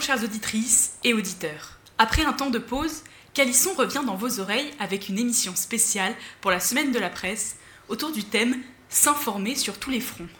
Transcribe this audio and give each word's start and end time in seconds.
Bonjour 0.00 0.16
chères 0.16 0.24
auditrices 0.24 0.94
et 1.04 1.12
auditeurs. 1.12 1.78
Après 1.98 2.24
un 2.24 2.32
temps 2.32 2.48
de 2.48 2.58
pause, 2.58 3.02
Calisson 3.34 3.74
revient 3.74 4.00
dans 4.06 4.16
vos 4.16 4.40
oreilles 4.40 4.70
avec 4.78 5.10
une 5.10 5.18
émission 5.18 5.54
spéciale 5.54 6.14
pour 6.40 6.50
la 6.50 6.58
semaine 6.58 6.90
de 6.90 6.98
la 6.98 7.10
presse 7.10 7.58
autour 7.90 8.10
du 8.10 8.24
thème 8.24 8.62
S'informer 8.88 9.54
sur 9.56 9.78
tous 9.78 9.90
les 9.90 10.00
fronts. 10.00 10.30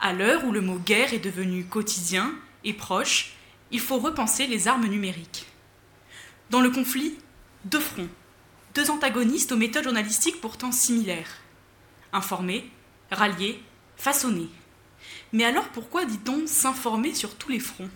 À 0.00 0.12
l'heure 0.12 0.44
où 0.44 0.50
le 0.50 0.60
mot 0.60 0.76
guerre 0.76 1.14
est 1.14 1.20
devenu 1.20 1.66
quotidien 1.66 2.34
et 2.64 2.72
proche, 2.72 3.34
il 3.70 3.78
faut 3.78 4.00
repenser 4.00 4.48
les 4.48 4.66
armes 4.66 4.88
numériques. 4.88 5.46
Dans 6.50 6.60
le 6.60 6.70
conflit, 6.70 7.16
deux 7.64 7.78
fronts, 7.78 8.10
deux 8.74 8.90
antagonistes 8.90 9.52
aux 9.52 9.56
méthodes 9.56 9.84
journalistiques 9.84 10.40
pourtant 10.40 10.72
similaires. 10.72 11.30
Informer, 12.12 12.68
rallier, 13.12 13.62
façonner. 13.96 14.48
Mais 15.32 15.44
alors 15.44 15.68
pourquoi 15.68 16.04
dit-on 16.06 16.48
s'informer 16.48 17.14
sur 17.14 17.36
tous 17.36 17.50
les 17.50 17.60
fronts? 17.60 17.90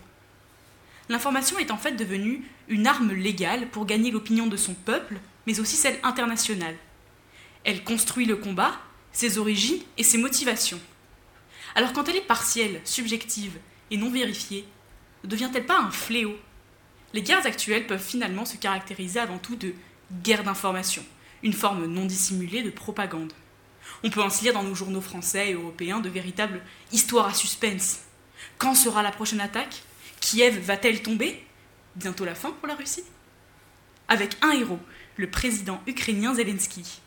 L'information 1.09 1.59
est 1.59 1.71
en 1.71 1.77
fait 1.77 1.93
devenue 1.93 2.43
une 2.69 2.87
arme 2.87 3.11
légale 3.11 3.67
pour 3.69 3.85
gagner 3.85 4.11
l'opinion 4.11 4.47
de 4.47 4.57
son 4.57 4.73
peuple, 4.73 5.19
mais 5.45 5.59
aussi 5.59 5.75
celle 5.75 5.99
internationale. 6.03 6.75
Elle 7.65 7.83
construit 7.83 8.25
le 8.25 8.37
combat, 8.37 8.79
ses 9.11 9.37
origines 9.37 9.81
et 9.97 10.03
ses 10.03 10.17
motivations. 10.17 10.79
Alors 11.75 11.93
quand 11.93 12.07
elle 12.07 12.17
est 12.17 12.21
partielle, 12.21 12.81
subjective 12.85 13.57
et 13.91 13.97
non 13.97 14.09
vérifiée, 14.09 14.65
ne 15.23 15.29
devient-elle 15.29 15.65
pas 15.65 15.79
un 15.79 15.91
fléau? 15.91 16.35
Les 17.13 17.21
guerres 17.21 17.45
actuelles 17.45 17.87
peuvent 17.87 18.03
finalement 18.03 18.45
se 18.45 18.57
caractériser 18.57 19.19
avant 19.19 19.37
tout 19.37 19.55
de 19.55 19.73
guerre 20.23 20.43
d'information, 20.43 21.03
une 21.43 21.53
forme 21.53 21.85
non 21.85 22.05
dissimulée 22.05 22.63
de 22.63 22.69
propagande. 22.69 23.33
On 24.03 24.09
peut 24.09 24.23
ainsi 24.23 24.45
lire 24.45 24.53
dans 24.53 24.63
nos 24.63 24.75
journaux 24.75 25.01
français 25.01 25.49
et 25.49 25.53
européens 25.53 25.99
de 25.99 26.09
véritables 26.09 26.61
histoires 26.91 27.27
à 27.27 27.33
suspense. 27.33 27.99
Quand 28.57 28.75
sera 28.75 29.03
la 29.03 29.11
prochaine 29.11 29.41
attaque? 29.41 29.83
Kiev 30.23 30.57
va-t-elle 30.57 31.01
tomber? 31.01 31.37
Bientôt 31.97 32.23
la 32.23 32.33
fin 32.33 32.51
pour 32.51 32.67
la 32.69 32.75
Russie? 32.75 33.03
Avec 34.07 34.37
un 34.41 34.51
héros, 34.51 34.79
le 35.17 35.29
président 35.29 35.83
ukrainien 35.85 36.33
Zelensky. 36.33 37.01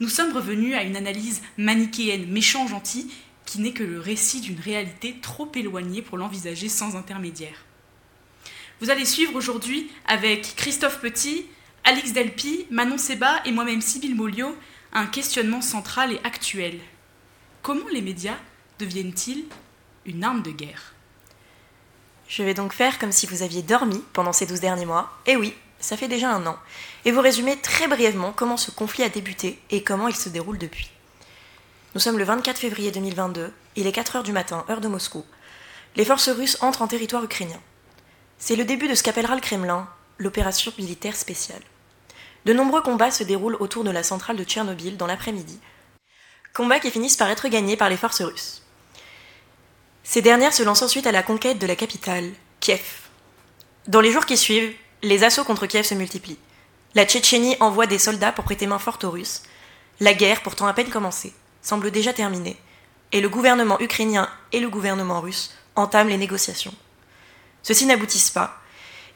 Nous 0.00 0.08
sommes 0.08 0.32
revenus 0.32 0.74
à 0.74 0.82
une 0.82 0.96
analyse 0.96 1.42
manichéenne 1.58 2.26
méchant-gentil 2.32 3.12
qui 3.44 3.60
n'est 3.60 3.74
que 3.74 3.82
le 3.82 4.00
récit 4.00 4.40
d'une 4.40 4.58
réalité 4.58 5.18
trop 5.20 5.52
éloignée 5.54 6.00
pour 6.00 6.16
l'envisager 6.16 6.70
sans 6.70 6.96
intermédiaire. 6.96 7.66
Vous 8.80 8.88
allez 8.88 9.04
suivre 9.04 9.34
aujourd'hui 9.34 9.90
avec 10.06 10.54
Christophe 10.56 11.02
Petit, 11.02 11.44
Alix 11.84 12.14
Delpi, 12.14 12.66
Manon 12.70 12.96
Seba 12.96 13.42
et 13.44 13.52
moi-même 13.52 13.82
Sybille 13.82 14.14
Molio 14.14 14.56
un 14.94 15.06
questionnement 15.06 15.60
central 15.60 16.14
et 16.14 16.20
actuel. 16.24 16.80
Comment 17.60 17.88
les 17.92 18.00
médias 18.00 18.38
deviennent-ils 18.78 19.44
une 20.06 20.24
arme 20.24 20.42
de 20.42 20.50
guerre? 20.50 20.94
Je 22.34 22.42
vais 22.42 22.54
donc 22.54 22.72
faire 22.72 22.98
comme 22.98 23.12
si 23.12 23.26
vous 23.26 23.42
aviez 23.42 23.60
dormi 23.60 24.02
pendant 24.14 24.32
ces 24.32 24.46
douze 24.46 24.60
derniers 24.60 24.86
mois. 24.86 25.10
Et 25.26 25.36
oui, 25.36 25.54
ça 25.80 25.98
fait 25.98 26.08
déjà 26.08 26.30
un 26.30 26.46
an. 26.46 26.56
Et 27.04 27.12
vous 27.12 27.20
résumer 27.20 27.58
très 27.58 27.88
brièvement 27.88 28.32
comment 28.32 28.56
ce 28.56 28.70
conflit 28.70 29.02
a 29.02 29.10
débuté 29.10 29.60
et 29.68 29.82
comment 29.82 30.08
il 30.08 30.16
se 30.16 30.30
déroule 30.30 30.56
depuis. 30.56 30.90
Nous 31.94 32.00
sommes 32.00 32.16
le 32.16 32.24
24 32.24 32.56
février 32.56 32.90
2022, 32.90 33.52
il 33.76 33.86
est 33.86 33.92
4 33.92 34.16
heures 34.16 34.22
du 34.22 34.32
matin, 34.32 34.64
heure 34.70 34.80
de 34.80 34.88
Moscou. 34.88 35.26
Les 35.94 36.06
forces 36.06 36.30
russes 36.30 36.56
entrent 36.62 36.80
en 36.80 36.88
territoire 36.88 37.22
ukrainien. 37.22 37.60
C'est 38.38 38.56
le 38.56 38.64
début 38.64 38.88
de 38.88 38.94
ce 38.94 39.02
qu'appellera 39.02 39.34
le 39.34 39.42
Kremlin 39.42 39.86
l'opération 40.16 40.72
militaire 40.78 41.16
spéciale. 41.16 41.60
De 42.46 42.54
nombreux 42.54 42.80
combats 42.80 43.10
se 43.10 43.24
déroulent 43.24 43.58
autour 43.60 43.84
de 43.84 43.90
la 43.90 44.02
centrale 44.02 44.38
de 44.38 44.44
Tchernobyl 44.44 44.96
dans 44.96 45.06
l'après-midi. 45.06 45.60
Combats 46.54 46.80
qui 46.80 46.90
finissent 46.90 47.18
par 47.18 47.28
être 47.28 47.48
gagnés 47.48 47.76
par 47.76 47.90
les 47.90 47.98
forces 47.98 48.22
russes. 48.22 48.61
Ces 50.04 50.20
dernières 50.20 50.52
se 50.52 50.62
lancent 50.62 50.82
ensuite 50.82 51.06
à 51.06 51.12
la 51.12 51.22
conquête 51.22 51.58
de 51.58 51.66
la 51.66 51.76
capitale, 51.76 52.30
Kiev. 52.60 52.82
Dans 53.86 54.00
les 54.00 54.10
jours 54.10 54.26
qui 54.26 54.36
suivent, 54.36 54.74
les 55.02 55.24
assauts 55.24 55.44
contre 55.44 55.66
Kiev 55.66 55.84
se 55.84 55.94
multiplient. 55.94 56.38
La 56.94 57.06
Tchétchénie 57.06 57.56
envoie 57.60 57.86
des 57.86 57.98
soldats 57.98 58.32
pour 58.32 58.44
prêter 58.44 58.66
main 58.66 58.78
forte 58.78 59.04
aux 59.04 59.10
Russes. 59.10 59.42
La 60.00 60.12
guerre, 60.12 60.42
pourtant 60.42 60.66
à 60.66 60.74
peine 60.74 60.90
commencée, 60.90 61.32
semble 61.62 61.90
déjà 61.90 62.12
terminée, 62.12 62.56
et 63.12 63.20
le 63.20 63.28
gouvernement 63.28 63.80
ukrainien 63.80 64.28
et 64.52 64.58
le 64.58 64.68
gouvernement 64.68 65.20
russe 65.20 65.54
entament 65.76 66.08
les 66.08 66.18
négociations. 66.18 66.74
Ceux-ci 67.62 67.86
n'aboutissent 67.86 68.30
pas, 68.30 68.60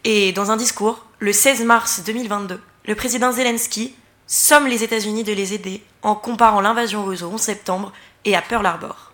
et 0.05 0.33
dans 0.33 0.53
un 0.53 0.57
discours, 0.57 1.05
le 1.19 1.33
16 1.33 1.65
mars 1.65 2.03
2022, 2.05 2.61
le 2.87 2.95
président 2.95 3.33
Zelensky 3.33 3.97
somme 4.29 4.69
les 4.69 4.85
États-Unis 4.85 5.25
de 5.25 5.33
les 5.33 5.53
aider 5.53 5.83
en 6.03 6.15
comparant 6.15 6.61
l'invasion 6.61 7.05
russe 7.05 7.23
au 7.23 7.29
11 7.29 7.41
septembre 7.41 7.93
et 8.25 8.37
à 8.37 8.43
Pearl 8.43 8.65
Harbor. 8.65 9.06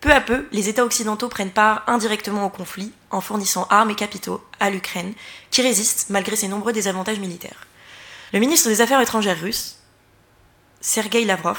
Peu 0.00 0.12
à 0.12 0.20
peu, 0.20 0.46
les 0.52 0.68
États 0.68 0.84
occidentaux 0.84 1.28
prennent 1.28 1.50
part 1.50 1.82
indirectement 1.86 2.44
au 2.44 2.50
conflit 2.50 2.92
en 3.10 3.20
fournissant 3.20 3.66
armes 3.70 3.90
et 3.90 3.94
capitaux 3.94 4.42
à 4.60 4.70
l'Ukraine, 4.70 5.14
qui 5.50 5.62
résiste 5.62 6.10
malgré 6.10 6.36
ses 6.36 6.48
nombreux 6.48 6.72
désavantages 6.72 7.18
militaires. 7.18 7.66
Le 8.32 8.38
ministre 8.38 8.68
des 8.68 8.80
Affaires 8.80 9.00
étrangères 9.00 9.40
russe, 9.40 9.76
Sergei 10.80 11.24
Lavrov, 11.24 11.58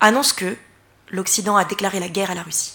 annonce 0.00 0.32
que 0.32 0.56
l'Occident 1.10 1.56
a 1.56 1.64
déclaré 1.64 2.00
la 2.00 2.08
guerre 2.08 2.30
à 2.30 2.34
la 2.34 2.42
Russie. 2.42 2.74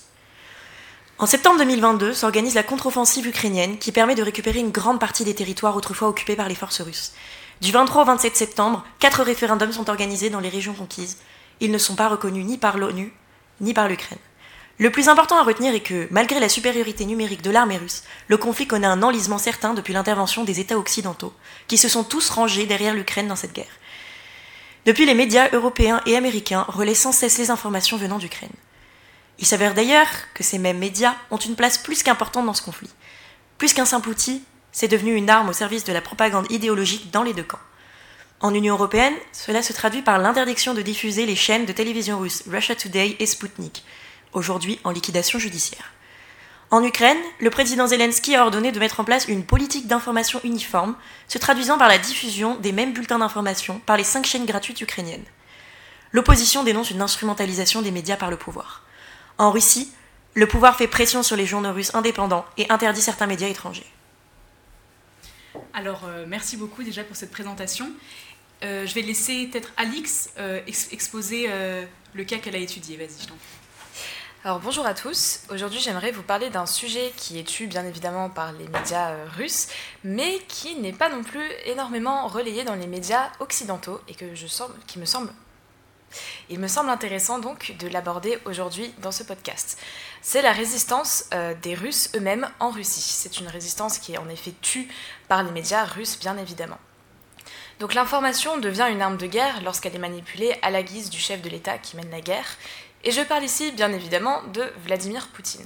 En 1.20 1.26
septembre 1.26 1.58
2022 1.60 2.14
s'organise 2.14 2.54
la 2.54 2.62
contre-offensive 2.62 3.26
ukrainienne 3.26 3.80
qui 3.80 3.92
permet 3.92 4.14
de 4.14 4.22
récupérer 4.22 4.60
une 4.60 4.72
grande 4.72 5.00
partie 5.00 5.24
des 5.24 5.34
territoires 5.34 5.76
autrefois 5.76 6.10
occupés 6.10 6.36
par 6.36 6.48
les 6.48 6.54
forces 6.54 6.82
russes. 6.82 7.14
Du 7.60 7.72
23 7.72 8.04
au 8.04 8.06
27 8.06 8.36
septembre, 8.36 8.86
quatre 9.00 9.24
référendums 9.24 9.72
sont 9.72 9.90
organisés 9.90 10.30
dans 10.30 10.40
les 10.40 10.50
régions 10.50 10.76
conquises. 10.76 11.18
Ils 11.60 11.72
ne 11.72 11.80
sont 11.80 11.96
pas 11.96 12.08
reconnus 12.08 12.46
ni 12.46 12.60
par 12.60 12.78
l'ONU, 12.78 13.12
ni 13.62 13.74
par 13.74 13.88
l'Ukraine. 13.88 14.20
Le 14.80 14.92
plus 14.92 15.10
important 15.10 15.38
à 15.38 15.44
retenir 15.44 15.74
est 15.74 15.80
que, 15.80 16.08
malgré 16.12 16.40
la 16.40 16.50
supériorité 16.50 17.06
numérique 17.06 17.42
de 17.42 17.50
l'armée 17.50 17.78
russe, 17.78 18.04
le 18.28 18.38
conflit 18.38 18.68
connaît 18.68 18.86
un 18.86 19.02
enlisement 19.02 19.40
certain 19.40 19.74
depuis 19.74 19.94
l'intervention 19.94 20.44
des 20.44 20.60
États 20.60 20.78
occidentaux, 20.78 21.34
qui 21.68 21.80
se 21.80 21.90
sont 21.90 22.04
tous 22.04 22.30
rangés 22.30 22.68
derrière 22.68 22.94
l'Ukraine 22.94 23.28
dans 23.28 23.36
cette 23.36 23.54
guerre. 23.54 23.66
Depuis, 24.86 25.08
les 25.08 25.16
médias 25.16 25.50
européens 25.52 26.02
et 26.06 26.16
américains 26.16 26.64
relaient 26.68 26.94
sans 26.94 27.12
cesse 27.12 27.40
les 27.40 27.50
informations 27.50 27.98
venant 27.98 28.20
d'Ukraine. 28.20 28.52
Il 29.40 29.48
s'avère 29.48 29.74
d'ailleurs 29.74 30.08
que 30.36 30.44
ces 30.44 30.60
mêmes 30.60 30.78
médias 30.78 31.16
ont 31.32 31.38
une 31.38 31.56
place 31.56 31.80
plus 31.80 32.04
qu'importante 32.04 32.46
dans 32.46 32.54
ce 32.54 32.62
conflit. 32.62 32.90
Plus 33.58 33.74
qu'un 33.74 33.86
simple 33.86 34.10
outil, 34.10 34.44
c'est 34.72 34.88
devenu 34.88 35.16
une 35.16 35.30
arme 35.30 35.50
au 35.50 35.54
service 35.54 35.86
de 35.86 35.94
la 35.94 36.02
propagande 36.02 36.50
idéologique 36.52 37.10
dans 37.12 37.24
les 37.24 37.34
deux 37.34 37.44
camps. 37.44 37.60
En 38.42 38.54
Union 38.54 38.76
européenne, 38.76 39.16
cela 39.34 39.64
se 39.64 39.74
traduit 39.74 40.04
par 40.04 40.20
l'interdiction 40.20 40.76
de 40.76 40.84
diffuser 40.84 41.26
les 41.26 41.36
chaînes 41.36 41.66
de 41.66 41.74
télévision 41.74 42.20
russes 42.20 42.44
Russia 42.48 42.76
Today 42.76 43.16
et 43.18 43.26
Sputnik, 43.26 43.84
aujourd'hui 44.34 44.80
en 44.84 44.92
liquidation 44.92 45.40
judiciaire. 45.40 45.94
En 46.70 46.84
Ukraine, 46.84 47.18
le 47.40 47.50
président 47.50 47.88
Zelensky 47.88 48.36
a 48.36 48.44
ordonné 48.44 48.74
de 48.74 48.80
mettre 48.80 49.00
en 49.00 49.06
place 49.06 49.28
une 49.28 49.46
politique 49.46 49.88
d'information 49.88 50.42
uniforme, 50.44 50.96
se 51.30 51.38
traduisant 51.38 51.78
par 51.78 51.88
la 51.88 51.98
diffusion 51.98 52.56
des 52.56 52.74
mêmes 52.74 52.92
bulletins 52.92 53.20
d'information 53.20 53.80
par 53.86 53.96
les 53.96 54.04
cinq 54.04 54.26
chaînes 54.26 54.46
gratuites 54.46 54.82
ukrainiennes. 54.82 55.24
L'opposition 56.12 56.64
dénonce 56.64 56.92
une 56.92 57.02
instrumentalisation 57.02 57.82
des 57.82 57.92
médias 57.92 58.18
par 58.18 58.30
le 58.30 58.38
pouvoir. 58.38 58.84
En 59.38 59.52
Russie, 59.52 59.92
le 60.34 60.48
pouvoir 60.48 60.76
fait 60.76 60.88
pression 60.88 61.24
sur 61.24 61.36
les 61.36 61.46
journaux 61.46 61.74
russes 61.74 61.96
indépendants 61.96 62.46
et 62.58 62.70
interdit 62.70 63.02
certains 63.02 63.28
médias 63.28 63.48
étrangers. 63.48 63.86
Alors, 65.74 66.04
euh, 66.06 66.26
merci 66.28 66.58
beaucoup 66.58 66.84
déjà 66.84 67.04
pour 67.04 67.16
cette 67.16 67.32
présentation. 67.32 67.92
Euh, 68.64 68.86
je 68.86 68.94
vais 68.94 69.02
laisser 69.02 69.48
peut-être 69.48 69.72
Alix 69.78 70.32
euh, 70.38 70.60
exposer 70.92 71.50
le 72.14 72.24
cas 72.24 72.38
qu'elle 72.38 72.56
a 72.56 72.60
étudié. 72.60 72.98
Vas-y, 72.98 73.22
je 73.22 73.28
t'en 73.28 73.36
alors 74.48 74.62
bonjour 74.62 74.86
à 74.86 74.94
tous, 74.94 75.42
aujourd'hui 75.50 75.82
j'aimerais 75.82 76.14
vous 76.14 76.24
parler 76.24 76.50
d'un 76.50 76.66
sujet 76.66 77.12
qui 77.18 77.38
est 77.38 77.44
tu 77.44 77.68
bien 77.68 77.86
évidemment 77.86 78.30
par 78.30 78.54
les 78.54 78.66
médias 78.70 79.12
russes, 79.36 79.68
mais 80.06 80.40
qui 80.48 80.76
n'est 80.76 80.94
pas 80.94 81.10
non 81.10 81.22
plus 81.22 81.46
énormément 81.66 82.30
relayé 82.30 82.64
dans 82.64 82.76
les 82.76 82.88
médias 82.88 83.30
occidentaux 83.42 84.00
et 84.08 84.16
que 84.16 84.36
je 84.36 84.48
qui 84.88 85.00
me 85.00 85.06
semble 85.06 85.34
il 86.48 86.60
me 86.60 86.70
semble 86.70 86.90
intéressant 86.90 87.40
donc 87.40 87.76
de 87.78 87.90
l'aborder 87.90 88.40
aujourd'hui 88.46 88.94
dans 89.02 89.12
ce 89.12 89.24
podcast. 89.24 89.78
C'est 90.22 90.42
la 90.42 90.54
résistance 90.54 91.26
euh, 91.34 91.54
des 91.62 91.76
Russes 91.76 92.12
eux-mêmes 92.16 92.48
en 92.62 92.70
Russie. 92.70 93.02
C'est 93.02 93.42
une 93.42 93.50
résistance 93.50 93.98
qui 93.98 94.14
est 94.14 94.18
en 94.18 94.30
effet 94.30 94.54
tue 94.62 94.88
par 95.28 95.44
les 95.44 95.52
médias 95.52 95.84
russes, 95.84 96.18
bien 96.18 96.38
évidemment. 96.38 96.80
Donc 97.80 97.94
l'information 97.94 98.58
devient 98.58 98.88
une 98.90 99.02
arme 99.02 99.18
de 99.18 99.28
guerre 99.28 99.62
lorsqu'elle 99.62 99.94
est 99.94 100.00
manipulée 100.00 100.56
à 100.64 100.72
la 100.72 100.82
guise 100.82 101.10
du 101.10 101.20
chef 101.20 101.42
de 101.42 101.50
l'État 101.50 101.78
qui 101.78 101.96
mène 101.96 102.10
la 102.10 102.22
guerre. 102.22 102.58
Et 103.08 103.12
je 103.14 103.22
parle 103.22 103.46
ici, 103.46 103.72
bien 103.72 103.94
évidemment, 103.94 104.42
de 104.54 104.70
Vladimir 104.84 105.30
Poutine. 105.30 105.66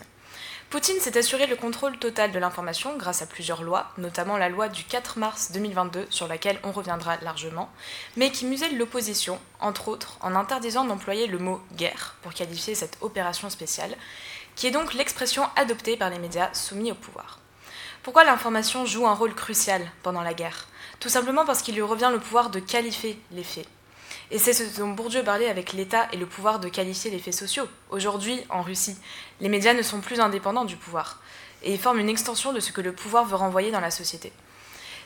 Poutine 0.69 0.99
s'est 0.99 1.17
assuré 1.17 1.47
le 1.47 1.55
contrôle 1.55 1.97
total 1.97 2.31
de 2.31 2.37
l'information 2.37 2.95
grâce 2.97 3.23
à 3.23 3.25
plusieurs 3.25 3.63
lois, 3.63 3.89
notamment 3.97 4.37
la 4.37 4.47
loi 4.47 4.69
du 4.69 4.83
4 4.83 5.17
mars 5.17 5.51
2022 5.51 6.05
sur 6.11 6.27
laquelle 6.27 6.59
on 6.63 6.71
reviendra 6.71 7.17
largement, 7.23 7.71
mais 8.15 8.29
qui 8.29 8.45
muselle 8.45 8.77
l'opposition, 8.77 9.39
entre 9.59 9.87
autres 9.87 10.17
en 10.21 10.35
interdisant 10.35 10.85
d'employer 10.85 11.25
le 11.25 11.39
mot 11.39 11.59
guerre 11.73 12.13
pour 12.21 12.31
qualifier 12.31 12.75
cette 12.75 12.99
opération 13.01 13.49
spéciale, 13.49 13.97
qui 14.55 14.67
est 14.67 14.71
donc 14.71 14.93
l'expression 14.93 15.49
adoptée 15.55 15.97
par 15.97 16.11
les 16.11 16.19
médias 16.19 16.53
soumis 16.53 16.91
au 16.91 16.95
pouvoir. 16.95 17.39
Pourquoi 18.03 18.23
l'information 18.23 18.85
joue 18.85 19.07
un 19.07 19.15
rôle 19.15 19.33
crucial 19.33 19.81
pendant 20.03 20.21
la 20.21 20.35
guerre? 20.35 20.67
Tout 20.99 21.09
simplement 21.09 21.43
parce 21.43 21.63
qu'il 21.63 21.73
lui 21.73 21.81
revient 21.81 22.11
le 22.11 22.19
pouvoir 22.19 22.51
de 22.51 22.59
qualifier 22.59 23.19
les 23.31 23.43
faits 23.43 23.67
et 24.31 24.39
c'est 24.39 24.53
ce 24.53 24.79
dont 24.79 24.87
Bourdieu 24.87 25.23
parlait 25.23 25.49
avec 25.49 25.73
l'État 25.73 26.07
et 26.13 26.17
le 26.17 26.25
pouvoir 26.25 26.59
de 26.59 26.69
qualifier 26.69 27.11
les 27.11 27.19
faits 27.19 27.33
sociaux. 27.33 27.67
Aujourd'hui, 27.89 28.41
en 28.49 28.61
Russie, 28.61 28.95
les 29.41 29.49
médias 29.49 29.73
ne 29.73 29.81
sont 29.81 29.99
plus 29.99 30.21
indépendants 30.21 30.65
du 30.65 30.77
pouvoir. 30.77 31.19
et 31.63 31.77
forment 31.77 31.99
une 31.99 32.09
extension 32.09 32.53
de 32.53 32.59
ce 32.59 32.71
que 32.71 32.81
le 32.81 32.91
pouvoir 32.91 33.25
veut 33.25 33.35
renvoyer 33.35 33.69
dans 33.69 33.79
la 33.79 33.91
société. 33.91 34.33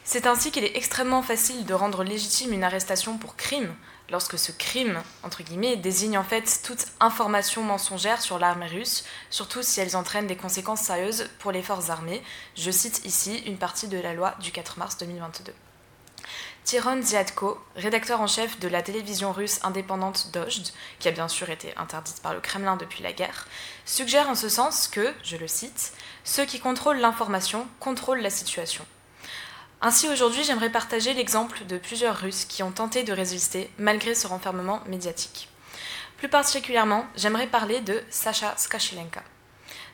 C'est 0.05 0.25
ainsi 0.25 0.51
qu'il 0.51 0.63
est 0.63 0.77
extrêmement 0.77 1.21
facile 1.21 1.65
de 1.65 1.73
rendre 1.73 2.03
légitime 2.03 2.53
une 2.53 2.63
arrestation 2.63 3.17
pour 3.17 3.35
crime, 3.35 3.75
lorsque 4.09 4.39
ce 4.39 4.53
crime, 4.53 5.01
entre 5.23 5.43
guillemets, 5.43 5.75
désigne 5.75 6.17
en 6.17 6.23
fait 6.23 6.61
toute 6.63 6.85
information 7.01 7.61
mensongère 7.61 8.21
sur 8.21 8.39
l'armée 8.39 8.67
russe, 8.67 9.03
surtout 9.29 9.63
si 9.63 9.81
elles 9.81 9.97
entraînent 9.97 10.27
des 10.27 10.37
conséquences 10.37 10.81
sérieuses 10.81 11.27
pour 11.39 11.51
les 11.51 11.63
forces 11.63 11.89
armées. 11.89 12.21
Je 12.55 12.71
cite 12.71 13.03
ici 13.03 13.39
une 13.47 13.57
partie 13.57 13.89
de 13.89 13.99
la 13.99 14.13
loi 14.13 14.35
du 14.39 14.51
4 14.51 14.79
mars 14.79 14.97
2022. 14.97 15.51
Tiron 16.65 16.99
Ziadko, 16.99 17.63
rédacteur 17.75 18.21
en 18.21 18.25
chef 18.25 18.59
de 18.59 18.67
la 18.67 18.81
télévision 18.81 19.31
russe 19.31 19.59
indépendante 19.61 20.31
Dojd, 20.33 20.71
qui 20.97 21.07
a 21.07 21.11
bien 21.11 21.27
sûr 21.27 21.51
été 21.51 21.77
interdite 21.77 22.23
par 22.23 22.33
le 22.33 22.39
Kremlin 22.39 22.75
depuis 22.75 23.03
la 23.03 23.13
guerre, 23.13 23.47
suggère 23.85 24.27
en 24.29 24.33
ce 24.33 24.49
sens 24.49 24.87
que, 24.87 25.13
je 25.21 25.37
le 25.37 25.47
cite, 25.47 25.93
ceux 26.23 26.43
qui 26.43 26.59
contrôlent 26.59 26.97
l'information 26.97 27.67
contrôlent 27.79 28.21
la 28.21 28.31
situation. 28.31 28.83
Ainsi 29.81 30.09
aujourd'hui 30.09 30.43
j'aimerais 30.43 30.71
partager 30.71 31.13
l'exemple 31.13 31.65
de 31.65 31.77
plusieurs 31.77 32.17
Russes 32.17 32.45
qui 32.45 32.63
ont 32.63 32.71
tenté 32.71 33.03
de 33.03 33.13
résister 33.13 33.69
malgré 33.77 34.15
ce 34.15 34.25
renfermement 34.25 34.81
médiatique. 34.87 35.49
Plus 36.17 36.29
particulièrement, 36.29 37.05
j'aimerais 37.15 37.45
parler 37.45 37.81
de 37.81 38.01
Sacha 38.09 38.55
Skashilenka. 38.57 39.21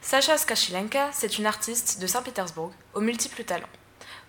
Sacha 0.01 0.37
Skashilenka, 0.37 1.09
c'est 1.11 1.37
une 1.37 1.47
artiste 1.47 1.99
de 1.99 2.07
Saint-Pétersbourg 2.07 2.71
aux 2.93 3.01
multiples 3.01 3.43
talents. 3.43 3.67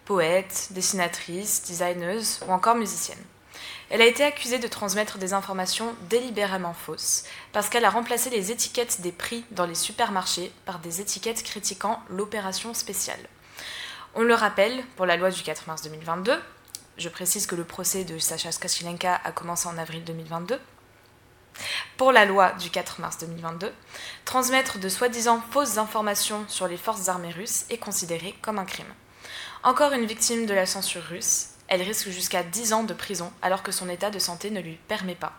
Poète, 0.05 0.69
dessinatrice, 0.71 1.63
designeuse 1.63 2.41
ou 2.47 2.53
encore 2.53 2.75
musicienne. 2.75 3.23
Elle 3.89 4.01
a 4.01 4.07
été 4.07 4.25
accusée 4.25 4.59
de 4.59 4.67
transmettre 4.69 5.19
des 5.19 5.35
informations 5.35 5.95
délibérément 6.09 6.73
fausses 6.73 7.25
parce 7.53 7.69
qu'elle 7.69 7.85
a 7.85 7.91
remplacé 7.91 8.31
les 8.31 8.51
étiquettes 8.51 9.03
des 9.03 9.13
prix 9.13 9.45
dans 9.51 9.67
les 9.67 9.75
supermarchés 9.75 10.51
par 10.65 10.79
des 10.79 11.01
étiquettes 11.01 11.43
critiquant 11.43 12.03
l'opération 12.09 12.75
spéciale. 12.75 13.21
On 14.15 14.23
le 14.23 14.35
rappelle, 14.35 14.83
pour 14.97 15.07
la 15.07 15.17
loi 15.17 15.31
du 15.31 15.43
4 15.43 15.69
mars 15.69 15.83
2022, 15.83 16.41
je 16.99 17.09
précise 17.09 17.47
que 17.47 17.55
le 17.55 17.65
procès 17.65 18.05
de 18.05 18.19
Sacha 18.19 18.51
Skashilenka 18.51 19.21
a 19.23 19.33
commencé 19.33 19.69
en 19.69 19.79
avril 19.79 20.05
2022. 20.05 20.59
Pour 21.97 22.13
la 22.13 22.25
loi 22.25 22.53
du 22.53 22.71
4 22.71 23.01
mars 23.01 23.19
2022, 23.19 23.73
transmettre 24.25 24.79
de 24.79 24.89
soi-disant 24.89 25.43
fausses 25.51 25.79
informations 25.79 26.45
sur 26.49 26.67
les 26.67 26.77
forces 26.77 27.09
armées 27.09 27.31
russes 27.31 27.67
est 27.71 27.79
considéré 27.79 28.35
comme 28.43 28.59
un 28.59 28.65
crime. 28.65 28.93
Encore 29.65 29.93
une 29.93 30.07
victime 30.07 30.47
de 30.47 30.55
la 30.55 30.67
censure 30.67 31.05
russe, 31.05 31.51
elle 31.69 31.83
risque 31.83 32.09
jusqu'à 32.09 32.43
10 32.43 32.73
ans 32.73 32.83
de 32.83 32.95
prison 32.95 33.33
alors 33.43 33.63
que 33.63 33.71
son 33.71 33.89
état 33.89 34.11
de 34.11 34.19
santé 34.19 34.51
ne 34.51 34.61
lui 34.61 34.77
permet 34.89 35.15
pas. 35.15 35.35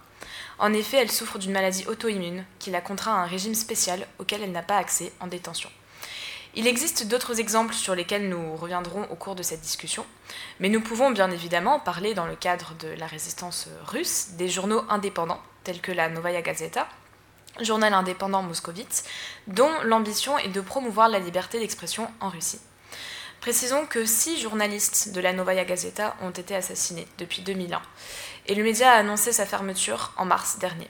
En 0.60 0.72
effet, 0.72 0.96
elle 0.96 1.12
souffre 1.12 1.40
d'une 1.40 1.52
maladie 1.52 1.86
auto-immune 1.88 2.46
qui 2.58 2.72
la 2.72 2.80
contraint 2.80 3.16
à 3.16 3.24
un 3.24 3.26
régime 3.26 3.54
spécial 3.54 4.08
auquel 4.20 4.42
elle 4.42 4.54
n'a 4.54 4.62
pas 4.62 4.78
accès 4.78 5.12
en 5.20 5.28
détention. 5.28 5.70
Il 6.56 6.68
existe 6.68 7.06
d'autres 7.06 7.42
exemples 7.42 7.74
sur 7.74 7.96
lesquels 7.96 8.30
nous 8.30 8.56
reviendrons 8.56 9.04
au 9.12 9.16
cours 9.16 9.36
de 9.36 9.44
cette 9.44 9.60
discussion, 9.60 10.06
mais 10.62 10.70
nous 10.70 10.80
pouvons 10.80 11.12
bien 11.12 11.30
évidemment 11.30 11.82
parler 11.82 12.14
dans 12.14 12.26
le 12.26 12.38
cadre 12.38 12.76
de 12.80 12.88
la 12.98 13.08
résistance 13.08 13.68
russe 13.88 14.30
des 14.38 14.48
journaux 14.48 14.86
indépendants, 14.88 15.42
tels 15.66 15.82
que 15.82 15.92
la 15.92 16.08
Novaya 16.08 16.42
Gazeta, 16.42 16.88
journal 17.60 17.94
indépendant 17.94 18.42
moscovite, 18.42 19.04
dont 19.48 19.72
l'ambition 19.84 20.38
est 20.38 20.48
de 20.48 20.62
promouvoir 20.62 21.10
la 21.10 21.20
liberté 21.20 21.60
d'expression 21.60 22.10
en 22.22 22.30
Russie. 22.30 22.62
Précisons 23.44 23.86
que 23.86 24.06
six 24.06 24.40
journalistes 24.40 25.12
de 25.12 25.20
la 25.20 25.34
Novaya 25.34 25.66
Gazeta 25.66 26.16
ont 26.22 26.30
été 26.30 26.56
assassinés 26.56 27.06
depuis 27.18 27.42
2001, 27.42 27.82
et 28.46 28.56
le 28.56 28.64
média 28.64 28.94
a 28.94 28.96
annoncé 28.96 29.34
sa 29.34 29.46
fermeture 29.46 30.14
en 30.16 30.24
mars 30.24 30.60
dernier. 30.60 30.90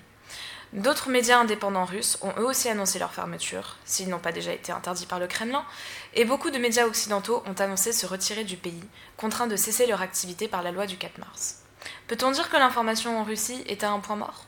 D'autres 0.72 1.10
médias 1.10 1.40
indépendants 1.40 1.84
russes 1.84 2.20
ont 2.22 2.32
eux 2.38 2.46
aussi 2.46 2.70
annoncé 2.70 3.00
leur 3.00 3.12
fermeture, 3.12 3.78
s'ils 3.86 4.08
n'ont 4.08 4.20
pas 4.20 4.32
déjà 4.32 4.54
été 4.54 4.72
interdits 4.72 5.08
par 5.08 5.18
le 5.18 5.26
Kremlin, 5.26 5.66
et 6.14 6.26
beaucoup 6.26 6.52
de 6.52 6.60
médias 6.60 6.86
occidentaux 6.86 7.42
ont 7.48 7.60
annoncé 7.60 7.92
se 7.92 8.06
retirer 8.06 8.44
du 8.44 8.56
pays, 8.56 8.84
contraints 9.18 9.48
de 9.48 9.56
cesser 9.56 9.88
leur 9.88 10.04
activité 10.04 10.48
par 10.48 10.62
la 10.62 10.72
loi 10.72 10.86
du 10.86 10.96
4 10.96 11.18
mars. 11.18 11.64
Peut-on 12.08 12.30
dire 12.30 12.52
que 12.52 12.58
l'information 12.58 13.20
en 13.20 13.24
Russie 13.24 13.64
est 13.66 13.84
à 13.84 13.90
un 13.90 14.00
point 14.00 14.18
mort? 14.18 14.46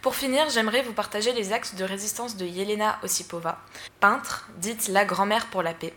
Pour 0.00 0.14
finir, 0.14 0.48
j'aimerais 0.48 0.80
vous 0.80 0.94
partager 0.94 1.34
les 1.34 1.52
actes 1.52 1.74
de 1.74 1.84
résistance 1.84 2.38
de 2.38 2.46
Yelena 2.46 2.98
Osipova, 3.02 3.60
peintre, 4.00 4.48
dite 4.56 4.88
la 4.88 5.04
grand-mère 5.04 5.48
pour 5.48 5.62
la 5.62 5.74
paix, 5.74 5.92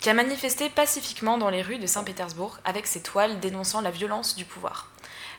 qui 0.00 0.10
a 0.10 0.14
manifesté 0.14 0.68
pacifiquement 0.68 1.38
dans 1.38 1.50
les 1.50 1.62
rues 1.62 1.78
de 1.78 1.86
Saint-Pétersbourg 1.86 2.58
avec 2.64 2.86
ses 2.86 3.02
toiles 3.02 3.40
dénonçant 3.40 3.80
la 3.80 3.90
violence 3.90 4.36
du 4.36 4.44
pouvoir. 4.44 4.90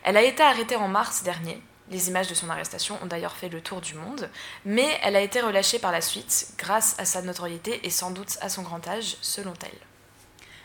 Elle 0.03 0.17
a 0.17 0.23
été 0.23 0.43
arrêtée 0.43 0.75
en 0.75 0.87
mars 0.87 1.23
dernier, 1.23 1.61
les 1.89 2.09
images 2.09 2.27
de 2.27 2.33
son 2.33 2.49
arrestation 2.49 2.99
ont 3.01 3.05
d'ailleurs 3.05 3.35
fait 3.35 3.49
le 3.49 3.61
tour 3.61 3.79
du 3.79 3.93
monde, 3.93 4.29
mais 4.65 4.99
elle 5.03 5.15
a 5.15 5.21
été 5.21 5.39
relâchée 5.39 5.79
par 5.79 5.91
la 5.91 6.01
suite 6.01 6.49
grâce 6.57 6.95
à 6.99 7.05
sa 7.05 7.21
notoriété 7.21 7.79
et 7.83 7.89
sans 7.89 8.11
doute 8.11 8.37
à 8.41 8.49
son 8.49 8.61
grand 8.61 8.85
âge, 8.87 9.15
selon 9.21 9.53
elle. 9.63 9.79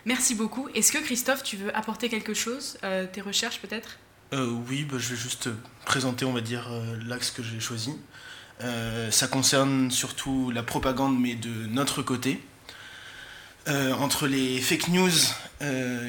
Merci 0.05 0.35
beaucoup. 0.35 0.69
Est-ce 0.75 0.91
que 0.91 0.99
Christophe, 0.99 1.45
tu 1.45 1.57
veux 1.57 1.75
apporter 1.77 2.09
quelque 2.09 2.35
chose 2.35 2.77
euh, 2.83 3.07
Tes 3.07 3.21
recherches 3.21 3.61
peut-être? 3.61 3.99
Euh, 4.33 4.51
Oui, 4.69 4.85
bah, 4.85 4.97
je 4.99 5.11
vais 5.11 5.17
juste 5.17 5.49
présenter, 5.85 6.25
on 6.25 6.33
va 6.33 6.41
dire, 6.41 6.67
euh, 6.73 6.97
l'axe 7.07 7.31
que 7.31 7.43
j'ai 7.43 7.61
choisi. 7.61 7.97
ça 9.11 9.29
concerne 9.29 9.93
surtout 9.93 10.51
la 10.51 10.65
propagande, 10.65 11.19
mais 11.21 11.35
de 11.35 11.67
notre 11.67 12.03
côté. 12.03 12.43
Entre 13.67 14.27
les 14.27 14.61
fake 14.61 14.89
news 14.89 15.11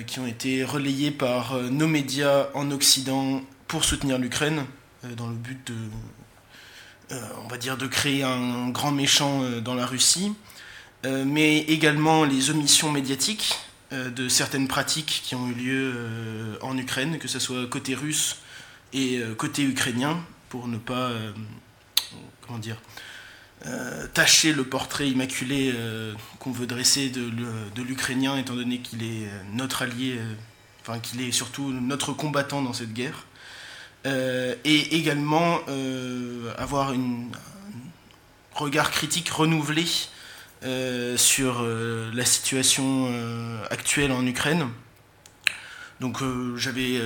qui 0.08 0.20
ont 0.20 0.28
été 0.28 0.64
relayées 0.64 1.12
par 1.12 1.56
nos 1.56 1.88
médias 1.88 2.48
en 2.54 2.72
Occident 2.72 3.42
pour 3.74 3.86
soutenir 3.86 4.20
l'Ukraine, 4.20 4.66
euh, 5.04 5.16
dans 5.16 5.28
le 5.28 5.34
but 5.34 5.66
de, 5.66 7.16
euh, 7.16 7.22
on 7.44 7.48
va 7.48 7.58
dire, 7.58 7.76
de 7.76 7.88
créer 7.88 8.24
un 8.24 8.70
grand 8.70 8.92
méchant 8.92 9.42
euh, 9.42 9.62
dans 9.62 9.74
la 9.74 9.88
Russie, 9.88 10.34
mais 11.26 11.58
également 11.58 12.24
les 12.24 12.50
omissions 12.50 12.90
médiatiques 12.90 13.60
de 13.92 14.30
certaines 14.30 14.70
pratiques 14.70 15.22
qui 15.26 15.36
ont 15.36 15.50
eu 15.50 15.54
lieu 15.54 16.58
en 16.62 16.78
Ukraine, 16.78 17.20
que 17.20 17.28
ce 17.28 17.40
soit 17.40 17.68
côté 17.68 17.94
russe 17.94 18.38
et 18.94 19.22
côté 19.38 19.64
ukrainien, 19.64 20.24
pour 20.48 20.70
ne 20.70 20.78
pas, 20.78 21.12
comment 22.48 22.58
dire, 22.58 22.78
tâcher 24.13 24.54
le 24.54 24.63
portrait 24.63 25.10
immaculé 25.10 25.74
qu'on 26.39 26.51
veut 26.51 26.68
dresser 26.68 27.10
de, 27.10 27.81
l'Ukrainien, 27.81 28.38
étant 28.38 28.56
donné 28.56 28.80
qu'il 28.80 29.04
est 29.04 29.27
notre 29.54 29.83
allié, 29.83 30.19
enfin 30.81 31.00
qu'il 31.00 31.21
est 31.21 31.31
surtout 31.31 31.71
notre 31.71 32.13
combattant 32.13 32.62
dans 32.62 32.74
cette 32.74 32.94
guerre. 32.94 33.25
Euh, 34.06 34.56
et 34.65 34.98
également 34.98 35.60
euh, 35.69 36.54
avoir 36.57 36.89
un 36.89 37.29
regard 38.53 38.91
critique 38.91 39.29
renouvelé 39.29 39.86
euh, 40.65 41.15
sur 41.15 41.63
la 41.63 42.25
situation 42.25 43.12
actuelle 43.70 44.12
en 44.12 44.25
Ukraine. 44.25 44.67
Donc 46.00 46.22
j'avais 46.58 47.00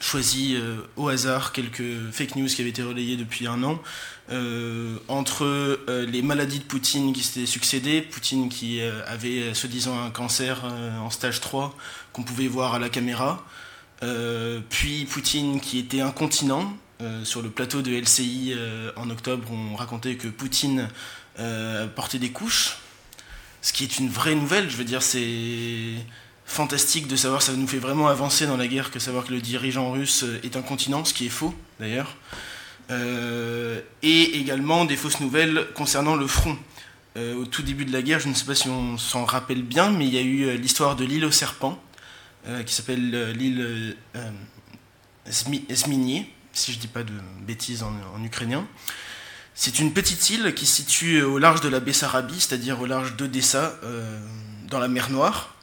choisi 0.00 0.58
au 0.96 1.08
hasard 1.08 1.52
quelques 1.52 2.10
fake 2.12 2.34
news 2.36 2.48
qui 2.48 2.60
avaient 2.60 2.70
été 2.70 2.82
relayées 2.82 3.16
depuis 3.16 3.46
un 3.46 3.62
an. 3.62 3.80
Entre 5.08 5.78
les 5.88 6.22
maladies 6.22 6.58
de 6.58 6.64
Poutine 6.64 7.12
qui 7.12 7.22
s'étaient 7.22 7.46
succédées, 7.46 8.02
Poutine 8.02 8.48
qui 8.48 8.80
avait 8.82 9.54
soi-disant 9.54 10.02
un 10.02 10.10
cancer 10.10 10.64
en 10.64 11.10
stage 11.10 11.40
3 11.40 11.76
qu'on 12.12 12.22
pouvait 12.22 12.48
voir 12.48 12.74
à 12.74 12.78
la 12.78 12.88
caméra, 12.88 13.44
euh, 14.02 14.60
puis 14.68 15.04
Poutine 15.04 15.60
qui 15.60 15.78
était 15.78 16.00
incontinent. 16.00 16.76
Euh, 17.02 17.26
sur 17.26 17.42
le 17.42 17.50
plateau 17.50 17.82
de 17.82 17.92
LCI 17.94 18.54
euh, 18.56 18.90
en 18.96 19.10
octobre, 19.10 19.46
on 19.52 19.76
racontait 19.76 20.14
que 20.14 20.28
Poutine 20.28 20.88
portait 21.94 22.18
des 22.18 22.30
couches, 22.30 22.78
ce 23.60 23.74
qui 23.74 23.84
est 23.84 23.98
une 23.98 24.08
vraie 24.08 24.34
nouvelle. 24.34 24.70
Je 24.70 24.76
veux 24.78 24.84
dire, 24.84 25.02
c'est 25.02 25.92
fantastique 26.46 27.06
de 27.06 27.16
savoir, 27.16 27.42
ça 27.42 27.52
nous 27.52 27.66
fait 27.66 27.78
vraiment 27.78 28.08
avancer 28.08 28.46
dans 28.46 28.56
la 28.56 28.66
guerre 28.66 28.90
que 28.90 28.98
savoir 28.98 29.26
que 29.26 29.32
le 29.34 29.42
dirigeant 29.42 29.92
russe 29.92 30.24
est 30.42 30.56
incontinent, 30.56 31.04
ce 31.04 31.12
qui 31.12 31.26
est 31.26 31.30
faux 31.30 31.54
d'ailleurs. 31.78 32.16
Et 32.90 34.38
également 34.38 34.84
des 34.84 34.96
fausses 34.96 35.20
nouvelles 35.20 35.66
concernant 35.74 36.16
le 36.16 36.26
front. 36.26 36.56
au 37.16 37.44
tout 37.46 37.62
début 37.62 37.84
de 37.84 37.92
la 37.92 38.02
guerre, 38.02 38.20
je 38.20 38.28
ne 38.28 38.34
sais 38.34 38.44
pas 38.44 38.54
si 38.54 38.68
on 38.68 38.98
s'en 38.98 39.24
rappelle 39.24 39.62
bien, 39.62 39.90
mais 39.90 40.06
il 40.06 40.14
y 40.14 40.18
a 40.18 40.22
eu 40.22 40.56
l'histoire 40.56 40.96
de 40.96 41.04
l'île 41.04 41.24
aux 41.24 41.30
serpents, 41.30 41.82
euh, 42.48 42.62
qui 42.62 42.72
s'appelle 42.72 43.10
euh, 43.12 43.32
l'île 43.32 43.96
euh, 44.14 44.30
Zminier, 45.28 46.32
si 46.52 46.70
je 46.70 46.76
ne 46.76 46.80
dis 46.80 46.86
pas 46.86 47.02
de 47.02 47.12
bêtises 47.40 47.82
en, 47.82 48.22
ukrainien. 48.22 48.64
C'est 49.56 49.80
une 49.80 49.92
petite 49.92 50.30
île 50.30 50.54
qui 50.54 50.64
se 50.64 50.76
situe 50.76 51.22
au 51.22 51.38
large 51.38 51.60
de 51.60 51.68
la 51.68 51.80
Bessarabie, 51.80 52.38
c'est-à-dire 52.38 52.80
au 52.80 52.86
large 52.86 53.16
d'Odessa, 53.16 53.80
dans 54.68 54.78
la 54.78 54.86
mer 54.86 55.10
Noire, 55.10 55.54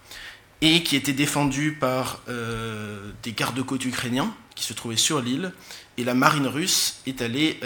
et 0.62 0.82
qui 0.84 0.96
était 0.96 1.14
défendue 1.14 1.74
par 1.74 2.22
des 3.22 3.34
gardes-côtes 3.34 3.86
ukrainiens 3.86 4.34
qui 4.56 4.64
se 4.64 4.74
trouvaient 4.74 4.98
sur 4.98 5.22
l'île, 5.22 5.54
et 5.98 6.04
la 6.04 6.14
marine 6.14 6.48
russe 6.48 7.02
est 7.06 7.22
allée 7.22 7.60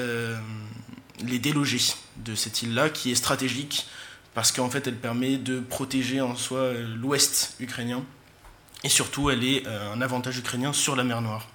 les 1.25 1.39
déloger 1.39 1.79
de 2.17 2.36
cette 2.36 2.62
île-là, 2.62 2.89
qui 2.89 3.12
est 3.12 3.15
stratégique, 3.15 3.88
parce 4.34 4.51
qu'en 4.51 4.69
fait 4.69 4.88
elle 4.88 4.98
permet 4.98 5.38
de 5.38 5.60
protéger 5.60 6.22
en 6.22 6.36
soi 6.36 6.74
l'ouest 6.74 7.55
ukrainien 7.60 8.03
et 8.84 8.89
surtout 8.89 9.29
elle 9.29 9.43
est 9.43 9.65
euh, 9.65 9.93
un 9.93 10.01
avantage 10.01 10.38
ukrainien 10.38 10.74
sur 10.74 10.96
la 10.96 11.03
mer 11.03 11.22
Noire. 11.22 11.48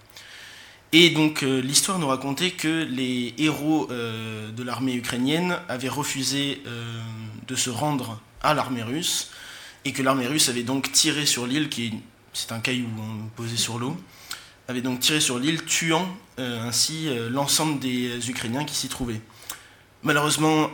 Et 0.93 1.11
donc 1.11 1.43
euh, 1.43 1.61
l'histoire 1.61 1.99
nous 1.99 2.09
racontait 2.09 2.50
que 2.50 2.85
les 2.85 3.35
héros 3.38 3.88
euh, 3.91 4.50
de 4.50 4.62
l'armée 4.62 4.95
ukrainienne 4.95 5.59
avaient 5.69 5.88
refusé 5.88 6.62
de 7.47 7.55
se 7.55 7.71
rendre 7.71 8.21
à 8.43 8.55
l'armée 8.55 8.83
russe 8.83 9.31
et 9.85 9.93
que 9.93 10.02
l'armée 10.02 10.26
russe 10.26 10.49
avait 10.49 10.62
donc 10.62 10.91
tiré 10.93 11.26
sur 11.26 11.47
l'île, 11.47 11.69
qui 11.69 11.95
c'est 12.33 12.52
un 12.52 12.61
caillou 12.61 12.88
hein, 12.99 13.29
posé 13.37 13.57
sur 13.57 13.79
l'eau, 13.79 13.97
avait 14.69 14.81
donc 14.81 15.00
tiré 15.00 15.21
sur 15.21 15.38
l'île, 15.38 15.64
tuant 15.64 16.07
ainsi 16.38 17.09
l'ensemble 17.31 17.78
des 17.78 18.31
Ukrainiens 18.31 18.64
qui 18.64 18.75
s'y 18.75 18.88
trouvaient. 18.88 19.21
Malheureusement, 20.02 20.71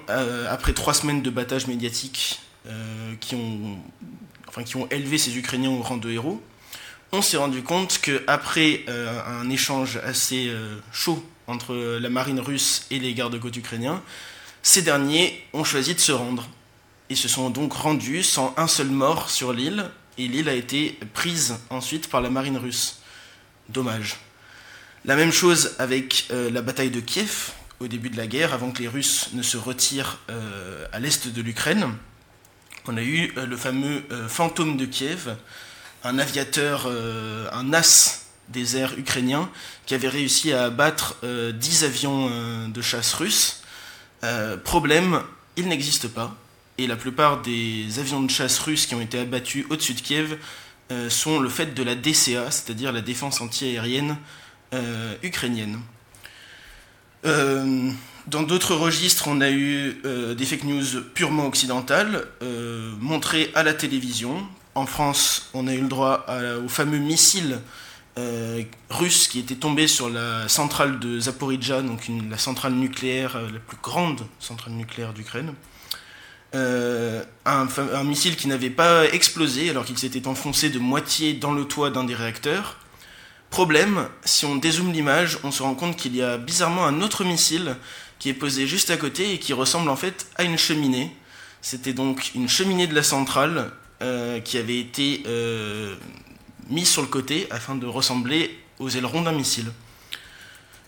après 0.49 0.73
trois 0.73 0.95
semaines 0.95 1.23
de 1.23 1.30
battage 1.30 1.66
médiatique 1.66 2.40
qui, 3.21 3.35
ont, 3.35 3.78
enfin, 4.47 4.62
qui 4.62 4.76
ont 4.76 4.88
élevé 4.90 5.18
ces 5.18 5.37
Ukrainiens 5.37 5.71
au 5.71 5.83
rang 5.83 5.97
de 5.97 6.11
héros, 6.11 6.40
on 7.12 7.23
s'est 7.23 7.38
rendu 7.38 7.62
compte 7.62 8.00
qu'après 8.02 8.85
euh, 8.88 9.21
un 9.26 9.49
échange 9.49 9.97
assez 10.04 10.49
euh, 10.49 10.78
chaud 10.92 11.25
entre 11.47 11.75
la 11.75 12.11
marine 12.11 12.40
russe 12.40 12.87
et 12.90 12.99
les 12.99 13.14
gardes-côtes 13.14 13.57
ukrainiens, 13.57 14.02
ces 14.62 14.83
derniers 14.83 15.42
ont 15.54 15.64
choisi 15.64 15.95
de 15.95 16.00
se 16.00 16.12
rendre. 16.12 16.47
Ils 17.09 17.16
se 17.16 17.28
sont 17.28 17.49
donc 17.49 17.73
rendus 17.73 18.23
sans 18.23 18.52
un 18.59 18.66
seul 18.66 18.88
mort 18.88 19.30
sur 19.30 19.54
l'île, 19.54 19.87
et 20.18 20.28
l'île 20.28 20.50
a 20.50 20.54
été 20.54 20.99
prise 21.14 21.57
ensuite 21.71 22.11
par 22.11 22.21
la 22.21 22.28
marine 22.28 22.59
russe. 22.59 22.98
Dommage. 23.68 24.16
La 25.04 25.16
même 25.16 25.32
chose 25.32 25.75
avec 25.78 26.26
euh, 26.30 26.50
la 26.50 26.62
bataille 26.62 26.90
de 26.90 27.00
Kiev, 27.00 27.52
au 27.80 27.87
début 27.87 28.10
de 28.10 28.16
la 28.16 28.26
guerre, 28.26 28.52
avant 28.52 28.72
que 28.72 28.82
les 28.82 28.88
Russes 28.88 29.30
ne 29.32 29.42
se 29.42 29.56
retirent 29.56 30.18
à 30.92 30.98
l'est 30.98 31.28
de 31.28 31.42
l'Ukraine. 31.42 31.94
On 32.87 32.96
a 32.96 33.02
eu 33.02 33.32
le 33.37 33.56
fameux 33.56 34.02
fantôme 34.26 34.76
de 34.76 34.84
Kiev, 34.84 35.37
un 36.04 36.18
aviateur, 36.18 36.84
euh, 36.87 37.48
un 37.52 37.72
as 37.72 38.26
des 38.48 38.76
airs 38.76 38.98
ukrainiens, 38.98 39.50
qui 39.87 39.94
avait 39.94 40.08
réussi 40.08 40.52
à 40.52 40.64
abattre 40.64 41.16
10 41.22 41.25
euh, 41.25 41.87
avions 41.87 42.28
euh, 42.30 42.68
de 42.68 42.80
chasse 42.80 43.12
russes. 43.14 43.62
problème, 44.64 45.22
il 45.56 45.68
n'existe 45.68 46.08
pas. 46.08 46.34
Et 46.78 46.87
la 46.87 46.96
plupart 46.96 47.42
des 47.42 47.98
avions 47.98 48.22
de 48.22 48.30
chasse 48.30 48.58
russes 48.60 48.87
qui 48.87 48.94
ont 48.94 49.00
été 49.00 49.18
abattus 49.18 49.66
au-dessus 49.68 49.94
de 49.94 50.00
Kiev 50.00 50.38
sont 51.09 51.38
le 51.38 51.49
fait 51.49 51.75
de 51.75 51.83
la 51.83 51.95
DCA, 51.95 52.50
c'est-à-dire 52.50 52.92
la 52.92 53.00
défense 53.00 53.40
antiaérienne 53.40 54.16
ukrainienne. 55.23 55.80
Dans 57.25 58.42
d'autres 58.42 58.75
registres, 58.75 59.28
on 59.28 59.40
a 59.40 59.50
eu 59.50 60.00
des 60.37 60.45
fake 60.45 60.64
news 60.64 61.02
purement 61.14 61.47
occidentales, 61.47 62.26
montrées 63.00 63.50
à 63.54 63.62
la 63.62 63.75
télévision, 63.75 64.47
en 64.75 64.87
France, 64.87 65.50
on 65.54 65.66
a 65.66 65.75
eu 65.75 65.80
le 65.80 65.88
droit 65.88 66.26
au 66.64 66.68
fameux 66.68 66.99
missile 66.99 67.61
euh, 68.18 68.64
russe 68.90 69.28
qui 69.28 69.38
était 69.38 69.54
tombé 69.54 69.87
sur 69.87 70.09
la 70.09 70.49
centrale 70.49 70.99
de 70.99 71.21
Zaporizhzhia, 71.21 71.83
donc 71.83 72.11
la 72.28 72.38
centrale 72.38 72.73
nucléaire, 72.73 73.37
euh, 73.37 73.49
la 73.52 73.61
plus 73.61 73.76
grande 73.80 74.26
centrale 74.40 74.73
nucléaire 74.73 75.12
d'Ukraine. 75.12 75.54
Euh, 76.55 77.23
un, 77.45 78.05
missile 78.05 78.37
qui 78.37 78.49
n'avait 78.49 78.71
pas 78.71 79.05
explosé 79.07 79.69
alors 79.69 79.85
qu'il 79.85 79.99
s'était 79.99 80.26
enfoncé 80.26 80.71
de 80.71 80.78
moitié 80.78 81.35
dans 81.35 81.52
le 81.52 81.64
toit 81.64 81.90
d'un 81.90 82.05
des 82.05 82.14
réacteurs. 82.14 82.78
Problème, 83.50 84.09
si 84.25 84.45
on 84.45 84.57
dézoome 84.57 84.93
l'image, 84.93 85.38
on 85.45 85.50
se 85.50 85.62
rend 85.62 85.75
compte 85.75 85.97
qu'il 85.97 86.17
y 86.17 86.23
a 86.23 86.38
bizarrement 86.38 86.87
un 86.87 87.00
autre 87.00 87.25
missile 87.25 87.76
qui 88.19 88.28
est 88.28 88.35
posé 88.35 88.67
juste 88.67 88.90
à 88.90 88.97
côté 88.97 89.35
et 89.35 89.38
qui 89.38 89.52
ressemble 89.52 89.90
en 89.90 89.97
fait 89.97 90.26
à 90.37 90.45
une 90.45 90.59
cheminée. 90.59 91.14
C'était 91.61 91.93
donc 91.93 92.33
une 92.35 92.49
cheminée 92.49 92.87
de 92.87 92.95
la 92.95 93.02
centrale 93.02 93.71
euh, 94.02 94.40
qui 94.40 94.59
avait 94.59 94.78
été 94.78 95.23
euh, 95.26 95.97
mis 96.69 96.87
sur 96.87 97.02
le 97.02 97.09
côté 97.09 97.47
afin 97.50 97.75
de 97.75 97.87
ressembler 97.87 98.59
aux 98.78 98.88
ailerons 98.88 99.23
d'un 99.23 99.33
missile. 99.33 99.71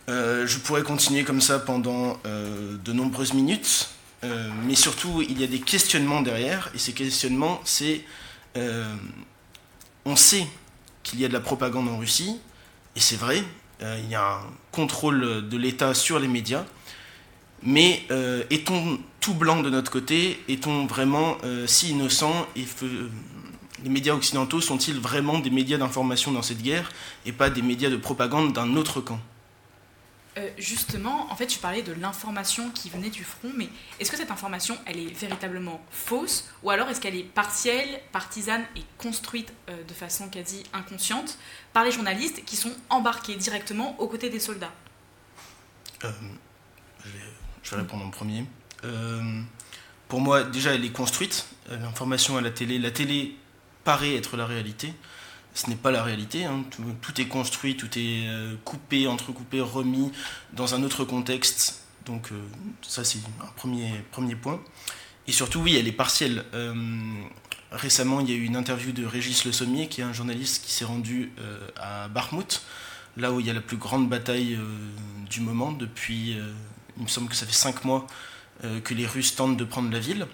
Je 0.08 0.58
pourrais 0.58 0.82
continuer 0.82 1.22
comme 1.22 1.40
ça 1.40 1.60
pendant 1.60 2.18
de 2.24 2.92
nombreuses 2.92 3.32
minutes, 3.32 3.88
mais 4.22 4.74
surtout 4.74 5.22
il 5.22 5.40
y 5.40 5.44
a 5.44 5.46
des 5.46 5.60
questionnements 5.60 6.20
derrière, 6.20 6.70
et 6.74 6.78
ces 6.78 6.92
questionnements, 6.92 7.60
c'est 7.64 8.04
on 10.04 10.16
sait 10.16 10.46
qu'il 11.02 11.20
y 11.20 11.24
a 11.24 11.28
de 11.28 11.32
la 11.32 11.40
propagande 11.40 11.88
en 11.88 11.98
Russie, 11.98 12.36
et 12.96 13.00
c'est 13.00 13.16
vrai, 13.16 13.42
il 13.80 14.10
y 14.10 14.14
a 14.14 14.34
un 14.34 14.42
contrôle 14.72 15.48
de 15.48 15.56
l'État 15.56 15.94
sur 15.94 16.18
les 16.18 16.28
médias, 16.28 16.64
mais 17.62 18.02
euh, 18.10 18.42
est-on 18.50 18.98
tout 19.20 19.34
blanc 19.34 19.62
de 19.62 19.68
notre 19.68 19.90
côté? 19.90 20.40
Est-on 20.48 20.86
vraiment 20.86 21.36
euh, 21.44 21.66
si 21.66 21.90
innocent? 21.90 22.46
Et 22.56 22.64
Les 23.84 23.90
médias 23.90 24.14
occidentaux 24.14 24.60
sont-ils 24.60 24.98
vraiment 24.98 25.38
des 25.38 25.50
médias 25.50 25.78
d'information 25.78 26.32
dans 26.32 26.42
cette 26.42 26.62
guerre 26.62 26.90
et 27.26 27.32
pas 27.32 27.50
des 27.50 27.62
médias 27.62 27.90
de 27.90 27.96
propagande 27.96 28.52
d'un 28.52 28.76
autre 28.76 29.00
camp? 29.00 29.20
Euh, 30.38 30.48
justement, 30.58 31.30
en 31.30 31.36
fait, 31.36 31.46
tu 31.46 31.58
parlais 31.58 31.82
de 31.82 31.92
l'information 31.92 32.70
qui 32.70 32.90
venait 32.90 33.10
du 33.10 33.24
front, 33.24 33.50
mais 33.56 33.68
est-ce 33.98 34.10
que 34.10 34.16
cette 34.16 34.30
information, 34.30 34.78
elle 34.86 34.98
est 34.98 35.12
véritablement 35.12 35.80
fausse, 35.90 36.48
ou 36.62 36.70
alors 36.70 36.88
est-ce 36.88 37.00
qu'elle 37.00 37.16
est 37.16 37.24
partielle, 37.24 38.00
partisane 38.12 38.64
et 38.76 38.82
construite 38.98 39.52
de 39.68 39.94
façon 39.94 40.28
quasi 40.28 40.62
inconsciente 40.72 41.38
par 41.72 41.84
les 41.84 41.90
journalistes 41.90 42.44
qui 42.44 42.56
sont 42.56 42.72
embarqués 42.88 43.36
directement 43.36 43.98
aux 44.00 44.06
côtés 44.06 44.30
des 44.30 44.40
soldats? 44.40 44.72
Je 47.62 47.70
vais 47.70 47.82
répondre 47.82 48.04
en 48.04 48.10
premier. 48.10 48.44
Euh, 48.84 49.42
pour 50.08 50.20
moi, 50.20 50.42
déjà, 50.42 50.74
elle 50.74 50.84
est 50.84 50.92
construite. 50.92 51.46
Euh, 51.70 51.76
l'information 51.78 52.36
à 52.36 52.40
la 52.40 52.50
télé, 52.50 52.78
la 52.78 52.90
télé 52.90 53.36
paraît 53.84 54.16
être 54.16 54.36
la 54.36 54.46
réalité. 54.46 54.92
Ce 55.54 55.68
n'est 55.68 55.76
pas 55.76 55.90
la 55.90 56.02
réalité. 56.02 56.44
Hein. 56.44 56.64
Tout, 57.02 57.20
est 57.20 57.26
construit, 57.26 57.76
tout 57.76 57.98
est 57.98 58.26
euh, 58.28 58.54
coupé, 58.64 59.06
entrecoupé, 59.06 59.60
remis 59.60 60.12
dans 60.52 60.74
un 60.74 60.82
autre 60.82 61.04
contexte. 61.04 61.84
Donc 62.06 62.30
ça, 62.82 63.04
c'est 63.04 63.18
un 63.42 63.52
premier, 63.56 63.90
premier 64.10 64.34
point. 64.34 64.60
Et 65.26 65.32
surtout, 65.32 65.60
oui, 65.60 65.76
elle 65.76 65.86
est 65.86 65.92
partielle. 65.92 66.44
récemment, 67.70 68.20
il 68.20 68.30
y 68.30 68.32
a 68.32 68.36
eu 68.36 68.44
une 68.44 68.56
interview 68.56 68.90
de 68.92 69.04
Régis 69.04 69.44
Le 69.44 69.52
Sommier, 69.52 69.86
qui 69.86 70.00
est 70.00 70.04
un 70.04 70.12
journaliste 70.12 70.64
qui 70.64 70.72
s'est 70.72 70.86
rendu 70.86 71.30
à 71.76 72.08
Barmouth, 72.08 72.62
là 73.16 73.30
où 73.32 73.38
il 73.38 73.46
y 73.46 73.50
a 73.50 73.52
la 73.52 73.60
plus 73.60 73.76
grande 73.76 74.08
bataille 74.08 74.58
du 75.28 75.40
moment 75.40 75.72
depuis 75.72 76.36
il 77.00 77.04
me 77.04 77.08
semble 77.08 77.28
que 77.28 77.34
ça 77.34 77.46
fait 77.46 77.52
cinq 77.52 77.84
mois 77.84 78.06
euh, 78.64 78.80
que 78.80 78.92
les 78.92 79.06
Russes 79.06 79.34
tentent 79.34 79.56
de 79.56 79.64
prendre 79.64 79.90
la 79.90 79.98
ville. 79.98 80.26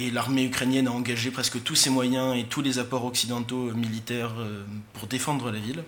Et 0.00 0.10
l'armée 0.10 0.44
ukrainienne 0.44 0.88
a 0.88 0.92
engagé 0.92 1.30
presque 1.30 1.62
tous 1.62 1.74
ses 1.74 1.90
moyens 1.90 2.34
et 2.34 2.44
tous 2.44 2.62
les 2.62 2.78
apports 2.78 3.04
occidentaux 3.04 3.68
euh, 3.68 3.74
militaires 3.74 4.32
euh, 4.38 4.64
pour 4.94 5.06
défendre 5.06 5.50
la 5.50 5.58
ville. 5.58 5.84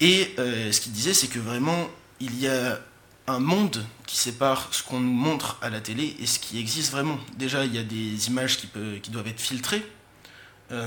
Et 0.00 0.34
ce 0.36 0.80
qu'il 0.80 0.90
disait, 0.90 1.14
c'est 1.14 1.28
que 1.28 1.38
vraiment, 1.38 1.88
il 2.18 2.38
y 2.38 2.48
a 2.48 2.80
un 3.28 3.38
monde 3.38 3.86
qui 4.06 4.16
sépare 4.16 4.68
ce 4.72 4.82
qu'on 4.82 4.98
nous 4.98 5.12
montre 5.12 5.56
à 5.62 5.70
la 5.70 5.80
télé 5.80 6.16
et 6.18 6.26
ce 6.26 6.40
qui 6.40 6.58
existe 6.58 6.90
vraiment. 6.90 7.16
Déjà, 7.38 7.64
il 7.64 7.72
y 7.72 7.78
a 7.78 7.84
des 7.84 8.26
images 8.26 8.58
qui, 8.58 8.66
doivent 9.10 9.28
être 9.28 9.40
filtrées, 9.40 9.86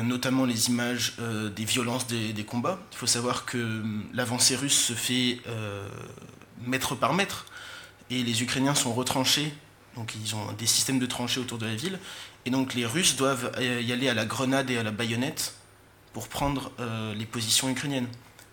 notamment 0.03 0.45
les 0.45 0.67
images 0.67 1.13
des 1.55 1.65
violences 1.65 2.05
des, 2.05 2.33
des, 2.33 2.43
combats. 2.43 2.79
Il 2.91 2.97
faut 2.97 3.07
savoir 3.07 3.45
que 3.45 3.81
l'avancée 4.13 4.57
russe 4.57 4.77
se 4.77 4.93
fait 4.93 5.39
mètre 6.67 6.93
par 6.95 7.13
mètre 7.13 7.47
et 8.11 8.21
les 8.23 8.43
Ukrainiens 8.43 8.75
sont 8.75 8.93
retranchés, 8.93 9.51
donc 9.97 10.13
ils 10.15 10.35
ont 10.35 10.53
des 10.53 10.67
systèmes 10.67 10.99
de 10.99 11.05
tranchées 11.05 11.39
autour 11.39 11.57
de 11.57 11.65
la 11.65 11.75
ville, 11.75 11.99
et 12.45 12.49
donc 12.49 12.75
les 12.75 12.85
Russes 12.85 13.15
doivent 13.15 13.51
y 13.59 13.91
aller 13.91 14.07
à 14.07 14.13
la 14.13 14.25
grenade 14.25 14.69
et 14.69 14.77
à 14.77 14.83
la 14.83 14.91
baïonnette 14.91 15.53
pour 16.17 16.29
prendre 16.29 16.71
euh, 16.79 17.13
les 17.13 17.27
positions 17.27 17.69
ukrainiennes. 17.69 18.07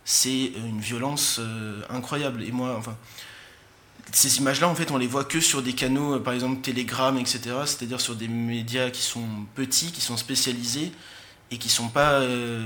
C'est 0.04 0.52
une 0.56 0.80
violence 0.80 1.38
euh, 1.38 1.80
incroyable. 1.88 2.42
Et 2.42 2.52
moi, 2.52 2.76
enfin, 2.76 2.94
ces 4.12 4.36
images-là, 4.36 4.68
en 4.68 4.74
fait, 4.74 4.90
on 4.90 4.98
les 4.98 5.06
voit 5.06 5.24
que 5.24 5.40
sur 5.40 5.62
des 5.62 5.72
canaux, 5.72 6.16
euh, 6.16 6.18
par 6.18 6.34
exemple 6.34 6.60
Telegram, 6.60 7.16
etc., 7.16 7.40
c'est-à-dire 7.64 8.02
sur 8.02 8.16
des 8.16 8.28
médias 8.28 8.90
qui 8.90 9.00
sont 9.00 9.26
petits, 9.54 9.92
qui 9.92 10.02
sont 10.02 10.18
spécialisés 10.18 10.92
et 11.50 11.56
qui 11.56 11.68
ne 11.68 11.72
sont 11.72 11.88
pas 11.88 12.20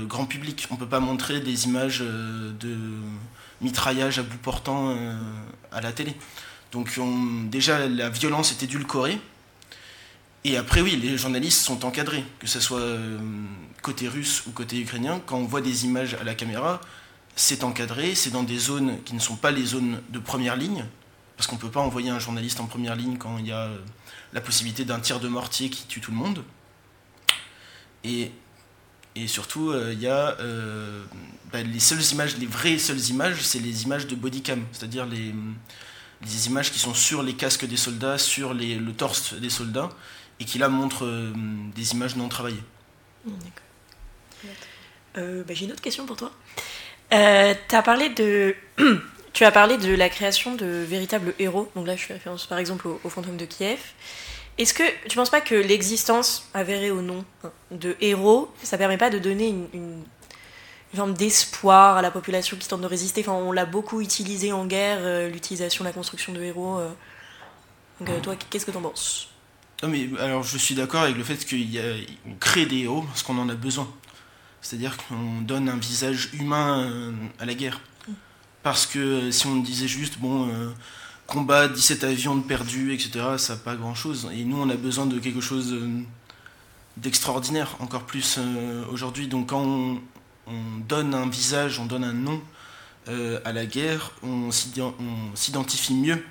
grand 0.05 0.25
public. 0.25 0.67
On 0.71 0.73
ne 0.73 0.79
peut 0.79 0.87
pas 0.87 0.99
montrer 0.99 1.39
des 1.39 1.65
images 1.65 1.99
de 1.99 2.77
mitraillage 3.61 4.19
à 4.19 4.23
bout 4.23 4.37
portant 4.37 4.97
à 5.71 5.79
la 5.81 5.91
télé. 5.91 6.15
Donc 6.71 6.99
déjà 7.49 7.87
la 7.87 8.09
violence 8.09 8.51
est 8.51 8.63
édulcorée. 8.63 9.19
Et 10.45 10.55
après 10.55 10.81
oui, 10.81 10.95
les 10.95 11.17
journalistes 11.17 11.61
sont 11.61 11.83
encadrés, 11.85 12.23
que 12.39 12.47
ce 12.47 12.59
soit 12.59 12.79
euh, 12.79 13.17
côté 13.81 14.07
russe 14.07 14.43
ou 14.47 14.51
côté 14.51 14.79
ukrainien. 14.79 15.21
Quand 15.25 15.37
on 15.37 15.45
voit 15.45 15.61
des 15.61 15.85
images 15.85 16.13
à 16.13 16.23
la 16.23 16.33
caméra, 16.33 16.79
c'est 17.35 17.63
encadré, 17.63 18.15
c'est 18.15 18.29
dans 18.29 18.43
des 18.43 18.57
zones 18.57 19.01
qui 19.03 19.15
ne 19.15 19.19
sont 19.19 19.35
pas 19.35 19.51
les 19.51 19.65
zones 19.65 20.01
de 20.09 20.19
première 20.19 20.55
ligne, 20.55 20.85
parce 21.35 21.47
qu'on 21.47 21.55
ne 21.55 21.61
peut 21.61 21.71
pas 21.71 21.81
envoyer 21.81 22.09
un 22.09 22.19
journaliste 22.19 22.61
en 22.61 22.67
première 22.67 22.95
ligne 22.95 23.17
quand 23.17 23.37
il 23.37 23.47
y 23.47 23.51
a 23.51 23.65
euh, 23.65 23.77
la 24.31 24.39
possibilité 24.39 24.85
d'un 24.85 24.99
tir 24.99 25.19
de 25.19 25.27
mortier 25.27 25.69
qui 25.69 25.85
tue 25.87 25.99
tout 25.99 26.11
le 26.11 26.17
monde. 26.17 26.43
Et, 28.05 28.31
surtout, 29.27 29.71
euh, 29.71 29.91
il 29.91 29.99
y 29.99 30.07
a 30.07 30.37
bah, 31.51 31.61
les 31.61 31.79
seules 31.81 32.01
images, 32.13 32.37
les 32.37 32.45
vraies 32.45 32.77
seules 32.77 33.09
images, 33.09 33.41
c'est 33.41 33.59
les 33.59 33.83
images 33.83 34.07
de 34.07 34.15
bodycam, 34.15 34.63
c'est-à-dire 34.71 35.05
les 35.05 35.33
des 36.21 36.47
images 36.47 36.71
qui 36.71 36.79
sont 36.79 36.93
sur 36.93 37.23
les 37.23 37.33
casques 37.33 37.65
des 37.65 37.77
soldats, 37.77 38.17
sur 38.17 38.53
les, 38.53 38.75
le 38.75 38.93
torse 38.93 39.33
des 39.33 39.49
soldats, 39.49 39.89
et 40.39 40.45
qui 40.45 40.57
là 40.57 40.69
montrent 40.69 41.05
euh, 41.05 41.31
des 41.75 41.93
images 41.93 42.15
non 42.15 42.29
travaillées. 42.29 42.63
Mmh, 43.25 43.31
d'accord. 43.31 44.53
Euh, 45.17 45.43
bah, 45.43 45.53
j'ai 45.53 45.65
une 45.65 45.71
autre 45.71 45.81
question 45.81 46.05
pour 46.05 46.17
toi. 46.17 46.31
Euh, 47.13 47.53
as 47.71 47.81
parlé 47.81 48.09
de... 48.09 48.55
tu 49.33 49.45
as 49.45 49.51
parlé 49.51 49.77
de 49.77 49.93
la 49.93 50.09
création 50.09 50.55
de 50.55 50.65
véritables 50.65 51.33
héros. 51.39 51.71
Donc 51.75 51.87
là, 51.87 51.95
je 51.95 52.03
fais 52.03 52.13
référence 52.13 52.45
par 52.45 52.57
exemple 52.57 52.87
au, 52.87 53.09
fantôme 53.09 53.37
de 53.37 53.45
Kiev. 53.45 53.79
Est-ce 54.57 54.73
que 54.73 54.83
tu 55.07 55.15
penses 55.15 55.29
pas 55.29 55.41
que 55.41 55.55
l'existence, 55.55 56.49
avérée 56.53 56.91
ou 56.91 57.01
non, 57.01 57.23
de 57.71 57.95
héros, 58.01 58.51
ça 58.61 58.77
permet 58.77 58.97
pas 58.97 59.09
de 59.09 59.17
donner 59.17 59.47
une, 59.47 59.67
une, 59.73 60.03
forme 60.97 61.13
d'espoir 61.13 61.97
à 61.97 62.01
la 62.01 62.11
population 62.11 62.57
qui 62.57 62.67
tente 62.67 62.81
de 62.81 62.87
résister 62.87 63.21
Enfin, 63.21 63.33
on 63.33 63.51
l'a 63.51 63.65
beaucoup 63.65 64.01
utilisé 64.01 64.51
en 64.51 64.65
guerre, 64.65 64.99
euh, 65.01 65.29
l'utilisation, 65.29 65.83
la 65.83 65.91
construction 65.91 66.33
de 66.33 66.41
héros. 66.41 66.79
euh. 66.79 66.89
Donc, 67.99 68.09
euh, 68.09 68.19
toi, 68.21 68.35
qu'est-ce 68.49 68.65
que 68.65 68.71
t'en 68.71 68.81
penses? 68.81 69.29
Non, 69.83 69.89
mais 69.89 70.09
alors 70.19 70.43
je 70.43 70.57
suis 70.57 70.75
d'accord 70.75 71.03
avec 71.03 71.15
le 71.15 71.23
fait 71.23 71.37
qu'on 71.47 72.35
crée 72.39 72.65
des 72.65 72.79
héros 72.79 73.03
parce 73.03 73.23
qu'on 73.23 73.37
en 73.37 73.49
a 73.49 73.55
besoin. 73.55 73.87
C'est-à-dire 74.61 74.97
qu'on 74.97 75.41
donne 75.41 75.69
un 75.69 75.77
visage 75.77 76.31
humain 76.33 77.13
à 77.39 77.45
la 77.45 77.53
guerre. 77.53 77.79
Parce 78.61 78.85
que 78.85 79.31
si 79.31 79.47
on 79.47 79.55
disait 79.57 79.87
juste, 79.87 80.19
bon, 80.19 80.49
combat, 81.27 81.69
17 81.69 82.03
avions 82.03 82.35
de 82.35 82.43
perdus, 82.43 82.93
etc., 82.93 83.37
ça 83.37 83.53
n'a 83.53 83.59
pas 83.59 83.75
grand-chose. 83.77 84.29
Et 84.33 84.43
nous, 84.43 84.61
on 84.61 84.69
a 84.69 84.75
besoin 84.75 85.05
de 85.05 85.17
quelque 85.17 85.39
chose 85.39 85.73
d'extraordinaire, 86.97 87.77
encore 87.79 88.03
plus 88.03 88.37
aujourd'hui. 88.91 89.29
Donc 89.29 89.47
quand 89.47 89.61
on, 89.61 90.01
on 90.49 90.79
donne 90.87 91.13
un 91.13 91.27
visage, 91.27 91.79
on 91.79 91.85
donne 91.85 92.03
un 92.03 92.13
nom 92.13 92.41
euh, 93.07 93.39
à 93.45 93.53
la 93.53 93.65
guerre, 93.65 94.11
on 94.23 94.51
s'identifie 94.51 95.93
mieux 95.93 96.23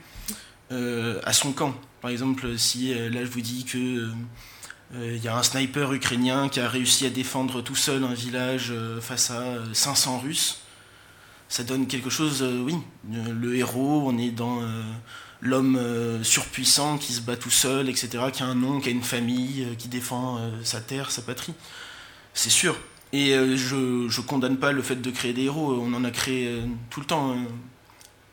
euh, 0.71 1.19
à 1.25 1.33
son 1.33 1.53
camp. 1.53 1.75
Par 2.03 2.11
exemple, 2.11 2.59
si 2.59 2.93
euh, 2.93 3.09
là 3.09 3.25
je 3.25 3.31
vous 3.31 3.41
dis 3.41 3.65
que 3.65 4.09
il 4.95 5.23
y 5.23 5.29
a 5.29 5.37
un 5.37 5.43
sniper 5.43 5.93
ukrainien 5.93 6.49
qui 6.49 6.61
a 6.61 6.69
réussi 6.69 7.05
à 7.05 7.11
défendre 7.11 7.61
tout 7.61 7.75
seul 7.75 8.05
un 8.05 8.15
village 8.15 8.73
face 9.03 9.31
à 9.31 9.41
euh, 9.41 9.75
500 9.75 10.21
Russes, 10.21 10.63
ça 11.49 11.63
donne 11.63 11.87
quelque 11.87 12.11
chose, 12.11 12.43
oui, 12.43 12.75
le 13.11 13.57
héros, 13.57 14.03
on 14.07 14.19
est 14.19 14.31
dans 14.31 14.61
l'homme 15.41 16.23
surpuissant 16.23 16.99
qui 16.99 17.15
se 17.15 17.23
bat 17.23 17.37
tout 17.37 17.49
seul, 17.49 17.89
etc., 17.89 18.25
qui 18.31 18.43
a 18.43 18.47
un 18.47 18.55
nom, 18.55 18.81
qui 18.81 18.91
a 18.91 18.93
une 18.93 19.03
famille, 19.03 19.67
qui 19.79 19.89
défend 19.89 20.39
sa 20.63 20.83
terre, 20.83 21.11
sa 21.11 21.23
patrie. 21.23 21.55
C'est 22.35 22.51
sûr. 22.51 22.77
Et 23.13 23.33
euh, 23.35 23.57
je 23.57 23.75
ne 23.77 24.27
condamne 24.27 24.59
pas 24.59 24.73
le 24.73 24.83
fait 24.83 24.97
de 24.97 25.11
créer 25.11 25.33
des 25.33 25.45
héros, 25.45 25.81
on 25.81 25.93
en 25.95 26.05
a 26.05 26.11
créé 26.11 26.47
euh, 26.49 26.63
tout 26.91 27.01
le 27.01 27.07
temps. 27.07 27.31
euh, 27.33 27.35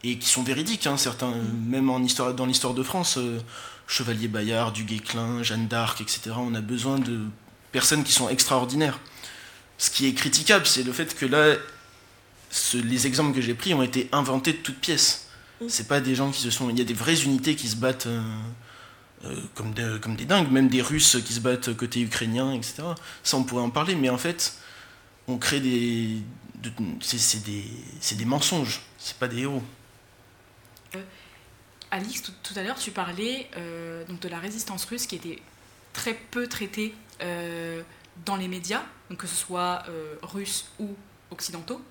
et 0.07 0.19
qui 0.19 0.29
sont 0.29 0.43
véridiques, 0.43 0.85
hein, 0.85 0.97
certains, 0.97 1.31
euh, 1.31 1.43
même 1.67 1.89
en 1.89 1.99
histoire, 1.99 2.33
dans 2.35 2.45
l'histoire 2.45 2.75
de 2.75 2.83
France, 2.83 3.17
euh, 3.17 3.39
Chevalier 3.87 4.27
Bayard, 4.27 4.71
du 4.71 4.83
Guesclin, 4.83 5.41
Jeanne 5.41 5.67
d'Arc, 5.67 5.99
etc. 6.01 6.31
On 6.37 6.53
a 6.53 6.61
besoin 6.61 6.99
de 6.99 7.21
personnes 7.71 8.03
qui 8.03 8.11
sont 8.11 8.29
extraordinaires. 8.29 8.99
Ce 9.79 9.89
qui 9.89 10.05
est 10.05 10.13
critiquable, 10.13 10.67
c'est 10.67 10.83
le 10.83 10.91
fait 10.93 11.15
que 11.15 11.25
là, 11.25 11.55
ce- 12.51 12.77
les 12.77 13.07
exemples 13.07 13.33
que 13.33 13.41
j'ai 13.41 13.55
pris 13.55 13.73
ont 13.73 13.81
été 13.81 14.07
inventés 14.11 14.53
de 14.53 14.57
toutes 14.57 14.77
pièces. 14.79 15.27
Mm. 15.61 15.65
C'est 15.69 15.87
pas 15.87 16.01
des 16.01 16.13
gens 16.13 16.29
qui 16.29 16.41
se 16.41 16.51
sont. 16.51 16.69
Il 16.69 16.77
y 16.77 16.81
a 16.81 16.85
des 16.85 16.93
vraies 16.93 17.23
unités 17.23 17.55
qui 17.55 17.67
se 17.67 17.75
battent 17.75 18.05
euh, 18.07 18.21
euh, 19.25 19.35
comme, 19.55 19.73
comme 20.01 20.15
des 20.15 20.25
dingues, 20.25 20.51
même 20.51 20.67
des 20.69 20.81
Russes 20.83 21.17
qui 21.25 21.33
se 21.33 21.39
battent 21.39 21.75
côté 21.75 22.01
ukrainien, 22.01 22.53
etc. 22.53 22.83
Ça, 23.23 23.37
on 23.37 23.43
pourrait 23.43 23.63
en 23.63 23.71
parler, 23.71 23.95
mais 23.95 24.09
en 24.09 24.17
fait, 24.19 24.55
on 25.27 25.37
crée 25.37 25.59
des. 25.59 26.17
de- 26.55 26.71
c'est 27.01 27.43
des, 27.43 27.63
des 28.15 28.25
mensonges, 28.25 28.81
c'est 28.97 29.17
pas 29.17 29.27
des 29.27 29.41
héros. 29.41 29.63
Alix, 31.91 32.21
tout, 32.21 32.53
à 32.59 32.63
l'heure, 32.63 32.77
tu 32.77 32.91
parlais 32.91 33.49
euh, 33.57 34.03
donc 34.05 34.19
de 34.19 34.27
la 34.27 34.39
résistance 34.39 34.85
russe 34.85 35.07
qui 35.07 35.15
était 35.15 35.39
très 35.93 36.13
peu 36.13 36.47
traitée 36.47 36.93
euh, 37.21 37.81
dans 38.25 38.35
les 38.35 38.47
médias, 38.47 38.83
donc 39.09 39.19
que 39.19 39.27
ce 39.27 39.35
soit 39.35 39.83
euh, 39.87 40.15
russes 40.21 40.65
ou 40.79 40.89
occidentaux. 41.31 41.81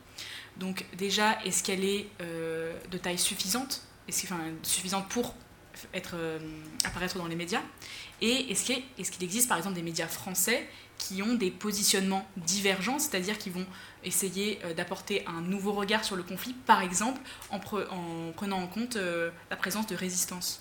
Donc 0.59 0.85
déjà, 0.97 1.43
est-ce 1.45 1.63
qu'elle 1.63 1.85
est 1.85 2.09
euh, 2.21 2.79
de 2.91 2.99
taille 2.99 3.19
suffisante? 3.19 3.83
Enfin, 4.09 4.41
suffisante 4.63 5.09
pour 5.09 5.35
être, 5.93 6.15
euh, 6.15 6.39
apparaître 6.85 7.19
dans 7.19 7.27
les 7.27 7.37
médias 7.37 7.63
Et 8.21 8.51
est-ce 8.51 8.65
qu'il, 8.65 8.83
qu'il 8.97 9.25
existe 9.25 9.49
par 9.49 9.59
exemple 9.59 9.77
des 9.77 9.83
médias 9.83 10.09
français 10.09 10.69
qui 10.99 11.23
ont 11.23 11.35
des 11.35 11.51
positionnements 11.51 12.27
divergents, 12.37 12.99
c'est-à-dire 12.99 13.37
qui 13.39 13.51
vont 13.51 13.67
essayer 14.05 14.61
euh, 14.65 14.75
d'apporter 14.75 15.25
un 15.27 15.41
nouveau 15.41 15.73
regard 15.73 16.05
sur 16.05 16.17
le 16.17 16.23
conflit, 16.23 16.55
par 16.67 16.83
exemple 16.83 17.21
en, 17.51 17.59
pre- 17.59 17.89
en 17.91 18.33
prenant 18.33 18.59
en 18.59 18.67
compte 18.67 18.97
euh, 18.97 19.31
la 19.51 19.57
présence 19.57 19.87
de 19.87 19.97
résistance? 19.97 20.61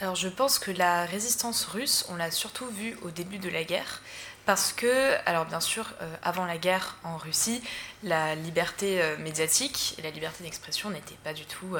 Alors 0.00 0.14
je 0.14 0.28
pense 0.28 0.58
que 0.58 0.70
la 0.70 1.06
résistance 1.06 1.64
russe, 1.64 2.04
on 2.10 2.16
l'a 2.16 2.30
surtout 2.30 2.66
vue 2.66 2.96
au 3.02 3.10
début 3.10 3.38
de 3.38 3.48
la 3.48 3.64
guerre. 3.64 4.02
Parce 4.46 4.72
que, 4.72 5.16
alors 5.26 5.44
bien 5.44 5.58
sûr, 5.58 5.92
euh, 6.00 6.14
avant 6.22 6.46
la 6.46 6.56
guerre 6.56 6.96
en 7.02 7.16
Russie, 7.16 7.60
la 8.04 8.36
liberté 8.36 9.02
euh, 9.02 9.16
médiatique 9.18 9.96
et 9.98 10.02
la 10.02 10.10
liberté 10.10 10.44
d'expression 10.44 10.88
n'étaient 10.90 11.18
pas 11.24 11.32
du 11.32 11.44
tout 11.44 11.76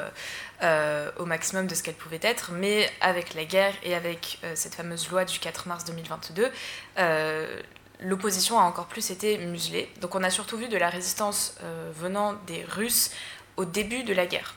euh, 0.62 1.10
au 1.16 1.26
maximum 1.26 1.68
de 1.68 1.74
ce 1.76 1.84
qu'elle 1.84 1.94
pouvait 1.94 2.18
être. 2.22 2.50
Mais 2.52 2.90
avec 3.00 3.34
la 3.34 3.44
guerre 3.44 3.74
et 3.84 3.94
avec 3.94 4.40
cette 4.54 4.74
fameuse 4.74 5.08
loi 5.08 5.24
du 5.24 5.38
4 5.38 5.68
mars 5.68 5.84
2022, 5.84 6.50
euh, 6.98 7.62
l'opposition 8.00 8.58
a 8.58 8.64
encore 8.64 8.86
plus 8.86 9.12
été 9.12 9.38
muselée. 9.38 9.88
Donc 10.00 10.16
on 10.16 10.24
a 10.24 10.30
surtout 10.30 10.56
vu 10.56 10.68
de 10.68 10.76
la 10.76 10.90
résistance 10.90 11.54
venant 11.94 12.34
des 12.46 12.64
Russes 12.64 13.10
au 13.56 13.64
début 13.64 14.02
de 14.02 14.12
la 14.12 14.26
guerre. 14.26 14.56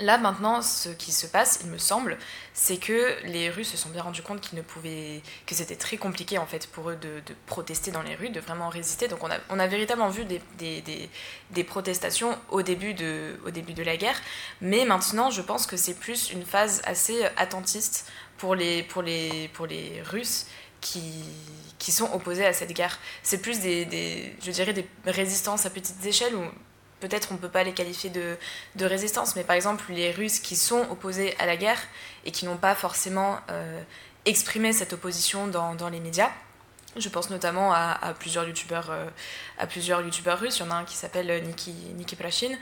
Là 0.00 0.16
maintenant, 0.16 0.62
ce 0.62 0.88
qui 0.88 1.12
se 1.12 1.26
passe, 1.26 1.60
il 1.62 1.70
me 1.70 1.76
semble, 1.76 2.16
c'est 2.54 2.78
que 2.78 3.14
les 3.24 3.50
Russes 3.50 3.70
se 3.70 3.76
sont 3.76 3.90
bien 3.90 4.02
rendus 4.02 4.22
compte 4.22 4.40
qu'ils 4.40 4.56
ne 4.56 4.62
pouvaient, 4.62 5.20
que 5.46 5.54
c'était 5.54 5.76
très 5.76 5.98
compliqué 5.98 6.38
en 6.38 6.46
fait 6.46 6.66
pour 6.66 6.90
eux 6.90 6.96
de, 6.96 7.20
protester 7.46 7.90
dans 7.90 8.02
les 8.02 8.14
rues, 8.14 8.30
de 8.30 8.40
vraiment 8.40 8.70
résister. 8.70 9.06
Donc 9.06 9.20
on 9.22 9.58
a, 9.58 9.66
véritablement 9.66 10.08
vu 10.08 10.24
des, 10.24 11.64
protestations 11.64 12.38
au 12.50 12.62
début, 12.62 12.94
de, 12.94 13.82
la 13.84 13.96
guerre, 13.96 14.20
mais 14.62 14.84
maintenant 14.86 15.30
je 15.30 15.42
pense 15.42 15.66
que 15.66 15.76
c'est 15.76 15.94
plus 15.94 16.30
une 16.30 16.44
phase 16.44 16.80
assez 16.84 17.24
attentiste 17.36 18.10
pour 18.38 18.54
les, 18.54 18.86
Russes 20.10 20.46
qui, 20.80 21.92
sont 21.92 22.10
opposés 22.14 22.46
à 22.46 22.54
cette 22.54 22.72
guerre. 22.72 22.98
C'est 23.22 23.42
plus 23.42 23.60
des, 23.60 24.34
je 24.42 24.50
dirais 24.50 24.72
des 24.72 24.86
résistances 25.04 25.66
à 25.66 25.70
petites 25.70 26.04
échelles 26.06 26.34
où 26.34 26.44
peut-être 27.02 27.28
on 27.32 27.34
ne 27.34 27.38
peut 27.38 27.48
pas 27.48 27.64
les 27.64 27.72
qualifier 27.72 28.10
de, 28.10 28.36
de 28.76 28.86
résistance, 28.86 29.34
mais 29.34 29.42
par 29.42 29.56
exemple 29.56 29.84
les 29.90 30.12
Russes 30.12 30.38
qui 30.38 30.56
sont 30.56 30.86
opposés 30.90 31.36
à 31.38 31.46
la 31.46 31.56
guerre 31.56 31.80
et 32.24 32.30
qui 32.30 32.46
n'ont 32.46 32.56
pas 32.56 32.74
forcément 32.74 33.40
euh, 33.50 33.82
exprimé 34.24 34.72
cette 34.72 34.92
opposition 34.92 35.48
dans, 35.48 35.74
dans, 35.74 35.88
les 35.88 36.00
médias. 36.00 36.30
Je 36.96 37.08
pense 37.08 37.30
notamment 37.30 37.72
à, 37.72 38.14
plusieurs 38.18 38.46
youtubeurs, 38.46 38.90
euh, 38.90 39.06
à 39.58 39.66
plusieurs 39.66 40.00
youtubeurs 40.02 40.38
russes. 40.38 40.58
Il 40.58 40.60
y 40.60 40.68
en 40.68 40.70
a 40.70 40.74
un 40.74 40.84
qui 40.84 40.94
s'appelle 40.94 41.42
Niki, 41.44 41.72
Niki 41.96 42.16
Prashin. 42.16 42.54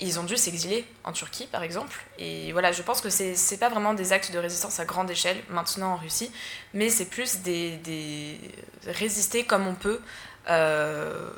Ils 0.00 0.18
ont 0.18 0.24
dû 0.24 0.36
s'exiler 0.36 0.84
en 1.04 1.12
Turquie, 1.12 1.46
par 1.46 1.62
exemple. 1.62 2.02
Et 2.18 2.50
voilà, 2.52 2.72
je 2.72 2.82
pense 2.82 3.00
que 3.00 3.10
c'est 3.10 3.36
c'est 3.36 3.58
pas 3.58 3.68
vraiment 3.68 3.94
des 3.94 4.12
actes 4.12 4.32
de 4.32 4.38
résistance 4.38 4.80
à 4.80 4.84
grande 4.84 5.10
échelle 5.10 5.36
maintenant 5.50 5.92
en 5.92 5.96
Russie, 5.96 6.32
mais 6.72 6.88
c'est 6.88 7.04
plus 7.04 7.42
des, 7.42 7.76
des 7.76 8.40
résister 8.86 9.44
comme 9.44 9.66
on 9.68 9.74
peut. 9.74 10.00
Euh, 10.48 11.30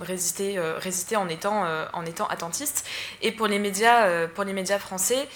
résister, 0.00 0.58
euh, 0.58 0.78
résister 0.78 1.16
en, 1.16 1.28
étant, 1.28 1.64
euh, 1.64 1.86
en 1.92 2.04
étant 2.04 2.26
attentiste. 2.26 2.86
Et 3.22 3.32
pour 3.32 3.46
les 3.46 3.58
médias, 3.58 4.06
euh, 4.06 4.28
pour 4.28 4.44
les 4.44 4.52
médias 4.52 4.78
français, 4.78 5.28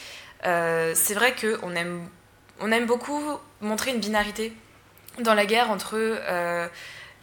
c'est 0.45 1.15
vrai 1.15 1.35
qu'on 1.37 1.75
aime, 1.77 2.09
on 2.61 2.73
aime 2.73 2.87
beaucoup 2.87 3.23
montrer 3.61 3.93
une 3.93 4.01
binarité 4.01 4.53
dans 5.21 5.35
la 5.35 5.47
guerre 5.47 5.71
entre 5.71 5.97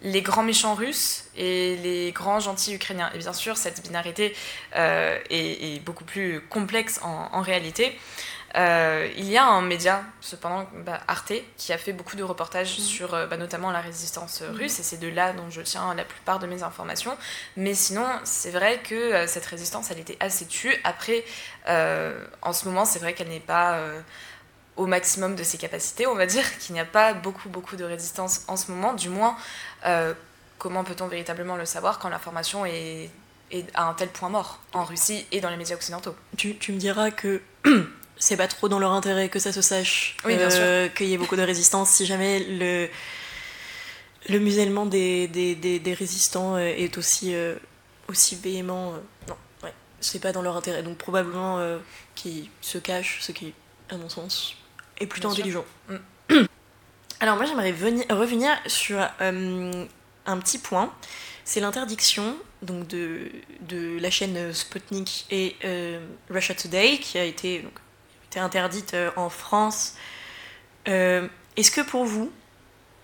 les 0.01 0.21
grands 0.21 0.43
méchants 0.43 0.73
russes 0.73 1.25
et 1.35 1.75
les 1.83 2.13
grands 2.13 2.39
gentils 2.39 2.75
ukrainiens. 2.75 3.11
Et 3.13 3.17
bien 3.17 3.33
sûr, 3.33 3.57
cette 3.57 3.83
binarité 3.83 4.33
est, 4.73 5.83
beaucoup 5.83 6.05
plus 6.05 6.39
complexe 6.49 7.01
en 7.03 7.41
réalité. 7.41 7.99
Euh, 8.55 9.07
il 9.15 9.25
y 9.25 9.37
a 9.37 9.45
un 9.45 9.61
média, 9.61 10.03
cependant, 10.21 10.67
bah, 10.85 10.99
Arte, 11.07 11.33
qui 11.57 11.71
a 11.71 11.77
fait 11.77 11.93
beaucoup 11.93 12.15
de 12.15 12.23
reportages 12.23 12.79
mmh. 12.79 12.81
sur 12.81 13.13
euh, 13.13 13.27
bah, 13.27 13.37
notamment 13.37 13.71
la 13.71 13.81
résistance 13.81 14.41
mmh. 14.41 14.55
russe, 14.55 14.79
et 14.79 14.83
c'est 14.83 14.97
de 14.97 15.07
là 15.07 15.33
dont 15.33 15.49
je 15.49 15.61
tiens 15.61 15.93
la 15.93 16.03
plupart 16.03 16.39
de 16.39 16.47
mes 16.47 16.63
informations. 16.63 17.15
Mais 17.57 17.73
sinon, 17.73 18.05
c'est 18.23 18.51
vrai 18.51 18.79
que 18.79 18.95
euh, 18.95 19.27
cette 19.27 19.45
résistance, 19.45 19.91
elle 19.91 19.99
était 19.99 20.17
assez 20.19 20.47
tue. 20.47 20.75
Après, 20.83 21.23
euh, 21.67 22.25
en 22.41 22.53
ce 22.53 22.65
moment, 22.65 22.85
c'est 22.85 22.99
vrai 22.99 23.13
qu'elle 23.13 23.29
n'est 23.29 23.39
pas 23.39 23.79
au 24.77 24.85
maximum 24.85 25.35
de 25.35 25.43
ses 25.43 25.57
capacités, 25.57 26.07
on 26.07 26.15
va 26.15 26.25
dire, 26.25 26.57
qu'il 26.59 26.73
n'y 26.73 26.79
a 26.79 26.85
pas 26.85 27.13
beaucoup, 27.13 27.49
beaucoup 27.49 27.75
de 27.75 27.83
résistance 27.83 28.41
en 28.47 28.57
ce 28.57 28.71
moment. 28.71 28.93
Du 28.93 29.09
moins, 29.09 29.37
comment 30.57 30.83
peut-on 30.83 31.07
véritablement 31.07 31.55
le 31.55 31.65
savoir 31.65 31.99
quand 31.99 32.09
l'information 32.09 32.65
est, 32.65 33.09
est, 33.51 33.65
à 33.75 33.83
un 33.83 33.93
tel 33.93 34.09
point 34.09 34.29
mort 34.29 34.59
en 34.73 34.83
Russie 34.83 35.27
et 35.31 35.39
dans 35.39 35.49
les 35.49 35.57
médias 35.57 35.75
occidentaux? 35.75 36.15
Tu, 36.37 36.57
tu 36.57 36.71
me 36.71 36.77
diras 36.77 37.11
que 37.11 37.41
c'est 38.19 38.37
pas 38.37 38.47
trop 38.47 38.69
dans 38.69 38.79
leur 38.79 38.91
intérêt 38.91 39.29
que 39.29 39.39
ça 39.39 39.51
se 39.51 39.61
sache, 39.61 40.17
oui, 40.25 40.35
euh, 40.37 40.89
qu'il 40.89 41.07
y 41.07 41.13
ait 41.13 41.17
beaucoup 41.17 41.37
de 41.37 41.41
résistance. 41.41 41.89
Si 41.89 42.05
jamais 42.05 42.39
le, 42.39 42.89
le 44.29 44.39
musellement 44.39 44.85
des, 44.85 45.27
des, 45.27 45.55
des, 45.55 45.79
des 45.79 45.93
résistants 45.93 46.57
est 46.57 46.97
aussi, 46.97 47.33
euh, 47.33 47.55
aussi 48.07 48.35
véhément, 48.35 48.93
euh, 48.93 48.97
non, 49.29 49.37
ouais, 49.63 49.73
c'est 50.01 50.19
pas 50.19 50.33
dans 50.33 50.41
leur 50.41 50.57
intérêt. 50.57 50.83
Donc 50.83 50.97
probablement 50.97 51.59
euh, 51.59 51.79
qu'ils 52.15 52.49
se 52.61 52.77
cachent, 52.77 53.19
ce 53.21 53.31
qui, 53.31 53.53
à 53.89 53.97
mon 53.97 54.09
sens, 54.09 54.55
est 54.99 55.07
plutôt 55.07 55.29
Bien 55.29 55.37
intelligent. 55.37 55.65
Mm. 55.87 55.95
Alors 57.21 57.35
moi 57.35 57.45
j'aimerais 57.45 57.71
revenir 57.71 58.51
sur 58.67 58.97
euh, 59.21 59.85
un 60.25 60.37
petit 60.37 60.57
point, 60.57 60.93
c'est 61.43 61.59
l'interdiction 61.59 62.37
donc 62.61 62.87
de, 62.87 63.31
de 63.61 63.97
la 63.99 64.09
chaîne 64.09 64.53
Sputnik 64.53 65.25
et 65.31 65.55
euh, 65.65 65.99
Russia 66.29 66.55
Today 66.55 66.97
qui 66.99 67.17
a 67.17 67.23
été 67.23 67.59
donc, 67.59 67.73
interdite 68.37 68.93
euh, 68.93 69.09
en 69.15 69.29
France. 69.29 69.95
Euh, 70.87 71.27
est-ce 71.57 71.71
que 71.71 71.81
pour 71.81 72.05
vous, 72.05 72.31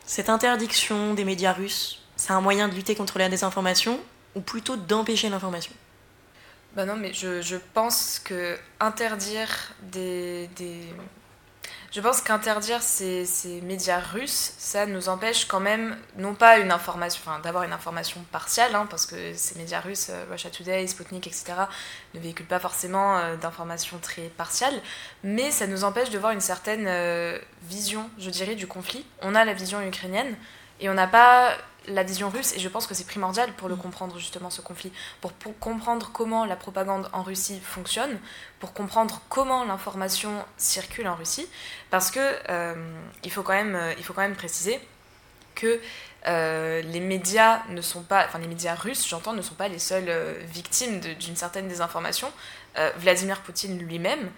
cette 0.05 0.29
interdiction 0.29 1.13
des 1.13 1.23
médias 1.23 1.53
russes, 1.53 2.03
c'est 2.15 2.31
un 2.31 2.41
moyen 2.41 2.67
de 2.67 2.75
lutter 2.75 2.95
contre 2.95 3.17
la 3.17 3.29
désinformation 3.29 3.99
ou 4.35 4.41
plutôt 4.41 4.75
d'empêcher 4.75 5.29
l'information? 5.29 5.73
Bah 6.75 6.85
non, 6.85 6.95
mais 6.95 7.13
je, 7.13 7.57
pense 7.73 8.19
que 8.23 8.57
interdire 8.79 9.73
des... 9.81 10.49
Je 11.95 12.01
pense 12.01 12.19
qu'interdire 12.19 12.81
ces, 12.81 13.25
médias 13.63 14.01
russes, 14.01 14.51
ça 14.57 14.85
nous 14.85 15.07
empêche 15.07 15.45
quand 15.45 15.61
même, 15.61 15.95
non 16.17 16.35
pas 16.35 16.57
une 16.57 16.73
information, 16.73 17.21
enfin, 17.25 17.39
d'avoir 17.39 17.63
une 17.63 17.71
information 17.71 18.19
partielle, 18.33 18.75
hein, 18.75 18.85
parce 18.89 19.05
que 19.05 19.33
ces 19.33 19.57
médias 19.57 19.79
russes, 19.79 20.07
euh, 20.09 20.25
Russia 20.29 20.49
Today, 20.49 20.85
Sputnik, 20.87 21.25
etc., 21.25 21.53
ne 22.13 22.19
véhiculent 22.19 22.47
pas 22.47 22.59
forcément 22.59 23.17
euh, 23.17 23.37
d'informations 23.37 23.97
très 23.99 24.23
partielles, 24.23 24.81
mais 25.23 25.51
ça 25.51 25.67
nous 25.67 25.85
empêche 25.85 26.09
de 26.09 26.17
voir 26.17 26.33
une 26.33 26.41
certaine 26.41 26.85
euh, 26.85 27.39
vision, 27.63 28.09
je 28.19 28.29
dirais, 28.29 28.55
du 28.55 28.67
conflit. 28.67 29.05
On 29.21 29.33
a 29.33 29.45
la 29.45 29.53
vision 29.53 29.81
ukrainienne, 29.81 30.35
et 30.81 30.89
on 30.89 30.95
n'a 30.95 31.07
pas 31.07 31.55
la 31.87 32.03
vision 32.03 32.29
russe, 32.29 32.53
et 32.55 32.59
je 32.59 32.69
pense 32.69 32.87
que 32.87 32.93
c'est 32.93 33.05
primordial 33.05 33.51
pour 33.53 33.69
le 33.69 33.75
comprendre 33.75 34.17
justement 34.17 34.49
ce 34.49 34.61
conflit, 34.61 34.91
pour, 35.21 35.33
pour 35.33 35.57
comprendre 35.59 36.11
comment 36.13 36.45
la 36.45 36.55
propagande 36.55 37.09
en 37.13 37.23
Russie 37.23 37.59
fonctionne, 37.59 38.19
pour 38.59 38.73
comprendre 38.73 39.21
comment 39.29 39.63
l'information 39.65 40.31
circule 40.57 41.07
en 41.07 41.15
Russie, 41.15 41.47
parce 41.89 42.11
que 42.11 42.19
euh, 42.49 42.75
il, 43.23 43.31
faut 43.31 43.43
quand 43.43 43.53
même, 43.53 43.75
euh, 43.75 43.93
il 43.97 44.03
faut 44.03 44.13
quand 44.13 44.21
même 44.21 44.35
préciser 44.35 44.79
que 45.53 45.79
euh, 46.27 46.81
les 46.81 46.99
médias 46.99 47.61
ne 47.69 47.81
sont 47.81 48.01
pas, 48.01 48.25
enfin 48.25 48.39
les 48.39 48.47
médias 48.47 48.75
russes, 48.75 49.07
j'entends, 49.07 49.33
ne 49.33 49.41
sont 49.41 49.53
pas 49.55 49.67
les 49.67 49.79
seules 49.79 50.11
victimes 50.51 50.99
d'une 50.99 51.35
certaine 51.35 51.67
désinformation. 51.67 52.31
Euh, 52.77 52.91
Vladimir 52.97 53.39
Poutine 53.41 53.79
lui-même 53.79 54.29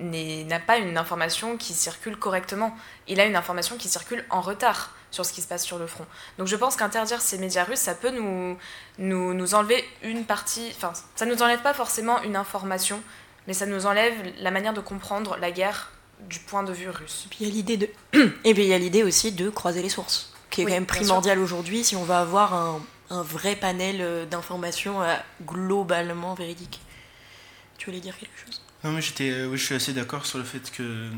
n'a 0.00 0.60
pas 0.60 0.78
une 0.78 0.96
information 0.96 1.56
qui 1.56 1.74
circule 1.74 2.16
correctement. 2.16 2.74
Il 3.08 3.20
a 3.20 3.26
une 3.26 3.36
information 3.36 3.76
qui 3.76 3.88
circule 3.88 4.24
en 4.30 4.40
retard 4.40 4.94
sur 5.10 5.26
ce 5.26 5.32
qui 5.32 5.42
se 5.42 5.48
passe 5.48 5.64
sur 5.64 5.78
le 5.78 5.86
front. 5.86 6.06
Donc 6.38 6.46
je 6.46 6.56
pense 6.56 6.76
qu'interdire 6.76 7.20
ces 7.20 7.38
médias 7.38 7.64
russes, 7.64 7.80
ça 7.80 7.94
peut 7.94 8.10
nous, 8.10 8.56
nous, 8.98 9.34
nous 9.34 9.54
enlever 9.54 9.84
une 10.02 10.24
partie, 10.24 10.72
enfin 10.76 10.92
ça 11.16 11.26
nous 11.26 11.42
enlève 11.42 11.62
pas 11.62 11.74
forcément 11.74 12.22
une 12.22 12.36
information, 12.36 13.00
mais 13.46 13.54
ça 13.54 13.66
nous 13.66 13.86
enlève 13.86 14.14
la 14.38 14.50
manière 14.50 14.72
de 14.72 14.80
comprendre 14.80 15.36
la 15.40 15.50
guerre 15.50 15.90
du 16.20 16.38
point 16.38 16.62
de 16.62 16.72
vue 16.72 16.90
russe. 16.90 17.24
Et 17.26 17.28
puis 17.28 17.38
il 17.40 17.48
y 17.48 17.50
a 17.50 17.52
l'idée 17.52 17.76
de 17.76 17.88
et 18.44 18.54
puis 18.54 18.62
il 18.62 18.68
y 18.68 18.74
a 18.74 18.78
l'idée 18.78 19.02
aussi 19.02 19.32
de 19.32 19.50
croiser 19.50 19.82
les 19.82 19.88
sources, 19.88 20.32
qui 20.50 20.62
est 20.62 20.64
Oui, 20.64 20.70
quand 20.70 20.76
même 20.76 20.84
bien 20.84 20.94
primordial 20.94 21.38
aujourd'hui 21.38 21.84
si 21.84 21.96
on 21.96 22.04
va 22.04 22.20
avoir 22.20 22.54
un, 22.54 22.80
un 23.10 23.22
vrai 23.22 23.56
panel 23.56 23.96
euh, 24.00 24.26
d'informations 24.26 25.02
euh, 25.02 25.14
globalement 25.44 26.34
véridiques. 26.34 26.80
Tu 27.78 27.86
voulais 27.86 28.00
dire 28.00 28.16
quelque 28.16 28.38
chose? 28.46 28.59
Non, 28.84 28.92
mais 28.92 29.02
j'étais, 29.02 29.30
euh, 29.30 29.48
oui, 29.48 29.58
je 29.58 29.64
suis 29.64 29.74
assez 29.74 29.92
d'accord 29.92 30.24
sur 30.26 30.38
le 30.38 30.44
fait 30.44 30.70
que 30.70 31.10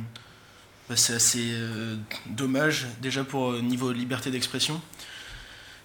bah, 0.88 0.96
c'est 0.96 1.14
assez 1.14 1.51
euh, 1.53 1.96
dommage, 2.27 2.87
déjà 3.01 3.25
pour 3.25 3.53
euh, 3.53 3.61
niveau 3.61 3.92
liberté 3.92 4.31
d'expression. 4.31 4.81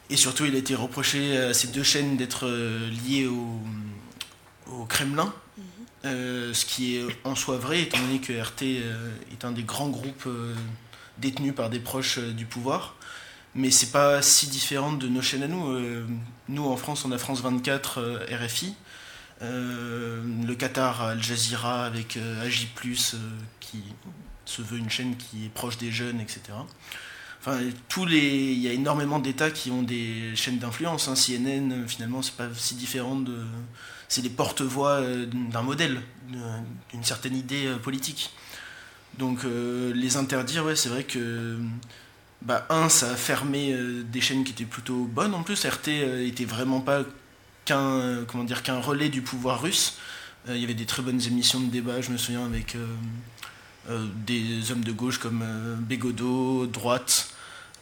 Et 0.10 0.16
surtout, 0.18 0.46
il 0.46 0.56
a 0.56 0.58
été 0.58 0.74
reproché 0.76 1.38
à 1.38 1.54
ces 1.54 1.68
deux 1.68 1.84
chaînes 1.84 2.18
d'être 2.18 2.48
euh, 2.48 2.90
liées 2.90 3.28
au, 3.28 3.62
au 4.68 4.86
Kremlin, 4.86 5.34
Euh, 6.06 6.54
ce 6.54 6.66
qui 6.66 6.96
est 6.98 7.06
en 7.24 7.36
soi 7.36 7.58
vrai, 7.58 7.82
étant 7.82 8.00
donné 8.00 8.20
que 8.22 8.32
RT 8.32 8.63
est 9.32 9.44
un 9.46 9.52
des 9.52 9.63
grands 9.63 9.90
groupes 9.90 10.30
détenus 11.18 11.56
par 11.56 11.70
des 11.70 11.80
proches 11.80 12.20
du 12.20 12.46
pouvoir. 12.46 12.96
Mais 13.56 13.72
c'est 13.72 13.92
pas 13.92 14.22
si 14.22 14.48
différent 14.48 14.94
de 14.94 15.08
nos 15.08 15.22
chaînes 15.22 15.44
à 15.44 15.48
nous. 15.48 15.66
Nous, 16.50 16.66
en 16.66 16.78
France, 16.78 17.04
on 17.06 17.12
a 17.12 17.18
France 17.18 17.42
24, 17.42 17.98
euh, 18.00 18.20
RFI. 18.32 18.76
Euh, 19.41 20.23
le 20.47 20.56
Qatar 20.56 21.02
Al 21.02 21.21
Jazeera 21.21 21.86
avec 21.86 22.17
euh, 22.17 22.45
AJ+, 22.45 22.67
euh, 22.84 23.17
qui 23.60 23.84
se 24.45 24.62
veut 24.62 24.78
une 24.80 24.89
chaîne 24.89 25.15
qui 25.15 25.45
est 25.45 25.50
proche 25.50 25.78
des 25.78 25.91
jeunes, 25.91 26.19
etc. 26.19 26.41
Enfin, 27.39 27.60
les, 28.06 28.52
il 28.54 28.60
y 28.60 28.67
a 28.67 28.73
énormément 28.73 29.19
d'États 29.19 29.52
qui 29.52 29.69
ont 29.69 29.84
des 29.84 30.36
chaînes 30.36 30.58
d'influence. 30.58 31.08
hein. 31.08 31.13
CNN, 31.15 31.71
euh, 31.71 31.88
finalement, 31.88 32.21
c'est 32.21 32.36
pas 32.36 32.47
si 32.56 32.76
différent 32.76 33.15
de, 33.15 33.38
c'est 34.08 34.21
les 34.23 34.30
porte-voix 34.30 35.02
d'un 35.52 35.62
modèle, 35.62 36.02
d'une- 36.30 37.04
certaine 37.04 37.36
idée 37.36 37.71
politique. 37.84 38.32
Donc, 39.19 39.39
les 39.93 40.17
interdire, 40.17 40.78
c'est 40.78 40.89
vrai 40.89 41.04
que, 41.04 41.58
bah, 42.41 42.65
un, 42.69 42.88
ça 42.89 43.12
a 43.12 43.15
fermé 43.15 43.76
des 44.04 44.21
chaînes 44.21 44.43
qui 44.43 44.52
étaient 44.52 44.63
plutôt 44.65 45.06
bonnes. 45.06 45.34
En 45.34 45.43
plus, 45.43 45.65
RT 45.65 45.88
euh, 45.89 46.28
était 46.28 46.45
vraiment 46.45 46.82
pas 46.82 47.04
qu'un 47.68 48.00
euh, 48.00 48.26
comment 48.26 48.44
dire 48.44 48.64
qu'un 48.64 48.80
relais 48.80 49.10
du 49.10 49.22
pouvoir 49.22 49.62
russe. 49.62 49.98
Euh, 50.50 50.56
il 50.56 50.62
y 50.62 50.64
avait 50.64 50.74
des 50.74 50.86
très 50.86 51.04
bonnes 51.04 51.22
émissions 51.22 51.60
de 51.60 51.70
débat, 51.70 52.02
je 52.02 52.10
me 52.10 52.18
souviens, 52.18 52.46
avec 52.46 52.76
euh, 52.76 54.06
des 54.26 54.72
hommes 54.72 54.84
de 54.84 54.92
gauche 54.92 55.20
comme 55.20 55.44
Bégodeau, 55.82 56.66
droite, 56.66 57.30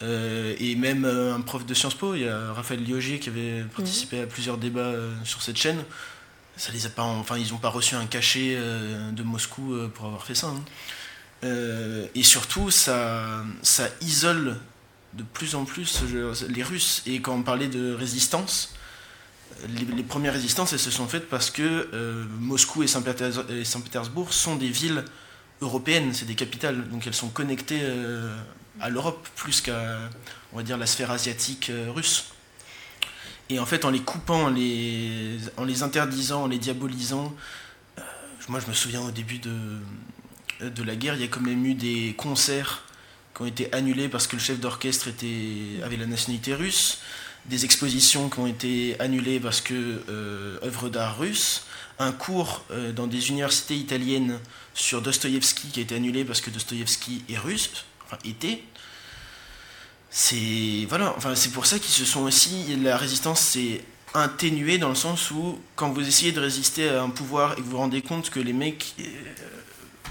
et 0.01 0.75
même 0.75 1.05
un 1.05 1.41
prof 1.41 1.65
de 1.65 1.73
Sciences 1.73 1.95
Po, 1.95 2.15
il 2.15 2.23
y 2.23 2.27
a 2.27 2.53
Raphaël 2.53 2.83
Liogier 2.83 3.17
qui 3.19 3.29
avait 3.29 3.63
participé 3.75 4.21
à 4.21 4.27
plusieurs 4.27 4.57
débats 4.57 4.93
sur 5.23 5.41
cette 5.41 5.57
chaîne. 5.57 5.81
Ça 6.57 6.71
les 6.71 6.85
a 6.85 6.89
pas, 6.89 7.03
enfin, 7.03 7.37
ils 7.37 7.51
n'ont 7.51 7.57
pas 7.57 7.69
reçu 7.69 7.95
un 7.95 8.05
cachet 8.05 8.55
de 8.55 9.23
Moscou 9.23 9.73
pour 9.95 10.05
avoir 10.05 10.23
fait 10.23 10.35
ça. 10.35 10.47
hein. 10.47 10.63
Euh, 11.45 12.07
et 12.15 12.23
surtout, 12.23 12.71
ça, 12.71 13.43
ça 13.61 13.89
isole 14.01 14.57
de 15.13 15.23
plus 15.23 15.55
en 15.55 15.65
plus 15.65 16.01
les 16.49 16.63
Russes. 16.63 17.03
Et 17.05 17.21
quand 17.21 17.35
on 17.35 17.43
parlait 17.43 17.67
de 17.67 17.93
résistance, 17.93 18.74
les, 19.67 20.03
premières 20.03 20.33
résistances, 20.33 20.73
elles 20.73 20.79
se 20.79 20.91
sont 20.91 21.07
faites 21.07 21.29
parce 21.29 21.49
que 21.49 21.89
euh, 21.93 22.25
Moscou 22.39 22.83
et 22.83 22.87
Saint-Péters- 22.87 23.49
et 23.49 23.65
Saint-Pétersbourg 23.65 24.33
sont 24.33 24.55
des 24.55 24.69
villes 24.69 25.03
européennes, 25.61 26.13
c'est 26.13 26.25
des 26.25 26.35
capitales, 26.35 26.89
donc 26.89 27.07
elles 27.07 27.13
sont 27.13 27.29
connectées 27.29 27.79
euh, 27.81 28.35
à 28.79 28.89
l'Europe 28.89 29.27
plus 29.35 29.61
qu'à, 29.61 29.99
on 30.53 30.57
va 30.57 30.63
dire, 30.63 30.77
la 30.77 30.85
sphère 30.85 31.11
asiatique 31.11 31.69
euh, 31.69 31.91
russe. 31.91 32.25
Et 33.49 33.59
en 33.59 33.65
fait, 33.65 33.85
en 33.85 33.91
les 33.91 34.01
coupant, 34.01 34.45
en 34.45 34.49
les, 34.49 35.37
en 35.57 35.63
les 35.63 35.83
interdisant, 35.83 36.43
en 36.43 36.47
les 36.47 36.57
diabolisant, 36.57 37.33
moi 38.49 38.59
je 38.59 38.67
me 38.67 38.73
souviens 38.73 39.01
au 39.01 39.11
début 39.11 39.37
de, 39.39 39.79
de 40.61 40.83
la 40.83 40.95
guerre, 40.95 41.15
il 41.15 41.21
y 41.21 41.23
a 41.23 41.27
quand 41.27 41.41
même 41.41 41.63
eu 41.65 41.75
des 41.75 42.15
concerts 42.17 42.83
qui 43.35 43.41
ont 43.43 43.45
été 43.45 43.71
annulés 43.73 44.09
parce 44.09 44.27
que 44.27 44.35
le 44.35 44.41
chef 44.41 44.59
d'orchestre 44.59 45.09
avait 45.83 45.97
la 45.97 46.05
nationalité 46.07 46.55
russe, 46.55 46.99
des 47.49 47.65
expositions 47.65 48.29
qui 48.29 48.39
ont 48.39 48.47
été 48.47 48.99
annulées 48.99 49.39
parce 49.39 49.61
que 49.61 50.01
euh, 50.09 50.57
œuvres 50.63 50.89
d'art 50.89 51.17
russes, 51.17 51.65
un 51.99 52.11
cours 52.11 52.63
euh, 52.71 52.91
dans 52.91 53.07
des 53.07 53.29
universités 53.29 53.75
italiennes 53.75 54.39
sur 54.73 55.01
Dostoïevski 55.01 55.69
qui 55.69 55.79
a 55.79 55.83
été 55.83 55.95
annulé 55.95 56.25
parce 56.25 56.41
que 56.41 56.49
Dostoïevski 56.49 57.23
est 57.29 57.37
russe, 57.37 57.85
enfin 58.05 58.17
était. 58.25 58.63
C'est 60.09 60.85
voilà, 60.87 61.13
enfin 61.17 61.35
c'est 61.35 61.51
pour 61.51 61.65
ça 61.65 61.77
qu'ils 61.77 61.93
se 61.93 62.05
sont 62.05 62.21
aussi 62.21 62.75
la 62.77 62.97
résistance 62.97 63.41
s'est 63.41 63.83
atténuée 64.13 64.77
dans 64.77 64.89
le 64.89 64.95
sens 64.95 65.29
où 65.31 65.59
quand 65.75 65.91
vous 65.91 66.07
essayez 66.07 66.31
de 66.31 66.39
résister 66.39 66.89
à 66.89 67.03
un 67.03 67.09
pouvoir 67.09 67.53
et 67.53 67.55
que 67.57 67.61
vous 67.61 67.71
vous 67.71 67.77
rendez 67.77 68.01
compte 68.01 68.29
que 68.29 68.39
les 68.39 68.53
mecs, 68.53 68.95
euh, 68.99 69.03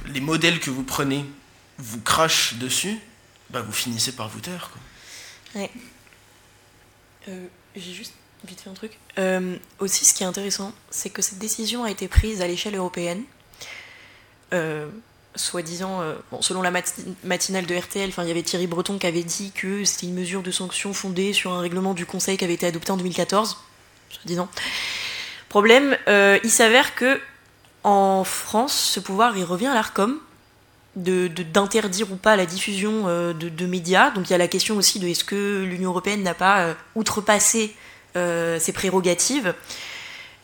les 0.09 0.21
modèles 0.21 0.61
que 0.61 0.71
vous 0.71 0.83
prenez 0.83 1.25
vous 1.79 2.01
crachent 2.01 2.55
dessus, 2.55 2.99
bah 3.51 3.63
vous 3.63 3.73
finissez 3.73 4.13
par 4.13 4.29
vous 4.29 4.41
taire. 4.41 4.71
Quoi. 4.73 5.63
Euh, 7.29 7.47
J'ai 7.77 7.93
juste 7.93 8.15
vite 8.45 8.61
fait 8.61 8.71
un 8.71 8.75
truc. 8.75 8.99
Euh, 9.19 9.57
aussi, 9.79 10.05
ce 10.05 10.15
qui 10.15 10.23
est 10.23 10.27
intéressant, 10.27 10.73
c'est 10.91 11.11
que 11.11 11.23
cette 11.23 11.39
décision 11.39 11.85
a 11.85 11.91
été 11.91 12.09
prise 12.09 12.43
à 12.43 12.47
l'échelle 12.47 12.77
européenne. 12.77 13.23
Euh, 14.53 14.89
soi-disant, 15.35 16.01
bon, 16.31 16.43
selon 16.43 16.63
la 16.63 16.71
mati- 16.71 17.03
matinale 17.25 17.67
de 17.67 17.75
RTL, 17.75 18.13
il 18.17 18.29
y 18.29 18.31
avait 18.31 18.43
Thierry 18.43 18.69
Breton 18.69 18.99
qui 18.99 19.07
avait 19.07 19.25
dit 19.25 19.51
que 19.53 19.85
c'était 19.85 20.07
une 20.07 20.15
mesure 20.15 20.43
de 20.43 20.51
sanction 20.53 20.93
fondée 20.93 21.33
sur 21.33 21.53
un 21.53 21.61
règlement 21.61 21.93
du 21.95 22.07
Conseil 22.07 22.37
qui 22.37 22.45
avait 22.45 22.55
été 22.55 22.67
adopté 22.67 22.93
en 22.93 22.97
2014, 22.97 23.57
soi-disant. 24.11 24.49
Problème, 25.49 25.97
il 26.07 26.51
s'avère 26.51 26.95
que 26.95 27.21
en 27.83 28.23
France, 28.25 28.75
ce 28.79 29.01
pouvoir 29.01 29.37
il 29.37 29.43
revient 29.45 29.67
à 29.67 29.75
l'ARCOM 29.75 30.21
de- 30.97 31.29
de- 31.29 31.43
d'interdire 31.43 32.11
ou 32.13 32.17
pas 32.17 32.37
la 32.37 32.47
diffusion 32.47 33.05
euh, 33.07 33.33
de, 33.33 33.49
de 33.49 33.67
médias. 33.67 34.11
Donc 34.11 34.29
il 34.29 34.33
y 34.33 34.35
a 34.35 34.39
la 34.39 34.49
question 34.49 34.77
aussi 34.77 34.99
de 34.99 35.09
est-ce 35.09 35.25
que 35.25 35.65
l'Union 35.65 35.91
européenne 35.91 36.23
n'a 36.23 36.35
pas 36.35 36.61
euh, 36.61 36.75
outrepassé 36.95 37.75
euh, 38.17 38.59
ses 38.59 38.73
prérogatives. 38.73 39.55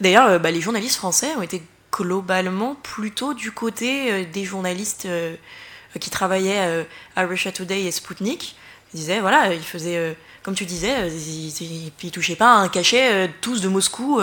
D'ailleurs, 0.00 0.40
bah, 0.40 0.50
les 0.50 0.60
journalistes 0.60 0.96
français 0.96 1.34
ont 1.36 1.42
été 1.42 1.62
globalement 1.92 2.74
plutôt 2.74 3.34
du 3.34 3.52
côté 3.52 4.24
des 4.24 4.44
journalistes 4.44 5.06
qui 6.00 6.08
travaillaient 6.08 6.86
à 7.16 7.26
Russia 7.26 7.52
Today 7.52 7.82
et 7.82 7.90
Sputnik. 7.90 8.56
Ils 8.94 8.96
disaient, 9.00 9.20
voilà, 9.20 9.52
ils 9.52 9.62
faisaient, 9.62 10.16
comme 10.42 10.54
tu 10.54 10.64
disais, 10.64 11.08
ils, 11.08 11.92
ils 12.02 12.10
touchaient 12.10 12.36
pas 12.36 12.54
un 12.54 12.68
cachet 12.68 13.28
tous 13.42 13.60
de 13.60 13.68
Moscou 13.68 14.20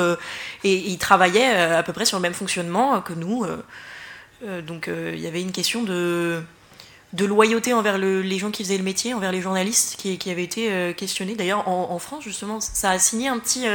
et 0.63 0.73
ils 0.73 0.97
travaillaient 0.97 1.55
à 1.55 1.83
peu 1.83 1.93
près 1.93 2.05
sur 2.05 2.17
le 2.17 2.23
même 2.23 2.33
fonctionnement 2.33 2.99
que 3.01 3.13
nous. 3.13 3.45
Euh. 4.43 4.62
Donc 4.62 4.88
euh, 4.88 5.12
il 5.15 5.19
y 5.21 5.28
avait 5.28 5.41
une 5.41 5.52
question 5.52 5.84
de, 5.84 6.41
de 7.13 7.26
loyauté 7.26 7.73
envers 7.73 7.97
le- 7.97 8.21
les 8.21 8.38
gens 8.39 8.52
qui 8.52 8.63
faisaient 8.63 8.78
le 8.78 8.84
métier, 8.84 9.13
envers 9.13 9.32
les 9.32 9.41
journalistes 9.41 9.95
qui, 9.97 10.17
qui 10.17 10.30
avaient 10.32 10.43
été 10.43 10.71
euh, 10.71 10.93
questionnés. 10.93 11.36
D'ailleurs, 11.36 11.67
en, 11.67 11.97
France, 12.00 12.23
justement, 12.23 12.60
ça 12.60 12.91
a 12.91 13.00
signé 13.00 13.28
un 13.30 13.39
petit, 13.39 13.65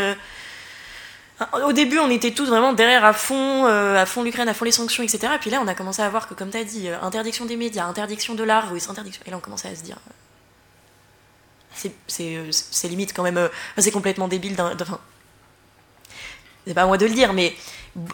Au 1.65 1.73
début, 1.73 1.99
on 1.99 2.09
était 2.11 2.31
tous 2.31 2.47
vraiment 2.47 2.73
derrière 2.73 3.05
à 3.05 3.13
fond, 3.13 3.67
à 3.67 4.07
fond 4.07 4.23
l'Ukraine, 4.23 4.49
à 4.49 4.55
fond 4.55 4.65
les 4.65 4.71
sanctions, 4.73 5.03
etc. 5.03 5.33
Et 5.35 5.39
puis 5.39 5.51
là, 5.51 5.61
on 5.63 5.67
a 5.67 5.75
commencé 5.75 6.01
à 6.03 6.09
voir 6.09 6.29
que, 6.29 6.35
comme 6.35 6.51
tu 6.51 6.57
as 6.57 6.65
dit, 6.65 6.89
interdiction 6.89 7.45
des 7.47 7.57
médias, 7.57 7.85
interdiction 7.87 8.35
de 8.35 8.45
l'art, 8.45 8.71
russe, 8.71 8.89
interdiction. 8.89 9.23
Et 9.27 9.31
là, 9.31 9.39
on 9.39 9.41
commençait 9.41 9.69
à 9.69 9.75
se 9.75 9.83
dire. 9.83 9.97
c'est- 11.75 12.89
limite 12.89 13.13
quand 13.15 13.23
même. 13.25 13.49
c'est 13.79 13.91
complètement 13.91 14.29
débile. 14.29 14.55
Enfin. 14.61 15.01
C'est 16.67 16.75
pas 16.75 16.83
à 16.83 16.87
moi 16.87 16.99
de 16.99 17.07
le 17.07 17.13
dire, 17.13 17.33
mais 17.33 17.55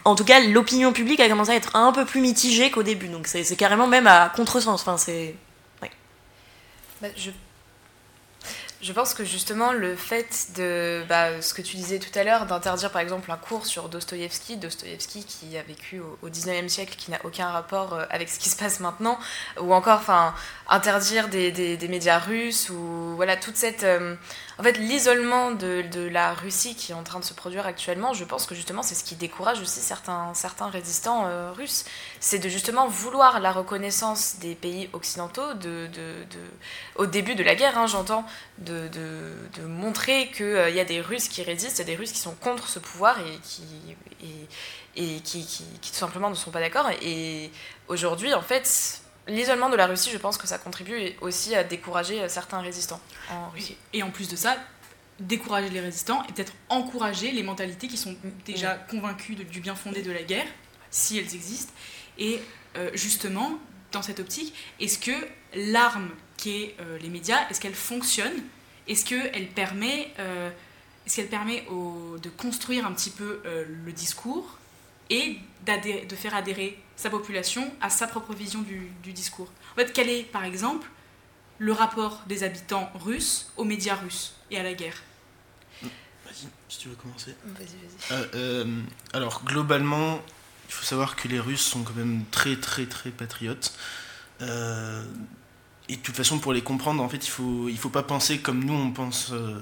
en 0.04 0.14
tout 0.14 0.24
cas, 0.24 0.40
l'opinion 0.40 0.92
publique 0.92 1.20
a 1.20 1.28
commencé 1.28 1.50
à 1.50 1.54
être 1.54 1.76
un 1.76 1.92
peu 1.92 2.04
plus 2.04 2.20
mitigée 2.20 2.70
qu'au 2.70 2.82
début. 2.82 3.08
Donc 3.08 3.26
c'est 3.26 3.56
carrément 3.56 3.86
même 3.86 4.06
à 4.06 4.30
contresens. 4.34 4.80
Enfin, 4.80 4.96
c'est. 4.96 5.34
Bah, 7.00 7.08
je... 7.16 7.30
je 8.80 8.92
pense 8.92 9.12
que 9.12 9.24
justement 9.24 9.72
le 9.72 9.96
fait 9.96 10.48
de 10.56 11.02
bah, 11.08 11.42
ce 11.42 11.52
que 11.52 11.62
tu 11.62 11.76
disais 11.76 11.98
tout 11.98 12.16
à 12.16 12.22
l'heure, 12.22 12.46
d'interdire 12.46 12.92
par 12.92 13.02
exemple 13.02 13.30
un 13.32 13.36
cours 13.36 13.66
sur 13.66 13.88
Dostoïevski, 13.88 14.56
Dostoïevski 14.56 15.24
qui 15.24 15.56
a 15.58 15.62
vécu 15.62 15.98
au, 15.98 16.16
au 16.22 16.28
19e 16.28 16.68
siècle, 16.68 16.94
qui 16.96 17.10
n'a 17.10 17.18
aucun 17.24 17.48
rapport 17.50 17.94
euh, 17.94 18.04
avec 18.10 18.28
ce 18.28 18.38
qui 18.38 18.48
se 18.48 18.56
passe 18.56 18.78
maintenant, 18.78 19.18
ou 19.60 19.74
encore 19.74 20.02
interdire 20.68 21.28
des, 21.28 21.78
médias 21.88 22.18
russes, 22.18 22.70
ou 22.70 23.14
voilà, 23.16 23.36
toute 23.36 23.56
cette. 23.56 23.82
euh, 23.82 24.14
en 24.60 24.62
fait, 24.64 24.76
l'isolement 24.78 25.52
de, 25.52 25.84
la 26.10 26.34
Russie 26.34 26.74
qui 26.74 26.90
est 26.92 26.94
en 26.94 27.04
train 27.04 27.20
de 27.20 27.24
se 27.24 27.34
produire 27.34 27.66
actuellement, 27.66 28.12
je 28.12 28.24
pense 28.24 28.46
que 28.46 28.54
justement 28.56 28.82
c'est 28.82 28.94
ce 28.96 29.04
qui 29.04 29.14
décourage 29.14 29.60
aussi 29.60 29.80
certains, 29.80 30.32
certains 30.34 30.68
résistants 30.68 31.26
euh, 31.26 31.52
russes. 31.52 31.84
C'est 32.20 32.38
de 32.40 32.48
justement 32.48 32.88
vouloir 32.88 33.40
la 33.40 33.52
reconnaissance 33.52 34.36
des 34.40 34.54
pays 34.56 34.88
occidentaux, 34.92 35.54
de, 35.54 35.86
de, 35.86 36.24
de- 36.30 36.50
au 36.96 37.06
début 37.06 37.34
de 37.36 37.42
la 37.44 37.54
guerre, 37.54 37.78
hein, 37.78 37.86
j'entends, 37.86 38.24
de, 38.68 38.88
de, 38.88 39.60
de 39.60 39.66
montrer 39.66 40.30
qu'il 40.30 40.74
y 40.74 40.80
a 40.80 40.84
des 40.84 41.00
Russes 41.00 41.28
qui 41.28 41.42
résistent, 41.42 41.78
il 41.78 41.80
y 41.80 41.82
a 41.82 41.92
des 41.92 41.96
Russes 41.96 42.12
qui 42.12 42.18
sont 42.20 42.34
contre 42.34 42.68
ce 42.68 42.78
pouvoir 42.78 43.18
et 43.20 43.38
qui, 43.42 43.62
et, 44.22 45.06
et 45.16 45.20
qui, 45.20 45.44
qui, 45.46 45.64
qui 45.80 45.90
tout 45.90 45.96
simplement 45.98 46.30
ne 46.30 46.34
sont 46.34 46.50
pas 46.50 46.60
d'accord. 46.60 46.88
Et 47.02 47.50
aujourd'hui, 47.88 48.32
en 48.34 48.42
fait, 48.42 49.00
l'isolement 49.26 49.68
de 49.70 49.76
la 49.76 49.86
Russie, 49.86 50.10
je 50.12 50.18
pense 50.18 50.38
que 50.38 50.46
ça 50.46 50.58
contribue 50.58 51.12
aussi 51.20 51.54
à 51.54 51.64
décourager 51.64 52.28
certains 52.28 52.60
résistants 52.60 53.00
en 53.30 53.50
Russie. 53.50 53.76
Et 53.92 54.02
en 54.02 54.10
plus 54.10 54.28
de 54.28 54.36
ça, 54.36 54.56
décourager 55.20 55.68
les 55.70 55.80
résistants 55.80 56.22
et 56.28 56.32
peut-être 56.32 56.52
encourager 56.68 57.32
les 57.32 57.42
mentalités 57.42 57.88
qui 57.88 57.96
sont 57.96 58.14
déjà 58.46 58.74
convaincues 58.90 59.34
de- 59.34 59.42
du 59.42 59.60
bien 59.60 59.74
fondé 59.74 60.00
de 60.02 60.12
la 60.12 60.22
guerre, 60.22 60.46
si 60.90 61.18
elles 61.18 61.34
existent. 61.34 61.72
Et 62.18 62.40
euh, 62.76 62.90
justement, 62.94 63.58
dans 63.92 64.02
cette 64.02 64.20
optique, 64.20 64.54
est-ce 64.80 64.98
que 64.98 65.12
l'arme 65.54 66.10
qui 66.36 66.62
est 66.62 66.76
euh, 66.80 66.98
les 66.98 67.08
médias, 67.08 67.48
est-ce 67.50 67.60
qu'elle 67.60 67.74
fonctionne 67.74 68.32
Est-ce 68.88 69.04
qu'elle 69.04 69.48
permet, 69.48 70.12
euh, 70.18 70.50
est-ce 71.06 71.16
qu'elle 71.16 71.28
permet 71.28 71.66
au- 71.68 72.18
de 72.22 72.28
construire 72.30 72.86
un 72.86 72.92
petit 72.92 73.10
peu 73.10 73.40
euh, 73.44 73.64
le 73.84 73.92
discours 73.92 74.58
et 75.10 75.38
de 75.66 76.16
faire 76.16 76.34
adhérer 76.34 76.78
sa 76.96 77.10
population 77.10 77.70
à 77.80 77.90
sa 77.90 78.06
propre 78.06 78.34
vision 78.34 78.62
du, 78.62 78.90
du 79.02 79.12
discours? 79.12 79.50
En 79.72 79.74
fait, 79.76 79.92
quel 79.92 80.08
est, 80.08 80.22
par 80.22 80.44
exemple, 80.44 80.88
le 81.58 81.72
rapport 81.72 82.22
des 82.26 82.42
habitants 82.44 82.90
russes 82.94 83.50
aux 83.56 83.64
médias 83.64 83.96
russes 83.96 84.34
et 84.50 84.58
à 84.58 84.62
la 84.62 84.74
guerre? 84.74 85.02
Vas-y, 85.82 86.48
si 86.68 86.78
tu 86.78 86.88
veux 86.88 86.94
commencer. 86.94 87.34
Vas-y, 87.44 87.66
vas-y. 87.66 88.12
Euh, 88.12 88.26
euh, 88.34 88.82
alors, 89.12 89.42
globalement, 89.44 90.20
il 90.68 90.74
faut 90.74 90.84
savoir 90.84 91.16
que 91.16 91.26
les 91.28 91.40
Russes 91.40 91.62
sont 91.64 91.82
quand 91.82 91.94
même 91.96 92.24
très, 92.30 92.56
très, 92.56 92.86
très 92.86 93.10
patriotes. 93.10 93.72
Euh, 94.42 95.04
et 95.88 95.96
de 95.96 96.02
toute 96.02 96.16
façon, 96.16 96.38
pour 96.38 96.52
les 96.52 96.62
comprendre, 96.62 97.02
en 97.02 97.08
fait, 97.08 97.26
il 97.26 97.30
faut, 97.30 97.68
il 97.68 97.78
faut 97.78 97.88
pas 97.88 98.02
penser 98.02 98.38
comme 98.38 98.64
nous 98.64 98.74
on 98.74 98.90
pense 98.90 99.30
euh, 99.32 99.58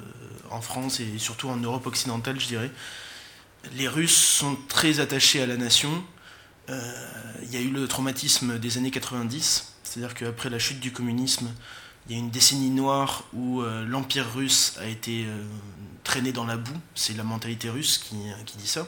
en 0.51 0.61
France 0.61 0.99
et 1.01 1.19
surtout 1.19 1.49
en 1.49 1.57
Europe 1.57 1.87
occidentale, 1.87 2.41
je 2.41 2.47
dirais. 2.47 2.71
Les 3.75 3.87
Russes 3.87 4.17
sont 4.17 4.57
très 4.69 4.99
attachés 5.01 5.41
à 5.41 5.47
la 5.47 5.57
nation. 5.57 6.05
Euh, 6.69 6.93
Il 7.43 7.53
y 7.53 7.57
a 7.57 7.61
eu 7.61 7.71
le 7.71 7.87
traumatisme 7.87 8.59
des 8.59 8.77
années 8.77 8.91
90, 8.91 9.75
c'est-à-dire 9.85 10.15
qu'après 10.15 10.51
la 10.51 10.59
chute 10.59 10.81
du 10.81 10.93
communisme, 10.93 11.49
il 12.09 12.13
y 12.13 12.15
a 12.17 12.19
une 12.19 12.31
décennie 12.31 12.71
noire 12.71 13.25
où 13.33 13.63
euh, 13.63 13.85
l'empire 13.85 14.27
russe 14.33 14.75
a 14.81 14.87
été 14.87 15.27
traîné 16.03 16.33
dans 16.33 16.45
la 16.45 16.57
boue. 16.57 16.81
C'est 16.97 17.17
la 17.17 17.25
mentalité 17.25 17.71
russe 17.71 17.99
qui, 17.99 18.17
qui 18.47 18.57
dit 18.57 18.69
ça. 18.69 18.87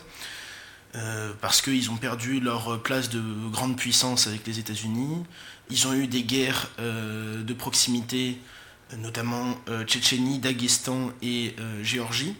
Euh, 0.94 1.33
parce 1.42 1.61
qu'ils 1.61 1.90
ont 1.90 1.96
perdu 1.96 2.40
leur 2.40 2.83
place 2.83 3.11
de 3.11 3.20
grande 3.51 3.77
puissance 3.77 4.27
avec 4.27 4.46
les 4.46 4.59
États-Unis. 4.59 5.22
Ils 5.70 5.87
ont 5.87 5.92
eu 5.92 6.07
des 6.07 6.22
guerres 6.22 6.70
euh, 6.79 7.42
de 7.42 7.53
proximité, 7.53 8.38
notamment 8.96 9.55
euh, 9.68 9.85
Tchétchénie, 9.85 10.38
Daghestan 10.38 11.11
et 11.20 11.55
Géorgie. 11.83 12.35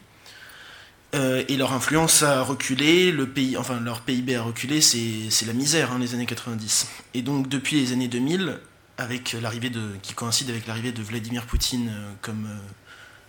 Et 1.15 1.57
leur 1.57 1.73
influence 1.73 2.23
a 2.23 2.43
reculé, 2.43 3.11
le 3.13 3.27
pays, 3.27 3.57
enfin 3.57 3.81
leur 3.81 4.03
PIB 4.03 4.37
a 4.37 4.43
reculé, 4.43 4.83
c'est 4.83 5.47
la 5.47 5.55
misère, 5.55 5.91
hein, 5.93 5.99
les 5.99 6.15
années 6.15 6.27
90. 6.27 6.87
Et 7.15 7.23
donc 7.23 7.49
depuis 7.49 7.81
les 7.81 7.93
années 7.93 8.09
2000, 8.09 8.59
avec 8.99 9.35
de, 9.35 9.97
qui 10.03 10.13
coïncide 10.13 10.51
avec 10.51 10.67
l'arrivée 10.67 10.93
de 10.93 11.03
Vladimir 11.03 11.47
Poutine 11.47 11.91
comme 12.21 12.47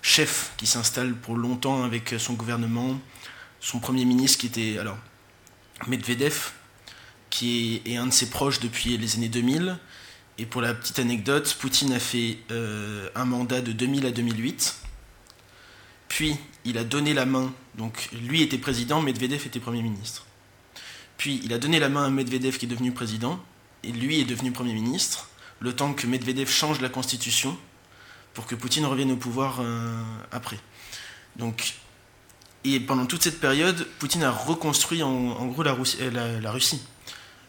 chef 0.01 0.51
qui 0.57 0.67
s'installe 0.67 1.13
pour 1.13 1.37
longtemps 1.37 1.83
avec 1.83 2.15
son 2.17 2.33
gouvernement, 2.33 2.99
son 3.61 3.79
premier 3.79 4.03
ministre 4.03 4.39
qui 4.39 4.47
était 4.47 4.77
alors 4.77 4.97
Medvedev, 5.87 6.51
qui 7.29 7.81
est, 7.85 7.97
un 7.97 8.07
de 8.07 8.13
ses 8.13 8.29
proches 8.29 8.59
depuis 8.59 8.97
les 8.97 9.15
années 9.15 9.29
2000. 9.29 9.77
Et 10.37 10.45
pour 10.45 10.61
la 10.61 10.73
petite 10.73 10.99
anecdote, 10.99 11.55
Poutine 11.59 11.93
a 11.93 11.99
fait 11.99 12.37
euh, 12.51 13.09
un 13.15 13.25
mandat 13.25 13.61
de 13.61 13.71
2000 13.71 14.05
à 14.05 14.11
2008. 14.11 14.75
Puis 16.07 16.37
il 16.65 16.77
a 16.77 16.83
donné 16.83 17.13
la 17.13 17.25
main, 17.25 17.53
donc 17.75 18.09
lui 18.11 18.41
était 18.41 18.57
président, 18.57 19.01
Medvedev 19.01 19.45
était 19.45 19.59
Premier 19.59 19.81
ministre. 19.81 20.25
Puis 21.17 21.41
il 21.43 21.53
a 21.53 21.57
donné 21.57 21.79
la 21.79 21.89
main 21.89 22.05
à 22.05 22.09
Medvedev 22.09 22.57
qui 22.57 22.65
est 22.65 22.69
devenu 22.69 22.91
président, 22.91 23.39
et 23.83 23.91
lui 23.91 24.19
est 24.19 24.25
devenu 24.25 24.51
Premier 24.51 24.73
ministre, 24.73 25.29
le 25.59 25.75
temps 25.75 25.93
que 25.93 26.07
Medvedev 26.07 26.49
change 26.49 26.81
la 26.81 26.89
constitution 26.89 27.57
pour 28.33 28.45
que 28.45 28.55
Poutine 28.55 28.85
revienne 28.85 29.11
au 29.11 29.17
pouvoir 29.17 29.59
euh, 29.59 30.01
après. 30.31 30.59
Donc, 31.35 31.75
et 32.65 32.79
pendant 32.79 33.05
toute 33.05 33.23
cette 33.23 33.39
période, 33.39 33.87
Poutine 33.99 34.23
a 34.23 34.31
reconstruit 34.31 35.01
en, 35.03 35.45
gros 35.47 35.63
euh, 35.65 36.11
la- 36.11 36.51
Russie. 36.51 36.81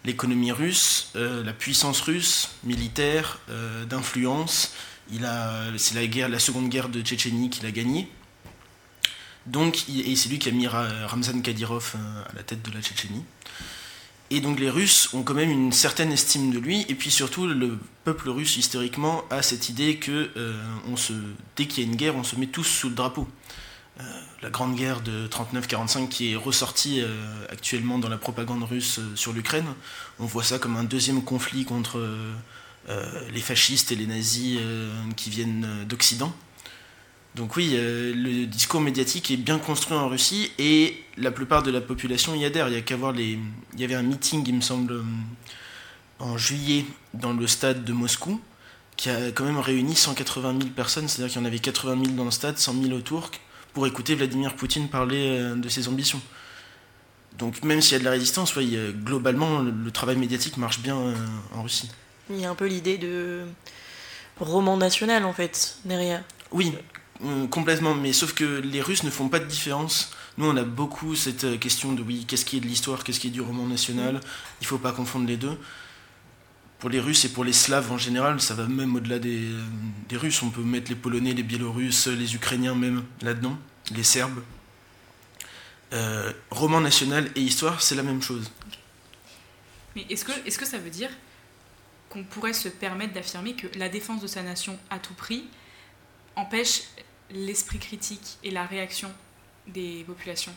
L'économie 0.05 0.53
russe, 0.53 1.11
euh, 1.17 1.45
la 1.45 1.53
puissance 1.53 2.01
russe, 2.01 2.51
militaire, 2.65 3.39
euh, 3.51 3.85
d'influence. 3.85 4.73
C'est 5.13 5.21
la 5.95 5.99
la 6.29 6.39
seconde 6.39 6.69
guerre 6.69 6.89
de 6.89 7.01
Tchétchénie 7.03 7.51
qu'il 7.51 7.67
a 7.67 7.71
gagnée. 7.73 8.09
Donc, 9.47 9.85
et 9.89 10.15
c'est 10.15 10.29
lui 10.29 10.39
qui 10.39 10.49
a 10.49 10.53
mis 10.53 10.67
Ra- 10.69 11.07
Ramzan 11.09 11.41
Kadyrov 11.43 11.95
à 12.29 12.33
la 12.37 12.43
tête 12.43 12.63
de 12.63 12.71
la 12.73 12.81
Tchétchénie. 12.81 13.25
Et 14.33 14.41
donc 14.41 14.61
les 14.61 14.71
Russes 14.71 15.13
ont 15.13 15.25
quand 15.25 15.35
même 15.35 15.51
une 15.51 15.73
certaine 15.73 16.13
estime 16.13 16.53
de 16.53 16.61
lui, 16.61 16.87
et 16.89 16.95
puis 16.95 17.11
surtout 17.11 17.49
le 17.49 17.77
peuple 18.05 18.29
russe 18.31 18.57
historiquement 18.57 19.25
a 19.29 19.43
cette 19.43 19.69
idée 19.69 19.97
que 19.97 20.31
dès 21.57 21.67
qu'il 21.67 21.83
y 21.83 21.87
a 21.87 21.91
une 21.91 21.97
guerre, 21.97 22.15
on 22.15 22.23
se 22.23 22.37
met 22.37 22.47
tous 22.47 22.63
sous 22.63 22.91
le 22.91 22.95
drapeau. 22.95 23.27
La 24.43 24.49
grande 24.49 24.75
guerre 24.75 25.03
de 25.03 25.29
39-45 25.29 26.09
qui 26.09 26.33
est 26.33 26.37
ressortie 26.37 27.03
euh, 27.03 27.09
actuellement 27.51 27.99
dans 27.99 28.09
la 28.09 28.17
propagande 28.17 28.63
russe 28.63 28.99
euh, 28.99 29.15
sur 29.15 29.35
l'Ukraine, 29.35 29.67
on 30.19 30.25
voit 30.25 30.43
ça 30.43 30.59
comme 30.59 30.77
un 30.77 30.85
deuxième 30.85 31.23
conflit 31.23 31.67
contre 31.67 31.99
euh, 31.99 33.31
les 33.35 33.41
fascistes 33.41 33.93
et 33.93 33.97
les 33.97 34.07
nazis 34.07 34.59
qui 35.17 35.29
viennent 35.29 35.85
d'Occident. 35.87 36.33
Donc 37.35 37.55
oui, 37.57 37.77
le 37.77 38.47
discours 38.47 38.81
médiatique 38.81 39.31
est 39.31 39.37
bien 39.37 39.59
construit 39.59 39.97
en 39.97 40.09
Russie 40.09 40.51
et 40.59 41.05
la 41.17 41.31
plupart 41.31 41.63
de 41.63 41.71
la 41.71 41.81
population 41.81 42.35
y 42.35 42.45
adhère. 42.45 42.69
Il 42.69 42.75
y 42.75 42.79
a 42.79 42.81
qu'à 42.81 42.97
voir 42.97 43.13
les. 43.13 43.39
Il 43.75 43.81
y 43.81 43.85
avait 43.85 43.95
un 43.95 44.03
meeting, 44.03 44.43
il 44.49 44.57
me 44.57 44.61
semble, 44.63 45.05
en 46.19 46.37
juillet 46.37 46.85
dans 47.15 47.33
le 47.33 47.47
stade 47.47 47.85
de 47.85 47.93
Moscou, 47.93 48.41
qui 48.97 49.11
a 49.11 49.31
quand 49.31 49.45
même 49.45 49.61
réuni 49.61 49.95
180 49.95 50.59
000 50.59 50.71
personnes, 50.71 51.07
c'est-à-dire 51.07 51.33
qu'il 51.33 51.41
y 51.41 51.45
en 51.45 51.47
avait 51.47 51.61
80 51.61 52.05
000 52.05 52.17
dans 52.17 52.25
le 52.25 52.33
stade, 52.33 52.59
100 52.59 52.83
000 52.83 52.95
autour, 52.95 53.31
pour 53.73 53.87
écouter 53.87 54.15
Vladimir 54.15 54.55
Poutine 54.57 54.89
parler 54.89 55.39
euh, 55.39 55.55
de 55.55 55.69
ses 55.69 55.89
ambitions. 55.89 56.21
Donc 57.39 57.63
même 57.63 57.81
s'il 57.81 57.93
y 57.93 57.97
a 57.97 57.99
de 58.01 58.05
la 58.05 58.11
résistance, 58.11 58.55
ouais, 58.57 58.65
a- 58.77 58.93
globalement, 58.93 59.61
le, 59.61 59.71
le 59.71 59.91
travail 59.91 60.17
médiatique 60.17 60.57
marche 60.57 60.81
bien 60.81 60.97
euh, 60.97 61.15
en 61.55 61.63
Russie. 61.63 61.91
Il 62.29 62.41
y 62.41 62.45
a 62.45 62.51
un 62.51 62.55
peu 62.55 62.67
l'idée 62.67 62.99
de 62.99 63.45
roman 64.39 64.77
national 64.77 65.25
en 65.25 65.33
fait 65.33 65.77
derrière. 65.85 66.23
Oui, 66.53 66.75
euh, 67.25 67.47
complètement, 67.47 67.95
mais 67.95 68.13
sauf 68.13 68.33
que 68.35 68.61
les 68.61 68.83
Russes 68.83 69.05
ne 69.05 69.11
font 69.11 69.29
pas 69.29 69.39
de 69.39 69.45
différence. 69.47 70.11
Nous, 70.39 70.47
on 70.47 70.57
a 70.57 70.63
beaucoup 70.63 71.15
cette 71.15 71.59
question 71.61 71.93
de 71.93 72.03
oui, 72.03 72.25
qu'est-ce 72.27 72.45
qui 72.45 72.57
est 72.57 72.61
de 72.61 72.67
l'histoire, 72.67 73.05
qu'est-ce 73.05 73.21
qui 73.21 73.27
est 73.29 73.31
du 73.31 73.41
roman 73.41 73.67
national, 73.67 74.21
il 74.61 74.67
faut 74.67 74.79
pas 74.79 74.93
confondre 74.93 75.27
les 75.27 75.37
deux. 75.37 75.57
Pour 76.81 76.89
les 76.89 76.99
Russes 76.99 77.27
et 77.27 77.29
pour 77.29 77.45
les 77.45 77.53
Slaves 77.53 77.93
en 77.93 77.99
général, 77.99 78.41
ça 78.41 78.55
va 78.55 78.67
même 78.67 78.97
au-delà 78.97 79.19
des, 79.19 79.51
Russes. 80.13 80.43
On 80.43 80.49
peut 80.51 80.63
mettre 80.63 80.89
les 80.89 80.97
Polonais, 80.97 81.35
les 81.35 81.43
Biélorusses, 81.43 82.07
les 82.07 82.35
Ukrainiens 82.35 82.75
même 82.75 83.05
là-dedans, 83.21 83.57
les 83.95 84.03
Serbes. 84.03 84.43
Euh, 85.93 86.33
roman 86.51 86.81
national 86.81 87.31
et 87.37 87.41
histoire, 87.41 87.83
c'est 87.83 87.95
la 87.95 88.03
même 88.03 88.23
chose. 88.23 88.51
Mais 89.95 90.07
est-ce 90.09 90.25
que, 90.25 90.33
est 90.33 90.57
que 90.57 90.65
ça 90.65 90.79
veut 90.79 90.91
dire 90.91 91.11
qu'on 92.09 92.25
pourrait 92.25 92.55
se 92.55 92.69
permettre 92.69 93.13
d'affirmer 93.13 93.55
que 93.55 93.67
la 93.79 93.91
défense 93.91 94.23
de 94.23 94.27
sa 94.27 94.43
nation 94.43 94.79
à 94.89 94.99
tout 94.99 95.15
prix 95.15 95.45
empêche 96.35 96.85
l'esprit 97.31 97.79
critique 97.79 98.39
et 98.43 98.51
la 98.51 98.65
réaction 98.65 99.13
des 99.67 100.05
populations? 100.05 100.55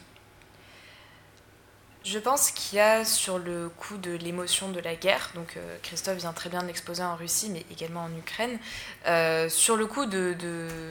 Je 2.06 2.20
pense 2.20 2.52
qu'il 2.52 2.80
y 2.80 2.82
a 2.82 3.06
sur 3.06 3.40
le 3.40 3.70
coup 3.70 3.98
de 3.98 4.12
l'émotion 4.12 4.68
de 4.68 4.82
la 4.82 4.94
guerre, 4.94 5.32
donc 5.36 5.56
euh, 5.56 5.78
Christophe 5.84 6.18
vient 6.18 6.34
très 6.34 6.50
bien 6.50 6.62
de 6.62 6.68
l'exposer 6.68 7.02
en 7.02 7.16
Russie, 7.16 7.50
mais 7.50 7.66
également 7.72 8.04
en 8.04 8.12
Ukraine, 8.18 8.60
euh, 9.08 9.48
sur 9.48 9.78
le 9.78 9.86
coup 9.86 10.06
de, 10.06 10.36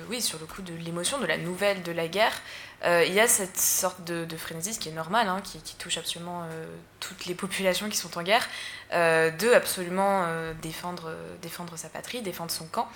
oui, 0.09 0.23
sur 0.23 0.39
le 0.39 0.47
coup 0.47 0.63
de 0.63 0.73
l'émotion 0.73 1.19
de 1.19 1.27
la 1.27 1.37
nouvelle 1.37 1.83
de 1.83 1.93
la 1.93 2.09
guerre, 2.09 2.33
euh, 2.85 3.05
il 3.07 3.13
y 3.13 3.21
a 3.21 3.29
cette 3.29 3.59
sorte 3.59 4.03
de, 4.05 4.37
frénésie, 4.39 4.79
qui 4.79 4.89
est 4.89 4.93
normal, 4.93 5.29
hein, 5.29 5.43
qui, 5.45 5.77
touche 5.77 5.99
absolument 5.99 6.47
toutes 6.99 7.27
les 7.27 7.35
populations 7.35 7.91
qui 7.91 7.97
sont 7.99 8.17
en 8.17 8.23
guerre, 8.23 8.49
de 8.91 9.53
absolument 9.53 10.27
défendre, 10.63 11.15
défendre 11.43 11.77
sa 11.77 11.89
patrie, 11.89 12.23
défendre 12.23 12.51
son 12.51 12.67
camp. 12.67 12.89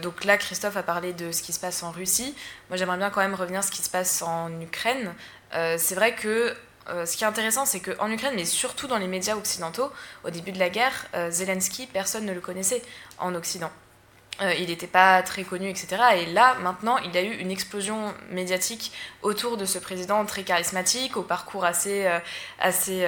donc 0.00 0.24
là, 0.24 0.38
Christophe 0.38 0.76
a 0.76 0.82
parlé 0.82 1.12
de 1.12 1.32
ce 1.32 1.42
qui 1.42 1.52
se 1.52 1.60
passe 1.60 1.82
en 1.82 1.90
Russie. 1.90 2.34
Moi, 2.68 2.76
j'aimerais 2.76 2.98
bien 2.98 3.10
quand 3.10 3.20
même 3.20 3.34
revenir 3.34 3.60
à 3.60 3.62
ce 3.62 3.70
qui 3.70 3.82
se 3.82 3.90
passe 3.90 4.22
en 4.22 4.48
Ukraine. 4.60 5.12
c'est 5.52 5.94
vrai 5.94 6.14
que 6.14 6.54
euh, 6.88 7.06
ce 7.06 7.16
qui 7.16 7.24
est 7.24 7.26
intéressant, 7.26 7.66
c'est 7.66 7.80
qu'en 7.80 8.10
Ukraine, 8.10 8.34
mais 8.34 8.44
surtout 8.44 8.86
dans 8.86 8.98
les 8.98 9.06
médias 9.06 9.36
occidentaux, 9.36 9.90
au 10.24 10.30
début 10.30 10.52
de 10.52 10.58
la 10.58 10.70
guerre, 10.70 11.06
euh, 11.14 11.30
Zelensky, 11.30 11.86
personne 11.86 12.24
ne 12.24 12.32
le 12.32 12.40
connaissait 12.40 12.82
en 13.18 13.34
Occident. 13.34 13.70
Euh, 14.40 14.54
il 14.54 14.68
n'était 14.68 14.86
pas 14.86 15.22
très 15.22 15.44
connu, 15.44 15.68
etc. 15.68 16.02
Et 16.16 16.26
là, 16.26 16.56
maintenant, 16.62 16.96
il 16.98 17.14
y 17.14 17.18
a 17.18 17.22
eu 17.22 17.32
une 17.36 17.50
explosion 17.50 18.14
médiatique 18.30 18.92
autour 19.22 19.58
de 19.58 19.66
ce 19.66 19.78
président 19.78 20.24
très 20.24 20.42
charismatique, 20.42 21.16
au 21.16 21.22
parcours 21.22 21.64
assez, 21.64 22.08
assez 22.58 23.06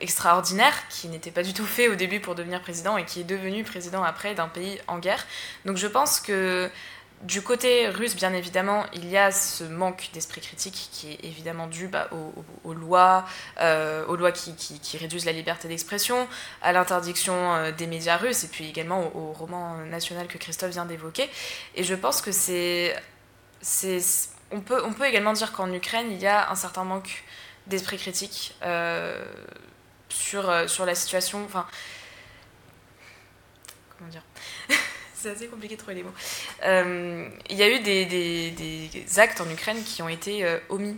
extraordinaire, 0.00 0.74
qui 0.88 1.06
n'était 1.08 1.30
pas 1.30 1.44
du 1.44 1.54
tout 1.54 1.66
fait 1.66 1.88
au 1.88 1.94
début 1.94 2.18
pour 2.18 2.34
devenir 2.34 2.60
président 2.60 2.96
et 2.96 3.04
qui 3.04 3.20
est 3.20 3.24
devenu 3.24 3.62
président 3.62 4.02
après 4.02 4.34
d'un 4.34 4.48
pays 4.48 4.80
en 4.88 4.98
guerre. 4.98 5.24
Donc 5.64 5.76
je 5.76 5.86
pense 5.86 6.18
que 6.20 6.68
du 7.22 7.42
côté 7.42 7.88
russe, 7.88 8.14
bien 8.14 8.32
évidemment, 8.32 8.86
il 8.92 9.08
y 9.08 9.16
a 9.16 9.32
ce 9.32 9.64
manque 9.64 10.10
d'esprit 10.12 10.40
critique 10.40 10.88
qui 10.92 11.12
est 11.12 11.24
évidemment 11.24 11.66
dû 11.66 11.88
bah, 11.88 12.08
aux, 12.62 12.74
lois, 12.74 13.24
euh, 13.60 14.06
aux 14.06 14.14
lois 14.14 14.30
qui, 14.30 14.54
réduisent 14.96 15.24
la 15.24 15.32
liberté 15.32 15.66
d'expression, 15.66 16.28
à 16.62 16.72
l'interdiction 16.72 17.54
euh, 17.54 17.72
des 17.72 17.88
médias 17.88 18.16
russes 18.16 18.44
et 18.44 18.48
puis 18.48 18.68
également 18.68 19.10
au, 19.16 19.32
roman 19.32 19.78
national 19.86 20.28
que 20.28 20.38
Christophe 20.38 20.70
vient 20.70 20.84
d'évoquer. 20.84 21.28
Et 21.74 21.82
je 21.82 21.94
pense 21.96 22.22
que 22.22 22.30
c'est, 22.30 22.94
on 24.52 24.60
peut, 24.60 24.80
on 24.84 24.92
peut 24.92 25.06
également 25.06 25.32
dire 25.32 25.50
qu'en 25.52 25.72
Ukraine, 25.72 26.12
il 26.12 26.20
y 26.20 26.26
a 26.28 26.50
un 26.50 26.54
certain 26.54 26.84
manque 26.84 27.24
d'esprit 27.66 27.98
critique 27.98 28.54
euh, 28.62 29.24
sur, 30.08 30.70
sur 30.70 30.86
la 30.86 30.94
situation. 30.94 31.44
Enfin, 31.44 31.66
comment 33.98 34.08
dire? 34.08 34.22
c'est 35.20 35.30
assez 35.30 35.46
compliqué 35.46 35.74
de 35.74 35.80
trouver 35.80 35.96
les 35.96 36.02
mots. 36.02 36.14
Euh, 36.64 37.28
il 37.50 37.56
y 37.56 37.62
a 37.62 37.68
eu 37.68 37.80
des, 37.80 39.04
actes 39.16 39.40
en 39.40 39.50
Ukraine 39.50 39.82
qui 39.82 40.02
ont 40.02 40.08
été 40.08 40.44
euh, 40.44 40.58
omis 40.68 40.96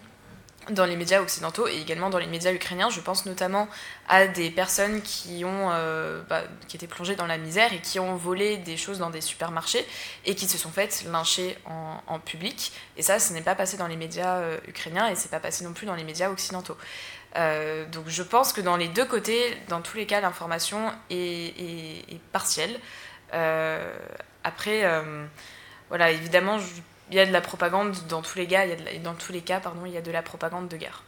dans 0.69 0.85
les 0.85 0.95
médias 0.95 1.23
occidentaux 1.23 1.67
et 1.67 1.81
également 1.81 2.11
dans 2.11 2.19
les 2.19 2.27
médias 2.27 2.53
ukrainiens. 2.53 2.91
Je 2.91 3.01
pense 3.01 3.25
notamment 3.25 3.67
à 4.09 4.27
des 4.27 4.51
personnes 4.51 5.01
qui 5.01 5.43
ont 5.45 5.71
euh, 5.73 6.23
bah, 6.29 6.43
qui 6.69 6.77
étaient 6.77 6.87
plongées 6.87 7.17
dans 7.17 7.27
la 7.27 7.39
misère 7.39 7.73
et 7.73 7.81
qui 7.81 7.99
ont 7.99 8.15
volé 8.15 8.59
des 8.59 8.77
choses 8.77 8.99
dans 8.99 9.09
des 9.09 9.23
supermarchés 9.23 9.85
et 10.27 10.35
qui 10.35 10.47
se 10.47 10.59
sont 10.59 10.71
faites 10.71 11.05
lyncher 11.11 11.57
en, 11.65 12.19
public. 12.19 12.73
Et 12.99 13.03
ça, 13.03 13.19
ce 13.19 13.33
n'est 13.33 13.41
pas 13.41 13.55
passé 13.55 13.79
dans 13.79 13.87
les 13.87 13.97
médias 13.97 14.43
ukrainiens 14.69 15.09
et 15.09 15.17
c'est 15.17 15.31
pas 15.31 15.41
passé 15.41 15.65
non 15.65 15.73
plus 15.73 15.87
dans 15.87 15.95
les 15.95 16.05
médias 16.05 16.29
occidentaux. 16.29 16.77
donc 17.35 18.05
je 18.09 18.23
pense 18.23 18.53
que 18.53 18.61
dans 18.61 18.77
les 18.77 18.89
deux 18.89 19.07
côtés, 19.07 19.57
dans 19.69 19.81
tous 19.81 19.97
les 19.97 20.07
cas, 20.07 20.21
l'information 20.21 20.93
est 21.09 22.21
partielle. 22.33 22.79
Euh, 23.33 23.93
après, 24.45 24.85
euh, 24.85 25.27
voilà, 25.89 26.11
évidemment, 26.11 26.59
il 27.11 27.17
y 27.17 27.21
a 27.21 27.27
de 27.27 27.33
la 27.33 27.41
propagande 27.41 27.97
dans 28.09 28.23
tous 28.23 28.39
les 28.39 28.45
y 28.45 28.57
a 28.57 28.67
dans 29.03 29.15
tous 29.15 29.33
les 29.33 29.41
cas, 29.41 29.61
pardon, 29.61 29.85
il 29.87 29.93
y 29.93 29.97
a 29.97 30.03
de 30.03 30.11
la 30.11 30.23
propagande 30.23 30.69
de 30.69 30.77
guerre. 30.77 31.03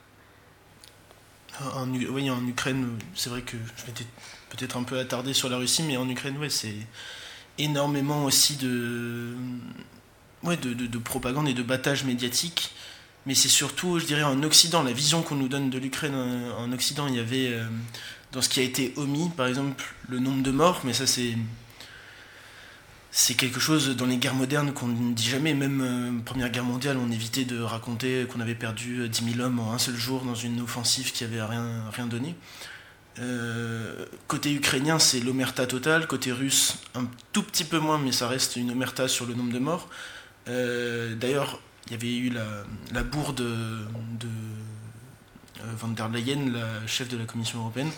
En, 1.74 1.88
oui, 1.88 2.30
en 2.30 2.46
Ukraine, 2.46 2.98
c'est 3.14 3.30
vrai 3.30 3.42
que 3.42 3.56
je 3.76 3.86
m'étais 3.86 4.06
peut-être 4.50 4.76
un 4.76 4.84
peu 4.84 4.98
attardé 4.98 5.34
sur 5.34 5.48
la 5.48 5.58
Russie, 5.58 5.82
mais 5.82 5.96
en 5.96 6.08
Ukraine, 6.08 6.38
ouais, 6.38 6.50
c'est 6.50 6.74
énormément 7.58 8.24
aussi 8.24 8.56
de, 8.56 9.34
ouais, 10.42 10.56
de, 10.56 10.72
de, 10.72 10.98
propagande 10.98 11.48
et 11.48 11.54
de 11.54 11.62
battage 11.62 12.04
médiatique. 12.04 12.74
Mais 13.26 13.34
c'est 13.34 13.48
surtout, 13.48 13.98
je 14.00 14.06
dirais, 14.06 14.24
en 14.24 14.42
Occident, 14.42 14.82
la 14.82 14.92
vision 14.92 15.22
qu'on 15.22 15.36
nous 15.36 15.48
donne 15.48 15.70
de 15.70 15.78
l'Ukraine 15.78 16.14
en, 16.14 16.72
Occident, 16.72 17.06
il 17.06 17.16
y 17.16 17.20
avait, 17.20 17.48
euh, 17.48 17.68
dans 18.32 18.42
ce 18.42 18.48
qui 18.48 18.58
a 18.58 18.64
été 18.64 18.92
omis, 18.96 19.30
par 19.36 19.46
exemple, 19.46 19.84
le 20.08 20.18
nombre 20.18 20.42
de 20.42 20.50
morts, 20.50 20.80
mais 20.84 20.92
ça 20.92 21.06
c'est 21.06 21.36
c'est 23.14 23.34
quelque 23.34 23.60
chose 23.60 23.94
dans 23.94 24.06
les 24.06 24.16
guerres 24.16 24.34
modernes 24.34 24.72
qu'on 24.72 24.88
ne 24.88 25.12
dit 25.12 25.28
jamais. 25.28 25.52
Même 25.52 25.82
euh, 25.82 26.24
Première 26.24 26.48
Guerre 26.48 26.64
mondiale, 26.64 26.96
on 26.96 27.10
évitait 27.10 27.44
de 27.44 27.60
raconter 27.60 28.26
qu'on 28.26 28.40
avait 28.40 28.54
perdu 28.54 29.06
10 29.06 29.22
euh, 29.22 29.32
000 29.34 29.46
hommes 29.46 29.60
en 29.60 29.72
un 29.74 29.78
seul 29.78 29.94
jour 29.96 30.24
dans 30.24 30.34
une 30.34 30.62
offensive 30.62 31.12
qui 31.12 31.22
avait 31.22 31.42
rien, 31.42 32.06
donné. 32.06 32.34
Euh, 33.18 34.06
côté 34.28 34.54
ukrainien, 34.54 34.98
c'est 34.98 35.20
l'omerta 35.20 35.66
totale. 35.66 36.06
Côté 36.06 36.32
russe, 36.32 36.78
un 36.94 37.04
tout 37.32 37.42
petit 37.42 37.64
peu 37.64 37.78
moins, 37.78 37.98
mais 37.98 38.12
ça 38.12 38.28
reste 38.28 38.56
une 38.56 38.70
omerta 38.70 39.06
sur 39.08 39.26
le 39.26 39.34
nombre 39.34 39.52
de 39.52 39.58
morts. 39.58 39.90
D'ailleurs, 40.46 41.60
il 41.86 41.92
y 41.92 41.94
avait 41.94 42.16
eu 42.16 42.30
la, 42.30 42.64
la 42.92 43.02
de, 43.02 43.86
van 45.76 45.88
der 45.88 46.08
Leyen, 46.08 46.50
la 46.50 46.86
chef 46.86 47.08
de 47.08 47.18
la 47.18 47.26
Commission 47.26 47.58
européenne, 47.60 47.90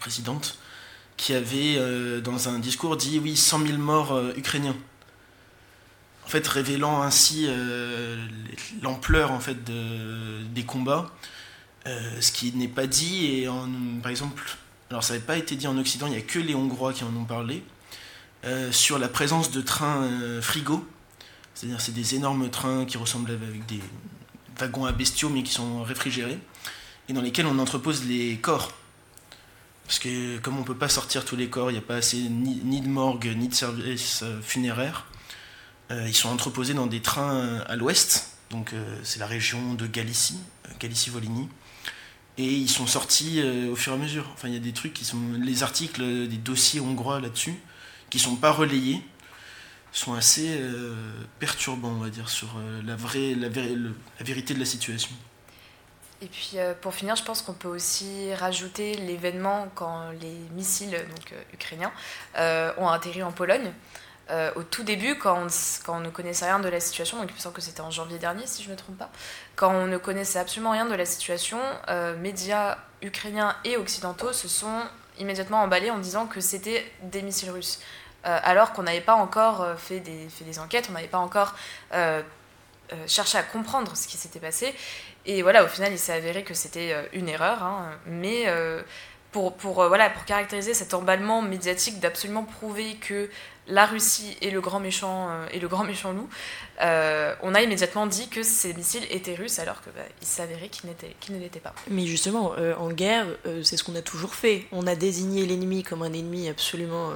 présidente, 0.00 0.58
qui 1.18 1.34
avait, 1.34 1.76
euh, 1.76 2.22
dans 2.22 2.48
un 2.48 2.58
discours, 2.60 2.96
dit 2.96 3.18
oui, 3.18 3.36
100 3.36 3.66
000 3.66 3.78
morts 3.78 4.12
euh, 4.12 4.32
ukrainiens. 4.36 4.76
En 6.24 6.28
fait, 6.28 6.46
révélant 6.46 7.02
ainsi 7.02 7.46
euh, 7.48 8.16
l'ampleur 8.80 9.32
en 9.32 9.40
fait, 9.40 9.56
des 9.64 10.62
combats, 10.62 11.10
ce 11.86 12.32
qui 12.32 12.52
n'est 12.52 12.68
pas 12.68 12.86
dit. 12.86 13.26
Et 13.26 13.48
en, 13.48 13.66
par 14.02 14.10
exemple, 14.10 14.42
alors 14.90 15.02
ça 15.02 15.14
n'avait 15.14 15.24
pas 15.24 15.38
été 15.38 15.56
dit 15.56 15.66
en 15.66 15.78
Occident, 15.78 16.06
il 16.06 16.12
n'y 16.12 16.18
a 16.18 16.22
que 16.22 16.38
les 16.38 16.54
Hongrois 16.54 16.92
qui 16.92 17.02
en 17.02 17.16
ont 17.16 17.24
parlé, 17.24 17.64
sur 18.72 18.98
la 18.98 19.08
présence 19.08 19.50
de 19.50 19.62
trains 19.62 20.06
frigo. 20.42 20.86
C'est-à-dire, 21.54 21.80
c'est 21.80 21.94
des 21.94 22.14
énormes 22.14 22.50
trains 22.50 22.84
qui 22.84 22.98
ressemblent 22.98 23.30
avec 23.30 23.64
des 23.64 23.80
wagons 24.58 24.84
à 24.84 24.92
bestiaux, 24.92 25.30
mais 25.30 25.42
qui 25.42 25.52
sont 25.52 25.82
réfrigérés, 25.82 26.38
et 27.08 27.14
dans 27.14 27.22
lesquels 27.22 27.46
on 27.46 27.58
entrepose 27.58 28.04
les 28.04 28.36
corps. 28.36 28.70
Parce 29.88 30.00
que 30.00 30.36
comme 30.40 30.58
on 30.58 30.60
ne 30.60 30.66
peut 30.66 30.76
pas 30.76 30.90
sortir 30.90 31.24
tous 31.24 31.34
les 31.34 31.48
corps, 31.48 31.70
il 31.70 31.72
n'y 31.72 31.78
a 31.78 31.82
pas 31.82 31.96
assez 31.96 32.18
ni, 32.18 32.82
de 32.82 32.88
morgue, 32.88 33.34
ni 33.34 33.48
de 33.48 33.54
service 33.54 34.20
euh, 34.22 34.38
funéraire, 34.42 35.06
euh, 35.90 36.04
ils 36.06 36.14
sont 36.14 36.28
entreposés 36.28 36.74
dans 36.74 36.86
des 36.86 37.00
trains 37.00 37.36
euh, 37.36 37.64
à 37.66 37.74
l'ouest, 37.74 38.36
donc 38.50 38.74
c'est 39.02 39.18
la 39.18 39.26
région 39.26 39.72
de 39.72 39.86
Galicie, 39.86 40.38
Galicie-Volhynie, 40.78 41.48
et 42.36 42.52
ils 42.52 42.68
sont 42.68 42.86
sortis 42.86 43.42
au 43.42 43.76
fur 43.76 43.92
et 43.92 43.96
à 43.96 43.98
mesure. 43.98 44.28
Enfin, 44.34 44.48
il 44.48 44.54
y 44.54 44.56
a 44.56 44.60
des 44.60 44.72
trucs 44.72 44.94
qui 44.94 45.04
sont. 45.04 45.18
Les 45.38 45.62
articles, 45.62 46.00
des 46.00 46.36
dossiers 46.38 46.80
hongrois 46.80 47.20
là-dessus, 47.20 47.54
qui 48.08 48.16
ne 48.16 48.22
sont 48.22 48.36
pas 48.36 48.50
relayés, 48.50 49.02
sont 49.92 50.14
assez 50.14 50.58
perturbants, 51.40 51.90
on 51.90 52.00
va 52.00 52.08
dire, 52.08 52.30
sur 52.30 52.48
la, 52.86 52.96
vraie, 52.96 53.34
la 53.34 53.50
vérité 54.20 54.54
de 54.54 54.60
la 54.60 54.64
situation. 54.64 55.10
Et 56.20 56.26
puis 56.26 56.52
euh, 56.56 56.74
pour 56.80 56.94
finir, 56.94 57.14
je 57.16 57.22
pense 57.22 57.42
qu'on 57.42 57.52
peut 57.52 57.68
aussi 57.68 58.34
rajouter 58.34 58.94
l'événement 58.94 59.68
quand 59.74 60.10
les 60.20 60.34
missiles 60.52 60.90
donc, 60.90 61.32
euh, 61.32 61.42
ukrainiens 61.54 61.92
euh, 62.36 62.72
ont 62.78 62.88
atterri 62.88 63.22
en 63.22 63.32
Pologne. 63.32 63.72
au 64.56 64.62
tout 64.62 64.82
début, 64.82 65.16
quand 65.16 65.46
on, 65.46 65.46
quand 65.84 65.96
on, 65.96 66.00
ne 66.00 66.10
connaissait 66.10 66.44
rien 66.44 66.58
de 66.58 66.68
la 66.68 66.80
situation, 66.80 67.18
donc 67.18 67.30
il 67.30 67.34
me 67.34 67.40
semble 67.40 67.54
que 67.54 67.62
c'était 67.62 67.80
en 67.80 67.90
janvier 67.90 68.18
dernier 68.18 68.46
si 68.46 68.62
je 68.62 68.68
ne 68.68 68.72
me 68.72 68.78
trompe 68.78 68.98
pas, 68.98 69.10
quand 69.56 69.72
on 69.72 69.86
ne 69.86 69.96
connaissait 69.96 70.38
absolument 70.38 70.72
rien 70.72 70.84
de 70.84 70.94
la 70.94 71.06
situation, 71.06 71.58
médias 72.18 72.76
ukrainiens 73.00 73.56
et 73.64 73.78
occidentaux 73.78 74.34
se 74.34 74.46
sont 74.46 74.82
immédiatement 75.18 75.62
emballés 75.62 75.90
en 75.90 75.98
disant 75.98 76.26
que 76.26 76.40
c'était 76.40 76.84
des 77.04 77.22
missiles 77.22 77.50
russes. 77.50 77.80
alors 78.22 78.74
qu'on 78.74 78.82
n'avait 78.82 79.00
pas 79.00 79.14
encore 79.14 79.66
fait 79.78 80.00
des, 80.00 80.28
fait, 80.28 80.44
des, 80.44 80.58
enquêtes, 80.58 80.88
on 80.90 80.92
n'avait 80.92 81.08
pas 81.08 81.24
encore 81.28 81.54
cherché 83.06 83.38
à 83.38 83.42
comprendre 83.42 83.96
ce 83.96 84.06
qui 84.08 84.18
s'était 84.18 84.40
passé. 84.40 84.74
Et 85.28 85.42
voilà, 85.42 85.62
au 85.62 85.68
final, 85.68 85.92
il 85.92 85.98
s'est 85.98 86.14
avéré 86.14 86.42
que 86.42 86.54
c'était 86.54 86.92
euh, 86.94 87.02
une 87.12 87.28
erreur, 87.28 87.62
hein, 87.62 87.90
mais 88.06 88.44
euh, 88.46 88.80
pour, 89.30 89.54
pour, 89.54 89.82
euh, 89.82 89.88
voilà, 89.88 90.08
pour 90.08 90.24
caractériser 90.24 90.72
cet 90.72 90.94
emballement 90.94 91.42
médiatique 91.42 92.00
d'absolument 92.00 92.44
prouver 92.44 92.94
que 92.94 93.28
la 93.66 93.84
Russie 93.84 94.38
est 94.40 94.48
le 94.48 94.62
grand 94.62 94.80
méchant, 94.80 95.28
et 95.52 95.60
le 95.60 95.68
grand 95.68 95.84
méchant 95.84 96.12
loup, 96.12 96.30
on 96.80 97.54
a 97.54 97.60
immédiatement 97.60 98.06
dit 98.06 98.28
que 98.30 98.42
ces 98.42 98.72
missiles 98.72 99.04
étaient 99.10 99.34
russes 99.34 99.58
alors 99.58 99.82
qu'il 99.82 99.92
bah, 99.92 100.00
s'avérait 100.22 100.70
qu'ils 100.70 100.88
qu 101.20 101.32
ne 101.32 101.38
l'étaient 101.38 101.60
pas. 101.60 101.74
Mais 101.90 102.06
justement, 102.06 102.54
en 102.78 102.90
guerre, 102.90 103.26
c'est 103.62 103.76
ce 103.76 103.84
qu'on 103.84 103.94
a 103.94 104.00
toujours 104.00 104.34
fait. 104.34 104.64
On 104.72 104.86
a 104.86 104.94
désigné 104.94 105.44
l'ennemi 105.44 105.82
comme 105.82 106.02
un 106.02 106.14
ennemi 106.14 106.48
absolument 106.48 107.12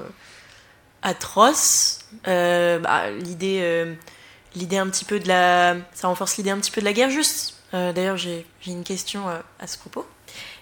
atroce. 1.00 2.00
Bah, 2.26 3.08
l'idée, 3.08 3.96
l'idée 4.54 4.78
un 4.78 4.88
petit 4.88 5.04
peu 5.04 5.20
de 5.20 5.28
la, 5.28 5.76
ça 5.94 6.08
renforce 6.08 6.36
l'idée 6.36 6.50
un 6.50 6.58
petit 6.58 6.70
peu 6.70 6.80
de 6.80 6.86
la 6.86 6.92
guerre 6.92 7.10
juste. 7.10 7.56
Euh, 7.74 7.92
d'ailleurs, 7.92 8.16
j'ai 8.16 8.46
une 8.66 8.84
question 8.84 9.28
euh, 9.28 9.38
à 9.58 9.66
ce 9.66 9.78
propos. 9.78 10.06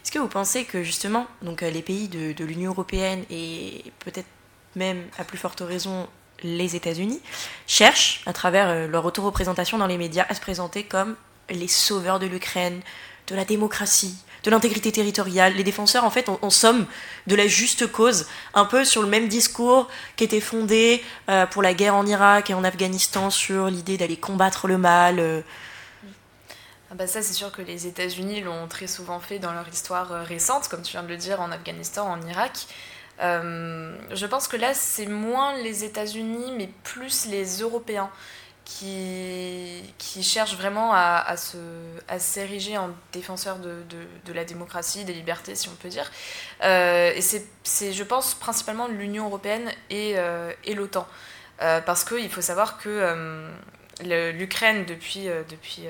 Est-ce 0.03 0.13
que 0.13 0.19
vous 0.19 0.29
pensez 0.29 0.65
que 0.65 0.83
justement, 0.83 1.27
donc, 1.43 1.63
euh, 1.63 1.71
les 1.71 1.83
pays 1.83 2.09
de, 2.09 2.45
l'Union 2.45 2.71
européenne 2.71 3.25
et 3.31 3.85
peut-être 3.99 4.29
même 4.77 5.05
à 5.19 5.25
plus 5.25 5.39
forte 5.39 5.61
raison 5.61 6.09
les 6.43 6.77
États-Unis 6.77 7.21
cherchent, 7.67 8.23
à 8.25 8.33
travers 8.33 8.89
leur 8.89 9.05
autoreprésentation 9.05 9.77
dans 9.77 9.87
les 9.87 9.99
médias, 9.99 10.25
à 10.29 10.35
se 10.35 10.41
présenter 10.41 10.85
comme 10.85 11.17
les 11.51 11.69
sauveurs 11.69 12.19
de 12.19 12.27
l'Ukraine, 12.27 12.81
de 13.27 13.35
la 13.35 13.45
démocratie, 13.45 14.17
de 14.45 14.51
l'intégrité 14.51 14.93
territoriale. 14.93 15.55
Les 15.55 15.65
défenseurs, 15.65 16.05
en 16.05 16.11
fait, 16.11 16.29
en, 16.29 16.51
somme, 16.51 16.87
de 17.27 17.35
la 17.35 17.47
juste 17.47 17.91
cause, 17.91 18.27
un 18.55 18.65
peu 18.65 18.85
sur 18.85 19.03
le 19.03 19.09
même 19.09 19.29
discours 19.29 19.89
qui 20.17 20.25
était 20.25 20.41
fondé 20.41 21.03
euh, 21.29 21.47
pour 21.47 21.63
la 21.63 21.75
guerre 21.75 21.95
en 21.95 22.07
Irak 22.07 22.51
et 22.51 22.55
en 22.55 22.65
Afghanistan 22.65 23.31
sur 23.31 23.67
l'idée 23.67 23.97
d'aller 23.97 24.17
combattre 24.17 24.69
le 24.69 24.79
mal. 24.79 25.19
Euh. 25.19 25.43
Ah 26.91 26.95
bah 26.95 27.07
ça, 27.07 27.23
c'est 27.23 27.35
sûr 27.35 27.53
que 27.53 27.63
les 27.63 27.87
États-Unis 27.87 28.41
l'ont 28.41 28.67
très 28.67 28.87
souvent 28.89 29.21
fait 29.21 29.39
dans 29.39 29.53
leur 29.53 29.69
histoire 29.69 30.13
euh, 30.13 30.23
récente, 30.23 30.69
comme 30.69 30.83
tu 30.83 30.93
viens 30.93 31.03
de 31.03 31.09
le 31.09 31.17
dire, 31.17 31.41
en 31.41 31.53
Afghanistan, 31.53 32.07
en 32.07 32.21
Irak. 32.27 32.67
je 33.21 34.27
pense 34.27 34.49
que 34.49 34.57
là, 34.57 34.75
c'est 34.75 35.07
moins 35.07 35.57
les 35.59 35.85
États-Unis, 35.85 36.53
mais 36.57 36.69
plus 36.83 37.27
les 37.27 37.61
Européens 37.61 38.11
qui, 38.71 39.83
qui 39.99 40.23
cherchent 40.23 40.55
vraiment 40.55 40.93
à, 40.95 41.37
se, 41.37 41.57
à 42.07 42.21
s'ériger 42.21 42.79
en 42.79 42.91
défenseur 43.13 43.59
de, 43.59 43.83
de, 44.25 44.33
la 44.33 44.45
démocratie, 44.45 45.05
des 45.05 45.13
libertés, 45.13 45.57
si 45.57 45.69
on 45.69 45.75
peut 45.75 45.89
dire. 45.89 46.11
Euh, 46.63 47.13
et 47.13 47.21
c'est, 47.21 47.45
c'est, 47.65 47.93
je 47.93 48.05
pense, 48.05 48.35
principalement 48.35 48.87
l'Union 48.87 49.27
européenne 49.27 49.73
et, 49.91 50.13
euh, 50.17 50.53
et 50.65 50.75
l'OTAN. 50.75 51.07
Euh, 51.63 51.81
parce 51.81 52.05
qu'il 52.05 52.31
faut 52.31 52.41
savoir 52.41 52.79
que 52.79 53.51
l'Ukraine, 54.05 54.85
depuis, 54.85 55.27
depuis 55.49 55.89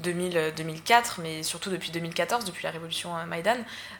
2000, 0.00 0.52
2004, 0.56 1.20
mais 1.22 1.42
surtout 1.42 1.70
depuis 1.70 1.90
2014, 1.90 2.44
depuis 2.44 2.64
la 2.64 2.70
révolution 2.70 3.12
Maïdan, 3.26 3.56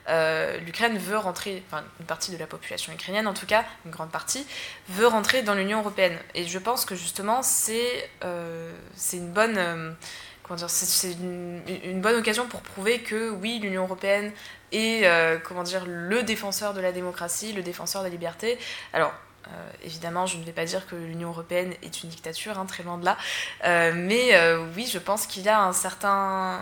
euh, 0.08 0.58
l'Ukraine 0.58 0.96
veut 0.98 1.18
rentrer, 1.18 1.62
enfin 1.66 1.84
une 2.00 2.06
partie 2.06 2.30
de 2.30 2.36
la 2.36 2.46
population 2.46 2.92
ukrainienne 2.92 3.26
en 3.26 3.34
tout 3.34 3.46
cas, 3.46 3.64
une 3.84 3.90
grande 3.90 4.10
partie, 4.10 4.46
veut 4.88 5.06
rentrer 5.06 5.42
dans 5.42 5.54
l'Union 5.54 5.80
européenne. 5.80 6.16
Et 6.34 6.44
je 6.44 6.58
pense 6.58 6.84
que 6.84 6.94
justement 6.94 7.42
c'est 7.42 8.08
euh, 8.24 8.72
une 9.12 9.30
bonne 9.32 9.58
euh, 9.58 9.92
c'est 10.68 11.12
une, 11.12 11.60
une, 11.84 12.00
bonne 12.00 12.16
occasion 12.16 12.46
pour 12.46 12.62
prouver 12.62 13.00
que 13.00 13.28
oui, 13.28 13.58
l'Union 13.58 13.82
européenne 13.82 14.32
est 14.72 15.06
comment 15.44 15.62
dire 15.62 15.84
le 15.86 16.22
défenseur 16.22 16.72
de 16.72 16.80
la 16.80 16.90
démocratie, 16.90 17.52
le 17.52 17.62
défenseur 17.62 18.00
de 18.00 18.06
la 18.06 18.10
liberté. 18.10 18.58
Alors 18.94 19.12
euh, 19.46 19.70
évidemment, 19.82 20.26
je 20.26 20.36
ne 20.36 20.44
vais 20.44 20.52
pas 20.52 20.64
dire 20.64 20.86
que 20.86 20.94
l'Union 20.94 21.28
européenne 21.28 21.74
est 21.82 22.02
une 22.02 22.10
dictature, 22.10 22.58
hein, 22.58 22.66
très 22.66 22.82
loin 22.82 22.98
de 22.98 23.04
là. 23.04 23.16
Euh, 23.64 23.92
mais 23.94 24.34
euh, 24.34 24.66
oui, 24.76 24.86
je 24.90 24.98
pense 24.98 25.26
qu'il 25.26 25.42
y 25.42 25.48
a 25.48 25.62
un 25.62 25.72
certain. 25.72 26.60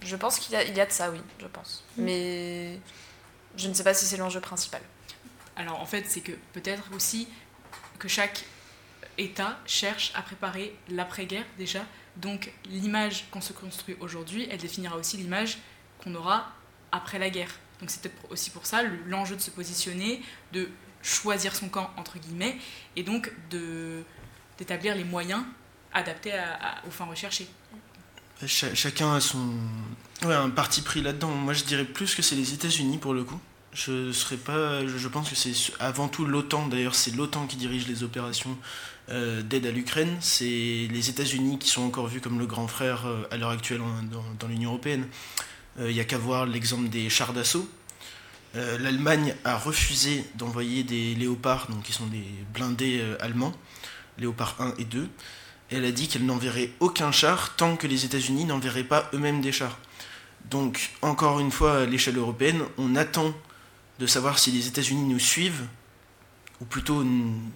Je 0.00 0.16
pense 0.16 0.38
qu'il 0.38 0.54
y, 0.54 0.56
a, 0.56 0.64
il 0.64 0.76
y 0.76 0.80
a 0.80 0.86
de 0.86 0.92
ça, 0.92 1.10
oui, 1.10 1.20
je 1.38 1.46
pense. 1.46 1.84
Mm. 1.96 2.02
Mais 2.02 2.78
je 3.56 3.68
ne 3.68 3.74
sais 3.74 3.84
pas 3.84 3.94
si 3.94 4.06
c'est 4.06 4.16
l'enjeu 4.16 4.40
principal. 4.40 4.80
Alors 5.56 5.80
en 5.80 5.86
fait, 5.86 6.04
c'est 6.08 6.20
que 6.20 6.32
peut-être 6.52 6.84
aussi 6.94 7.28
que 7.98 8.08
chaque 8.08 8.44
État 9.18 9.58
cherche 9.66 10.12
à 10.14 10.22
préparer 10.22 10.74
l'après-guerre 10.88 11.44
déjà. 11.58 11.80
Donc 12.16 12.52
l'image 12.64 13.26
qu'on 13.30 13.40
se 13.40 13.52
construit 13.52 13.96
aujourd'hui, 14.00 14.48
elle 14.50 14.58
définira 14.58 14.96
aussi 14.96 15.16
l'image 15.18 15.58
qu'on 16.02 16.14
aura 16.14 16.50
après 16.90 17.18
la 17.18 17.30
guerre. 17.30 17.58
Donc 17.80 17.90
c'est 17.90 18.00
peut-être 18.00 18.30
aussi 18.30 18.50
pour 18.50 18.66
ça 18.66 18.82
l'enjeu 19.06 19.36
de 19.36 19.40
se 19.40 19.50
positionner, 19.50 20.22
de 20.52 20.68
choisir 21.02 21.54
son 21.54 21.68
camp, 21.68 21.90
entre 21.96 22.18
guillemets, 22.18 22.56
et 22.96 23.02
donc 23.02 23.32
d'établir 24.58 24.94
les 24.94 25.04
moyens 25.04 25.42
adaptés 25.92 26.32
aux 26.86 26.90
fins 26.90 27.04
recherchées. 27.04 27.48
chacun 28.46 29.14
a 29.14 29.20
son 29.20 29.54
un 30.30 30.50
parti 30.50 30.82
pris 30.82 31.02
là-dedans. 31.02 31.30
Moi, 31.30 31.52
je 31.52 31.64
dirais 31.64 31.84
plus 31.84 32.14
que 32.14 32.22
c'est 32.22 32.36
les 32.36 32.54
États-Unis 32.54 32.98
pour 32.98 33.14
le 33.14 33.24
coup. 33.24 33.40
Je 33.72 34.12
serais 34.12 34.36
pas. 34.36 34.86
Je 34.86 35.08
pense 35.08 35.30
que 35.30 35.34
c'est 35.34 35.54
avant 35.80 36.08
tout 36.08 36.24
l'OTAN. 36.24 36.68
D'ailleurs, 36.68 36.94
c'est 36.94 37.10
l'OTAN 37.12 37.46
qui 37.46 37.56
dirige 37.56 37.88
les 37.88 38.02
opérations 38.02 38.56
euh, 39.08 39.42
d'aide 39.42 39.66
à 39.66 39.70
l'Ukraine. 39.70 40.16
C'est 40.20 40.44
les 40.90 41.10
États-Unis 41.10 41.58
qui 41.58 41.68
sont 41.68 41.82
encore 41.82 42.06
vus 42.06 42.20
comme 42.20 42.38
le 42.38 42.46
grand 42.46 42.68
frère 42.68 43.06
euh, 43.06 43.22
à 43.30 43.36
l'heure 43.36 43.50
actuelle 43.50 43.80
dans, 44.38 44.48
l'Union 44.48 44.70
européenne. 44.70 45.06
Il 45.78 45.84
euh, 45.84 45.92
n'y 45.92 46.00
a 46.00 46.04
qu'à 46.04 46.18
voir 46.18 46.44
l'exemple 46.44 46.88
des 46.88 47.08
chars 47.08 47.32
d'assaut 47.32 47.68
euh, 48.54 48.78
l'Allemagne 48.78 49.34
a 49.44 49.56
refusé 49.56 50.24
d'envoyer 50.34 50.84
des 50.84 51.14
léopards, 51.14 51.68
donc 51.70 51.84
qui 51.84 51.92
sont 51.92 52.06
des 52.06 52.24
blindés 52.52 53.00
euh, 53.00 53.16
allemands, 53.20 53.54
léopards 54.18 54.56
1 54.58 54.74
et 54.78 54.84
2. 54.84 55.08
elle 55.70 55.84
a 55.86 55.90
dit 55.90 56.06
qu'elle 56.06 56.26
n'enverrait 56.26 56.70
aucun 56.80 57.12
char 57.12 57.56
tant 57.56 57.76
que 57.76 57.86
les 57.86 58.04
États-Unis 58.04 58.44
n'enverraient 58.44 58.84
pas 58.84 59.08
eux-mêmes 59.14 59.40
des 59.40 59.52
chars. 59.52 59.78
Donc, 60.50 60.90
encore 61.00 61.40
une 61.40 61.50
fois, 61.50 61.82
à 61.82 61.86
l'échelle 61.86 62.18
européenne, 62.18 62.62
on 62.76 62.94
attend 62.94 63.32
de 63.98 64.06
savoir 64.06 64.38
si 64.38 64.50
les 64.50 64.66
États-Unis 64.66 65.04
nous 65.04 65.18
suivent, 65.18 65.66
ou 66.60 66.66
plutôt 66.66 67.04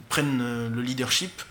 prennent 0.09 0.41
euh, 0.41 0.71
le 0.71 0.81
leadership, 0.81 1.43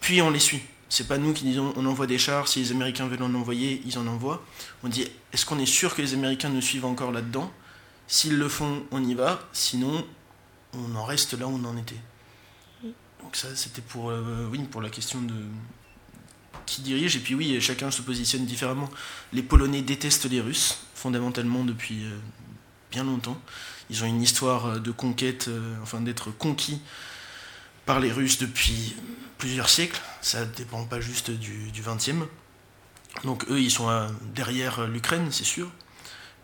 puis 0.00 0.22
on 0.22 0.30
les 0.30 0.38
suit. 0.38 0.62
C'est 0.88 1.08
pas 1.08 1.18
nous 1.18 1.32
qui 1.32 1.44
disons 1.44 1.72
on 1.76 1.86
envoie 1.86 2.06
des 2.06 2.18
chars, 2.18 2.46
si 2.46 2.60
les 2.60 2.70
Américains 2.70 3.06
veulent 3.06 3.22
en 3.22 3.34
envoyer, 3.34 3.82
ils 3.84 3.98
en 3.98 4.06
envoient. 4.06 4.44
On 4.84 4.88
dit 4.88 5.06
est-ce 5.32 5.44
qu'on 5.44 5.58
est 5.58 5.66
sûr 5.66 5.94
que 5.94 6.02
les 6.02 6.14
Américains 6.14 6.48
nous 6.48 6.60
suivent 6.60 6.84
encore 6.84 7.12
là-dedans? 7.12 7.52
S'ils 8.10 8.36
le 8.36 8.48
font, 8.48 8.82
on 8.90 9.04
y 9.04 9.14
va. 9.14 9.40
Sinon, 9.52 10.04
on 10.72 10.96
en 10.96 11.04
reste 11.04 11.34
là 11.34 11.46
où 11.46 11.52
on 11.54 11.64
en 11.64 11.76
était. 11.76 12.00
Donc 13.22 13.36
ça, 13.36 13.54
c'était 13.54 13.82
pour, 13.82 14.10
euh, 14.10 14.50
pour 14.68 14.82
la 14.82 14.90
question 14.90 15.22
de 15.22 15.34
qui 16.66 16.82
dirige. 16.82 17.14
Et 17.14 17.20
puis 17.20 17.36
oui, 17.36 17.60
chacun 17.60 17.92
se 17.92 18.02
positionne 18.02 18.44
différemment. 18.46 18.90
Les 19.32 19.44
Polonais 19.44 19.82
détestent 19.82 20.28
les 20.28 20.40
Russes, 20.40 20.80
fondamentalement 20.96 21.62
depuis 21.62 22.04
euh, 22.04 22.18
bien 22.90 23.04
longtemps. 23.04 23.40
Ils 23.90 24.02
ont 24.02 24.08
une 24.08 24.22
histoire 24.22 24.66
euh, 24.66 24.78
de 24.80 24.90
conquête, 24.90 25.48
enfin 25.80 26.00
d'être 26.00 26.32
conquis 26.32 26.80
par 27.86 28.00
les 28.00 28.10
Russes 28.10 28.38
depuis 28.38 28.96
plusieurs 29.38 29.68
siècles. 29.68 30.00
Ça 30.20 30.46
ne 30.46 30.52
dépend 30.52 30.84
pas 30.84 31.00
juste 31.00 31.30
du, 31.30 31.70
20e. 31.72 32.26
Donc 33.22 33.48
eux, 33.48 33.60
ils 33.60 33.70
sont 33.70 33.88
derrière 34.34 34.88
l'Ukraine, 34.88 35.28
c'est 35.30 35.44
sûr. 35.44 35.70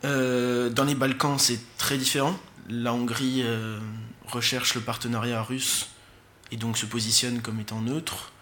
Euh, 0.06 0.70
dans 0.70 0.84
les 0.84 0.94
Balkans, 0.94 1.38
c'est 1.38 1.60
très 1.78 1.98
différent. 1.98 2.38
La 2.68 2.92
Hongrie 2.92 3.42
euh, 3.42 3.78
recherche 4.26 4.74
le 4.74 4.80
partenariat 4.80 5.42
russe 5.42 5.88
et 6.52 6.56
donc 6.56 6.78
se 6.78 6.86
positionne 6.86 7.42
comme 7.42 7.58
étant 7.58 7.80
neutre. 7.80 8.32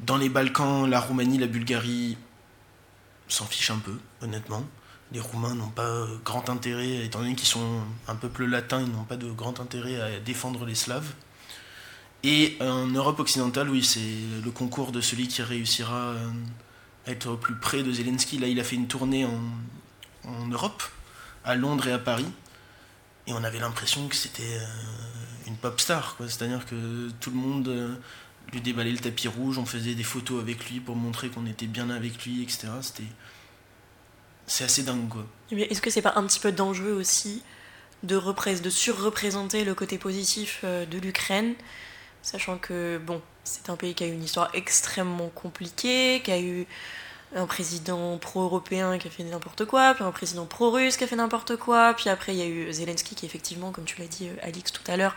Dans 0.00 0.16
les 0.16 0.30
Balkans, 0.30 0.88
la 0.88 1.00
Roumanie, 1.00 1.38
la 1.38 1.46
Bulgarie 1.46 2.16
s'en 3.28 3.44
fichent 3.44 3.70
un 3.70 3.78
peu, 3.78 3.98
honnêtement. 4.22 4.64
Les 5.12 5.20
Roumains 5.20 5.54
n'ont 5.54 5.68
pas 5.68 6.06
grand 6.24 6.48
intérêt, 6.48 7.04
étant 7.04 7.20
donné 7.20 7.34
qu'ils 7.34 7.48
sont 7.48 7.82
un 8.08 8.14
peuple 8.16 8.46
latin, 8.46 8.80
ils 8.80 8.90
n'ont 8.90 9.04
pas 9.04 9.16
de 9.16 9.30
grand 9.30 9.60
intérêt 9.60 10.00
à 10.00 10.18
défendre 10.18 10.64
les 10.64 10.74
Slaves. 10.74 11.12
Et 12.22 12.56
en 12.60 12.86
Europe 12.86 13.20
occidentale, 13.20 13.68
oui, 13.68 13.84
c'est 13.84 14.00
le 14.42 14.50
concours 14.50 14.92
de 14.92 15.02
celui 15.02 15.28
qui 15.28 15.42
réussira 15.42 15.94
euh, 15.94 16.30
à 17.06 17.10
être 17.10 17.28
au 17.28 17.36
plus 17.36 17.54
près 17.54 17.82
de 17.82 17.92
Zelensky. 17.92 18.38
Là, 18.38 18.48
il 18.48 18.58
a 18.58 18.64
fait 18.64 18.76
une 18.76 18.88
tournée 18.88 19.26
en, 19.26 19.40
en 20.26 20.46
Europe, 20.46 20.82
à 21.44 21.54
Londres 21.54 21.88
et 21.88 21.92
à 21.92 21.98
Paris. 21.98 22.26
Et 23.26 23.32
on 23.32 23.42
avait 23.42 23.58
l'impression 23.58 24.06
que 24.08 24.16
c'était 24.16 24.42
euh, 24.42 25.46
une 25.46 25.56
pop 25.56 25.80
star. 25.80 26.16
C'est-à-dire 26.20 26.66
que 26.66 27.10
tout 27.20 27.30
le 27.30 27.36
monde 27.36 27.68
euh, 27.68 27.94
lui 28.52 28.60
déballait 28.60 28.92
le 28.92 28.98
tapis 28.98 29.28
rouge, 29.28 29.58
on 29.58 29.66
faisait 29.66 29.94
des 29.94 30.02
photos 30.02 30.40
avec 30.40 30.70
lui 30.70 30.80
pour 30.80 30.96
montrer 30.96 31.28
qu'on 31.28 31.46
était 31.46 31.66
bien 31.66 31.90
avec 31.90 32.24
lui, 32.24 32.42
etc. 32.42 32.68
C'était. 32.82 33.04
C'est 34.46 34.64
assez 34.64 34.82
dingue, 34.82 35.08
quoi. 35.08 35.26
Est-ce 35.50 35.80
que 35.80 35.88
c'est 35.88 36.02
pas 36.02 36.12
un 36.16 36.26
petit 36.26 36.38
peu 36.38 36.52
dangereux 36.52 36.92
aussi 36.92 37.42
de, 38.02 38.60
de 38.60 38.70
surreprésenter 38.70 39.64
le 39.64 39.74
côté 39.74 39.96
positif 39.96 40.60
euh, 40.64 40.84
de 40.84 40.98
l'Ukraine, 40.98 41.54
sachant 42.22 42.58
que, 42.58 42.98
bon, 42.98 43.22
c'est 43.44 43.70
un 43.70 43.76
pays 43.76 43.94
qui 43.94 44.04
a 44.04 44.06
eu 44.06 44.12
une 44.12 44.22
histoire 44.22 44.50
extrêmement 44.52 45.30
compliquée, 45.30 46.20
qui 46.22 46.30
a 46.30 46.40
eu 46.40 46.66
un 47.34 47.46
président 47.46 48.16
pro-européen 48.18 48.96
qui 48.98 49.08
a 49.08 49.10
fait 49.10 49.24
n'importe 49.24 49.64
quoi, 49.64 49.94
puis 49.94 50.04
un 50.04 50.12
président 50.12 50.46
pro-russe 50.46 50.96
qui 50.96 51.04
a 51.04 51.06
fait 51.06 51.16
n'importe 51.16 51.56
quoi, 51.56 51.94
puis 51.94 52.08
après 52.08 52.34
il 52.34 52.38
y 52.38 52.42
a 52.42 52.46
eu 52.46 52.72
Zelensky 52.72 53.14
qui 53.14 53.26
effectivement, 53.26 53.72
comme 53.72 53.84
tu 53.84 54.00
l'as 54.00 54.06
dit 54.06 54.28
euh, 54.28 54.46
Alix 54.46 54.72
tout 54.72 54.82
à 54.86 54.96
l'heure, 54.96 55.14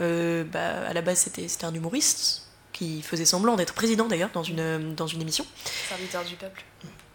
euh, 0.00 0.44
bah, 0.44 0.86
à 0.86 0.92
la 0.92 1.00
base 1.00 1.18
c'était 1.18 1.64
un 1.64 1.74
humoriste 1.74 2.42
qui 2.72 3.02
faisait 3.02 3.24
semblant 3.24 3.56
d'être 3.56 3.74
président 3.74 4.06
d'ailleurs 4.06 4.30
dans 4.32 4.42
une, 4.42 4.94
dans 4.94 5.06
une 5.06 5.22
émission. 5.22 5.44
Serviteur 5.88 6.24
du 6.24 6.36
peuple. 6.36 6.62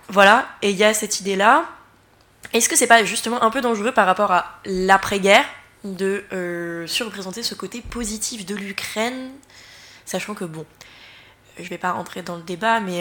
Voilà, 0.09 0.49
et 0.61 0.71
il 0.71 0.77
y 0.77 0.84
a 0.84 0.93
cette 0.93 1.19
idée-là. 1.19 1.69
Est-ce 2.51 2.67
que 2.67 2.75
c'est 2.75 2.88
pas 2.88 3.03
justement 3.05 3.41
un 3.41 3.51
peu 3.51 3.61
dangereux 3.61 3.93
par 3.93 4.05
rapport 4.05 4.31
à 4.31 4.59
l'après-guerre 4.65 5.45
de 5.84 6.23
euh, 6.34 6.88
surreprésenter 6.88 7.43
ce 7.43 7.55
côté 7.55 7.81
positif 7.81 8.45
de 8.45 8.55
l'Ukraine, 8.55 9.31
sachant 10.05 10.34
que 10.34 10.43
bon, 10.43 10.65
je 11.59 11.69
vais 11.69 11.77
pas 11.77 11.91
rentrer 11.91 12.23
dans 12.23 12.36
le 12.36 12.41
débat, 12.41 12.79
mais 12.79 12.99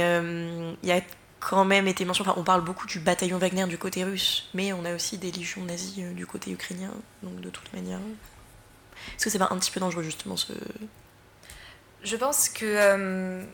il 0.83 0.89
y 0.89 0.93
a 0.93 1.01
quand 1.49 1.65
même 1.65 1.89
été 1.89 2.05
mentionné. 2.05 2.31
Enfin, 2.31 2.41
on 2.41 2.45
parle 2.45 2.63
beaucoup 2.63 2.87
du 2.87 3.01
bataillon 3.01 3.39
Wagner 3.39 3.67
du 3.67 3.79
côté 3.79 4.05
russe, 4.05 4.49
mais 4.55 4.73
on 4.73 4.85
a 4.85 4.95
aussi 4.95 5.19
des 5.19 5.33
légions 5.33 5.65
nazies 5.65 6.05
euh, 6.05 6.13
du 6.13 6.27
côté 6.27 6.51
ukrainien. 6.51 6.93
Donc, 7.23 7.41
de 7.41 7.51
toute 7.51 7.73
manière. 7.73 7.99
Est-ce 9.17 9.25
que 9.25 9.31
c'est 9.31 9.39
pas 9.39 9.49
un 9.51 9.59
petit 9.59 9.71
peu 9.71 9.81
dangereux, 9.81 10.03
justement, 10.03 10.37
ce. 10.37 10.53
Je 12.03 12.17
pense 12.17 12.49
que. 12.49 12.65
Euh, 12.65 13.45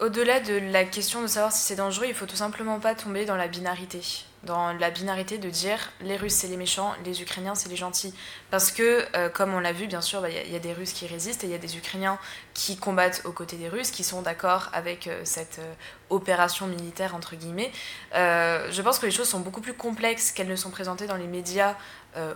au-delà 0.00 0.40
de 0.40 0.54
la 0.54 0.84
question 0.84 1.22
de 1.22 1.26
savoir 1.26 1.52
si 1.52 1.60
c'est 1.62 1.76
dangereux, 1.76 2.06
il 2.08 2.14
faut 2.14 2.26
tout 2.26 2.36
simplement 2.36 2.78
pas 2.80 2.94
tomber 2.94 3.24
dans 3.24 3.36
la 3.36 3.48
binarité. 3.48 4.00
Dans 4.44 4.72
la 4.72 4.90
binarité 4.90 5.36
de 5.36 5.50
dire 5.50 5.90
les 6.00 6.16
Russes 6.16 6.34
c'est 6.34 6.46
les 6.46 6.56
méchants, 6.56 6.94
les 7.04 7.22
Ukrainiens 7.22 7.56
c'est 7.56 7.68
les 7.68 7.76
gentils. 7.76 8.14
Parce 8.50 8.70
que, 8.70 9.04
euh, 9.16 9.28
comme 9.28 9.52
on 9.52 9.58
l'a 9.58 9.72
vu, 9.72 9.88
bien 9.88 10.00
sûr, 10.00 10.20
bah, 10.20 10.30
il 10.30 10.52
y, 10.52 10.56
a 10.56 10.60
des 10.60 10.72
Russes 10.72 10.92
qui 10.92 11.08
résistent 11.08 11.42
et 11.42 11.48
il 11.48 11.50
y 11.50 11.56
a 11.56 11.58
des 11.58 11.76
Ukrainiens 11.76 12.18
qui 12.54 12.76
combattent 12.76 13.22
aux 13.24 13.32
côtés 13.32 13.56
des 13.56 13.68
Russes, 13.68 13.90
qui 13.90 14.04
sont 14.04 14.22
d'accord 14.22 14.68
avec 14.72 15.08
euh, 15.08 15.20
cette 15.24 15.58
euh, 15.58 15.74
opération 16.10 16.68
militaire, 16.68 17.16
entre 17.16 17.34
guillemets. 17.34 17.72
je 18.12 18.80
pense 18.80 19.00
que 19.00 19.06
les 19.06 19.12
choses 19.12 19.28
sont 19.28 19.40
beaucoup 19.40 19.60
plus 19.60 19.74
complexes 19.74 20.30
qu'elles 20.30 20.48
ne 20.48 20.56
sont 20.56 20.70
présentées 20.70 21.06
dans 21.06 21.16
les 21.16 21.26
médias 21.26 21.74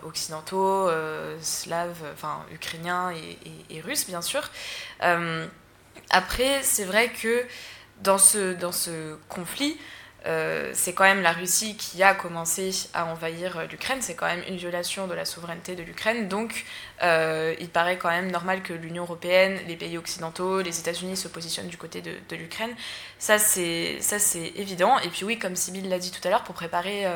occidentaux, 0.04 0.90
slaves, 1.40 2.04
enfin 2.12 2.44
ukrainiens 2.52 3.10
et, 3.10 3.38
et, 3.74 3.80
russes, 3.80 4.06
bien 4.06 4.20
sûr. 4.20 4.42
Après, 6.10 6.62
c'est 6.62 6.84
vrai 6.84 7.08
que 7.08 7.46
dans 8.02 8.18
ce, 8.18 8.52
dans 8.52 8.72
ce 8.72 9.16
conflit, 9.28 9.78
euh, 10.26 10.70
c'est 10.72 10.92
quand 10.92 11.04
même 11.04 11.22
la 11.22 11.32
Russie 11.32 11.76
qui 11.76 12.02
a 12.02 12.14
commencé 12.14 12.70
à 12.94 13.06
envahir 13.06 13.58
euh, 13.58 13.66
l'Ukraine, 13.66 13.98
c'est 14.00 14.14
quand 14.14 14.26
même 14.26 14.42
une 14.48 14.56
violation 14.56 15.08
de 15.08 15.14
la 15.14 15.24
souveraineté 15.24 15.74
de 15.74 15.82
l'Ukraine, 15.82 16.28
donc 16.28 16.64
euh, 17.02 17.54
il 17.58 17.68
paraît 17.68 17.98
quand 17.98 18.10
même 18.10 18.30
normal 18.30 18.62
que 18.62 18.72
l'Union 18.72 19.02
européenne, 19.02 19.58
les 19.66 19.76
pays 19.76 19.98
occidentaux, 19.98 20.62
les 20.62 20.78
États-Unis 20.78 21.16
se 21.16 21.26
positionnent 21.26 21.66
du 21.66 21.76
côté 21.76 22.02
de, 22.02 22.36
l'Ukraine. 22.36 22.70
Ça 23.18 23.38
c'est 23.38 23.98
évident. 24.56 24.98
Et 25.00 25.08
puis 25.08 25.24
oui, 25.24 25.38
comme 25.38 25.56
Sybille 25.56 25.88
l'a 25.88 25.98
dit 25.98 26.10
tout 26.10 26.26
à 26.26 26.30
l'heure, 26.30 26.44
pour 26.44 26.54
préparer, 26.54 27.06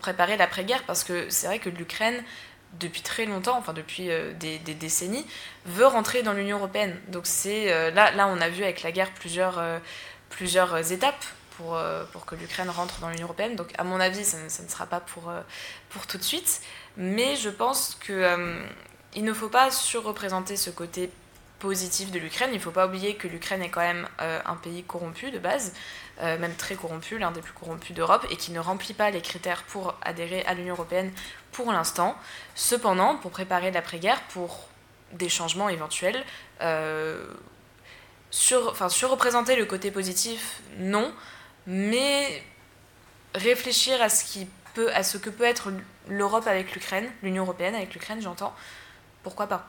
préparer 0.00 0.36
l'après-guerre, 0.36 0.82
parce 0.86 1.04
que 1.04 1.28
c'est 1.30 1.46
vrai 1.46 1.58
que 1.58 1.68
l'Ukraine 1.68 2.22
depuis 2.78 3.02
très 3.02 3.26
longtemps, 3.26 3.56
enfin 3.56 3.72
depuis 3.72 4.10
euh, 4.10 4.32
des, 4.34 4.58
décennies, 4.58 5.26
veut 5.64 5.86
rentrer 5.86 6.22
dans 6.22 6.32
l'Union 6.32 6.58
européenne. 6.58 6.96
Donc 7.08 7.26
c'est 7.26 7.66
là, 7.92 8.10
là, 8.12 8.28
on 8.28 8.40
a 8.40 8.48
vu 8.48 8.62
avec 8.62 8.82
la 8.82 8.92
guerre 8.92 9.12
plusieurs, 9.12 9.62
plusieurs 10.30 10.92
étapes 10.92 11.24
pour, 11.56 11.78
pour 12.12 12.26
que 12.26 12.34
l'Ukraine 12.34 12.70
rentre 12.70 13.00
dans 13.00 13.08
l'Union 13.08 13.24
européenne. 13.24 13.56
Donc 13.56 13.72
à 13.78 13.84
mon 13.84 14.00
avis, 14.00 14.24
ça, 14.24 14.38
ne 14.38 14.68
sera 14.68 14.86
pas 14.86 15.00
pour, 15.00 15.32
pour 15.90 16.06
tout 16.06 16.18
de 16.18 16.22
suite. 16.22 16.60
Mais 16.96 17.36
je 17.36 17.50
pense 17.50 17.96
qu'il 18.04 18.38
il 19.14 19.24
ne 19.24 19.32
faut 19.32 19.48
pas 19.48 19.70
surreprésenter 19.70 20.56
ce 20.56 20.70
côté 20.70 21.10
positif 21.58 22.10
de 22.10 22.18
l'Ukraine. 22.18 22.50
Il 22.52 22.56
ne 22.56 22.62
faut 22.62 22.70
pas 22.70 22.86
oublier 22.86 23.14
que 23.14 23.28
l'Ukraine 23.28 23.62
est 23.62 23.70
quand 23.70 23.80
même 23.80 24.06
un 24.18 24.56
pays 24.56 24.82
corrompu 24.82 25.30
de 25.30 25.38
base, 25.38 25.72
même 26.20 26.54
très 26.56 26.74
corrompu, 26.74 27.18
l'un 27.18 27.30
des 27.30 27.40
plus 27.40 27.52
corrompus 27.52 27.94
d'Europe, 27.94 28.26
et 28.30 28.36
qui 28.36 28.52
ne 28.52 28.60
remplit 28.60 28.94
pas 28.94 29.10
les 29.10 29.22
critères 29.22 29.62
pour 29.64 29.94
adhérer 30.02 30.44
à 30.44 30.54
l'Union 30.54 30.74
européenne 30.74 31.12
pour 31.52 31.72
l'instant. 31.72 32.14
Cependant, 32.54 33.16
pour 33.16 33.30
préparer 33.30 33.70
l'après-guerre, 33.70 34.20
pour 34.28 34.68
des 35.12 35.28
changements 35.28 35.68
éventuels, 35.68 36.22
euh, 36.60 37.26
surreprésenter 38.30 39.56
le 39.56 39.64
côté 39.64 39.90
positif, 39.90 40.60
non, 40.78 41.12
mais 41.66 42.42
réfléchir 43.34 44.00
à 44.00 44.08
ce, 44.08 44.24
qui 44.24 44.46
peut, 44.74 44.92
à 44.94 45.02
ce 45.02 45.18
que 45.18 45.30
peut 45.30 45.44
être 45.44 45.70
l'Europe 46.08 46.46
avec 46.46 46.74
l'Ukraine, 46.74 47.10
l'Union 47.22 47.44
européenne 47.44 47.74
avec 47.74 47.92
l'Ukraine, 47.94 48.20
j'entends, 48.22 48.54
pourquoi 49.22 49.46
pas? 49.46 49.68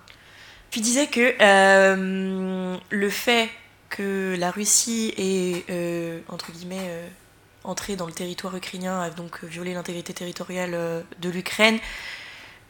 Tu 0.70 0.80
disais 0.80 1.08
que 1.08 1.34
euh, 1.42 2.78
le 2.90 3.10
fait 3.10 3.50
que 3.90 4.36
la 4.38 4.52
Russie 4.52 5.14
ait, 5.18 5.64
euh, 5.70 6.20
entre 6.28 6.52
guillemets, 6.52 7.08
entrer 7.68 7.96
dans 7.96 8.06
le 8.06 8.14
territoire 8.14 8.56
ukrainien 8.56 9.02
a 9.02 9.10
donc 9.10 9.44
violé 9.44 9.74
l'intégrité 9.74 10.14
territoriale 10.14 10.72
euh, 10.74 11.02
de 11.20 11.30
l'Ukraine, 11.30 11.80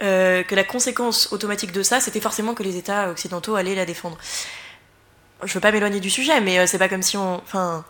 euh, 0.01 0.43
que 0.43 0.55
la 0.55 0.63
conséquence 0.63 1.32
automatique 1.32 1.71
de 1.71 1.84
ça, 1.84 1.99
c'était 1.99 2.19
forcément 2.19 2.53
que 2.53 2.63
les 2.63 2.78
États 2.78 3.09
occidentaux 3.09 3.55
allaient 3.55 3.75
la 3.75 3.86
défendre. 3.86 4.17
Je 5.43 5.53
veux 5.53 5.59
pas 5.59 5.71
m'éloigner 5.71 5.99
du 5.99 6.09
sujet, 6.09 6.41
mais 6.41 6.59
euh, 6.59 6.67
c'est 6.67 6.80
pas 6.80 6.89
comme 6.89 7.03
si 7.03 7.15
on. 7.15 7.36
Enfin. 7.36 7.86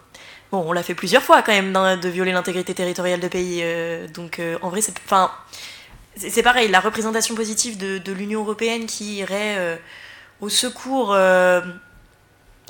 Bon, 0.51 0.63
on 0.65 0.71
l'a 0.71 0.83
fait 0.83 0.95
plusieurs 0.95 1.23
fois 1.23 1.41
quand 1.41 1.51
même 1.51 1.73
de 1.99 2.09
violer 2.09 2.31
l'intégrité 2.31 2.73
territoriale 2.73 3.19
de 3.19 3.27
pays. 3.27 3.63
donc 4.13 4.41
en 4.61 4.69
vrai, 4.69 4.81
c'est. 4.81 6.41
Pareil, 6.41 6.69
la 6.69 6.79
représentation 6.79 7.35
positive 7.35 7.77
de, 7.77 8.11
l'Union 8.13 8.41
européenne 8.41 8.85
qui 8.85 9.17
irait 9.17 9.79
au 10.39 10.49
secours. 10.49 11.17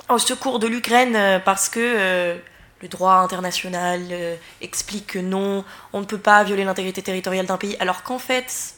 au 0.08 0.18
secours 0.18 0.58
de 0.58 0.66
l'Ukraine 0.66 1.40
parce 1.44 1.68
que 1.68 2.40
le 2.82 2.88
droit 2.88 3.14
international 3.14 4.06
euh, 4.10 4.36
explique 4.60 5.08
que 5.08 5.18
non, 5.18 5.64
on 5.92 6.00
ne 6.00 6.04
peut 6.04 6.18
pas 6.18 6.44
violer 6.44 6.64
l'intégrité 6.64 7.02
territoriale 7.02 7.46
d'un 7.46 7.56
pays, 7.56 7.76
alors 7.80 8.02
qu'en 8.02 8.18
fait, 8.18 8.74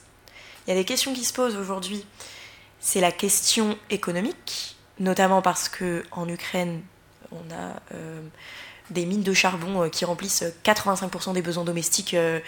il 0.66 0.70
y 0.70 0.72
a 0.72 0.76
des 0.76 0.84
questions 0.84 1.12
qui 1.12 1.24
se 1.24 1.32
posent 1.32 1.56
aujourd'hui. 1.56 2.04
C'est 2.80 3.00
la 3.00 3.12
question 3.12 3.76
économique, 3.90 4.76
notamment 4.98 5.42
parce 5.42 5.68
que 5.68 6.04
en 6.12 6.28
Ukraine, 6.28 6.80
on 7.32 7.50
a 7.52 7.80
euh, 7.94 8.20
des 8.90 9.06
mines 9.06 9.22
de 9.22 9.32
charbon 9.32 9.84
euh, 9.84 9.88
qui 9.88 10.04
remplissent 10.04 10.44
85% 10.64 11.32
des 11.32 11.42
besoins 11.42 11.64
domestiques. 11.64 12.14
Euh, 12.14 12.40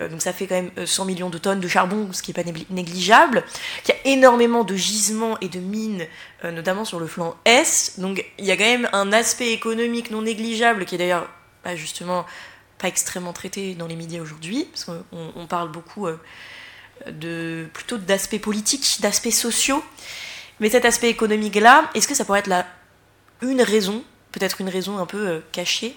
euh, 0.00 0.08
donc 0.08 0.22
ça 0.22 0.32
fait 0.32 0.46
quand 0.46 0.56
même 0.56 0.70
100 0.84 1.04
millions 1.04 1.30
de 1.30 1.38
tonnes 1.38 1.60
de 1.60 1.68
charbon, 1.68 2.08
ce 2.12 2.22
qui 2.22 2.30
n'est 2.32 2.42
pas 2.42 2.50
négligeable. 2.70 3.44
Il 3.84 3.88
y 3.88 3.92
a 3.92 4.12
énormément 4.12 4.64
de 4.64 4.74
gisements 4.74 5.38
et 5.40 5.48
de 5.48 5.60
mines, 5.60 6.06
notamment 6.42 6.84
sur 6.84 6.98
le 6.98 7.06
flanc 7.06 7.36
Est. 7.44 8.00
Donc 8.00 8.24
il 8.38 8.44
y 8.44 8.50
a 8.50 8.56
quand 8.56 8.64
même 8.64 8.88
un 8.92 9.12
aspect 9.12 9.52
économique 9.52 10.10
non 10.10 10.22
négligeable 10.22 10.84
qui 10.84 10.96
est 10.96 10.98
d'ailleurs 10.98 11.28
bah, 11.64 11.76
justement 11.76 12.26
pas 12.78 12.88
extrêmement 12.88 13.32
traité 13.32 13.74
dans 13.74 13.86
les 13.86 13.96
médias 13.96 14.20
aujourd'hui, 14.20 14.66
parce 14.70 14.84
qu'on 14.84 15.04
on 15.12 15.46
parle 15.46 15.70
beaucoup 15.70 16.08
de, 17.08 17.66
plutôt 17.72 17.98
d'aspects 17.98 18.40
politiques, 18.40 18.98
d'aspects 19.00 19.30
sociaux. 19.30 19.82
Mais 20.58 20.70
cet 20.70 20.84
aspect 20.84 21.08
économique-là, 21.08 21.88
est-ce 21.94 22.08
que 22.08 22.14
ça 22.14 22.24
pourrait 22.24 22.40
être 22.40 22.48
la, 22.48 22.66
une 23.42 23.62
raison 23.62 24.04
peut-être 24.34 24.60
une 24.60 24.68
raison 24.68 24.98
un 24.98 25.06
peu 25.06 25.28
euh, 25.28 25.40
cachée 25.52 25.96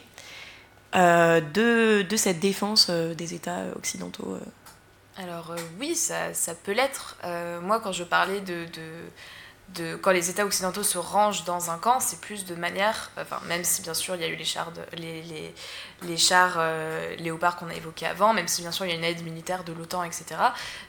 euh, 0.96 1.42
de, 1.42 2.04
de, 2.04 2.16
cette 2.16 2.40
défense 2.40 2.88
euh, 2.90 3.14
des 3.14 3.34
États 3.34 3.64
occidentaux 3.76 4.38
Alors 5.18 5.56
oui, 5.80 5.96
ça, 5.96 6.34
ça 6.34 6.54
peut 6.54 6.72
l'être. 6.72 7.18
moi, 7.62 7.80
quand 7.80 7.92
je 7.92 8.04
parlais 8.04 8.40
de, 8.42 8.66
de, 8.66 9.82
de, 9.82 9.96
quand 9.96 10.12
les 10.12 10.30
États 10.30 10.46
occidentaux 10.46 10.84
se 10.84 11.00
rangent 11.00 11.44
dans 11.46 11.72
un 11.72 11.78
camp, 11.78 12.00
c'est 12.00 12.22
plus 12.22 12.46
de 12.46 12.56
manière, 12.56 13.12
enfin 13.20 13.42
même 13.48 13.64
si 13.64 13.82
bien 13.82 13.96
sûr 13.96 14.16
il 14.16 14.22
y 14.22 14.24
a 14.24 14.28
eu 14.28 14.36
les 14.36 14.46
chars, 14.46 14.72
chars 16.18 16.60
léopards 17.18 17.58
qu'on 17.58 17.70
a 17.70 17.74
évoqués 17.74 18.06
avant, 18.06 18.34
même 18.34 18.48
si 18.48 18.62
bien 18.62 18.72
sûr 18.72 18.86
il 18.86 18.90
y 18.90 18.94
a 18.94 18.98
une 18.98 19.04
aide 19.04 19.24
militaire 19.24 19.64
de 19.64 19.74
l'OTAN, 19.74 20.04
etc. 20.04 20.24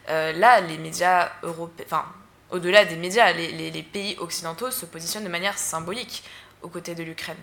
là, 0.07 0.61
les 0.61 0.79
médias 0.79 1.31
européens, 1.43 1.87
enfin 1.87 2.05
au-delà 2.51 2.85
des 2.85 2.97
médias, 2.97 3.33
les, 3.33 3.83
pays 3.83 4.17
occidentaux 4.19 4.71
se 4.71 4.87
positionnent 4.87 5.25
de 5.25 5.29
manière 5.29 5.59
symbolique 5.59 6.23
aux 6.63 6.69
côtés 6.69 6.95
de 6.95 7.03
l'Ukraine. 7.03 7.37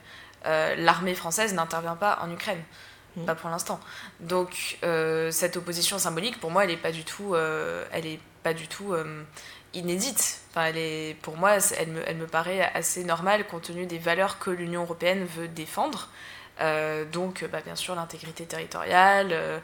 Euh, 0.45 0.75
l'armée 0.77 1.15
française 1.15 1.53
n'intervient 1.53 1.95
pas 1.95 2.19
en 2.21 2.31
Ukraine, 2.31 2.61
mm. 3.15 3.25
pas 3.25 3.35
pour 3.35 3.49
l'instant. 3.49 3.79
Donc 4.19 4.77
euh, 4.83 5.31
cette 5.31 5.57
opposition 5.57 5.97
symbolique, 5.97 6.39
pour 6.39 6.51
moi, 6.51 6.63
elle 6.63 6.69
n'est 6.69 6.77
pas 6.77 6.91
du 6.91 7.03
tout, 7.03 7.33
euh, 7.33 7.85
elle 7.91 8.05
est 8.05 8.19
pas 8.43 8.53
du 8.53 8.67
tout 8.67 8.93
inédite. 9.73 10.41
Enfin, 10.51 10.65
elle 10.65 10.77
est, 10.77 11.17
pour 11.21 11.35
moi, 11.35 11.57
elle 11.77 11.89
me, 11.89 12.01
elle 12.07 12.17
me 12.17 12.27
paraît 12.27 12.61
assez 12.73 13.03
normale 13.03 13.47
compte 13.47 13.63
tenu 13.63 13.87
des 13.87 13.97
valeurs 13.97 14.37
que 14.37 14.51
l'Union 14.51 14.83
européenne 14.83 15.25
veut 15.25 15.47
défendre. 15.47 16.09
donc, 17.11 17.43
bah, 17.51 17.61
bien 17.65 17.75
sûr, 17.75 17.95
l'intégrité 17.95 18.45
territoriale 18.45 19.61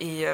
et 0.00 0.24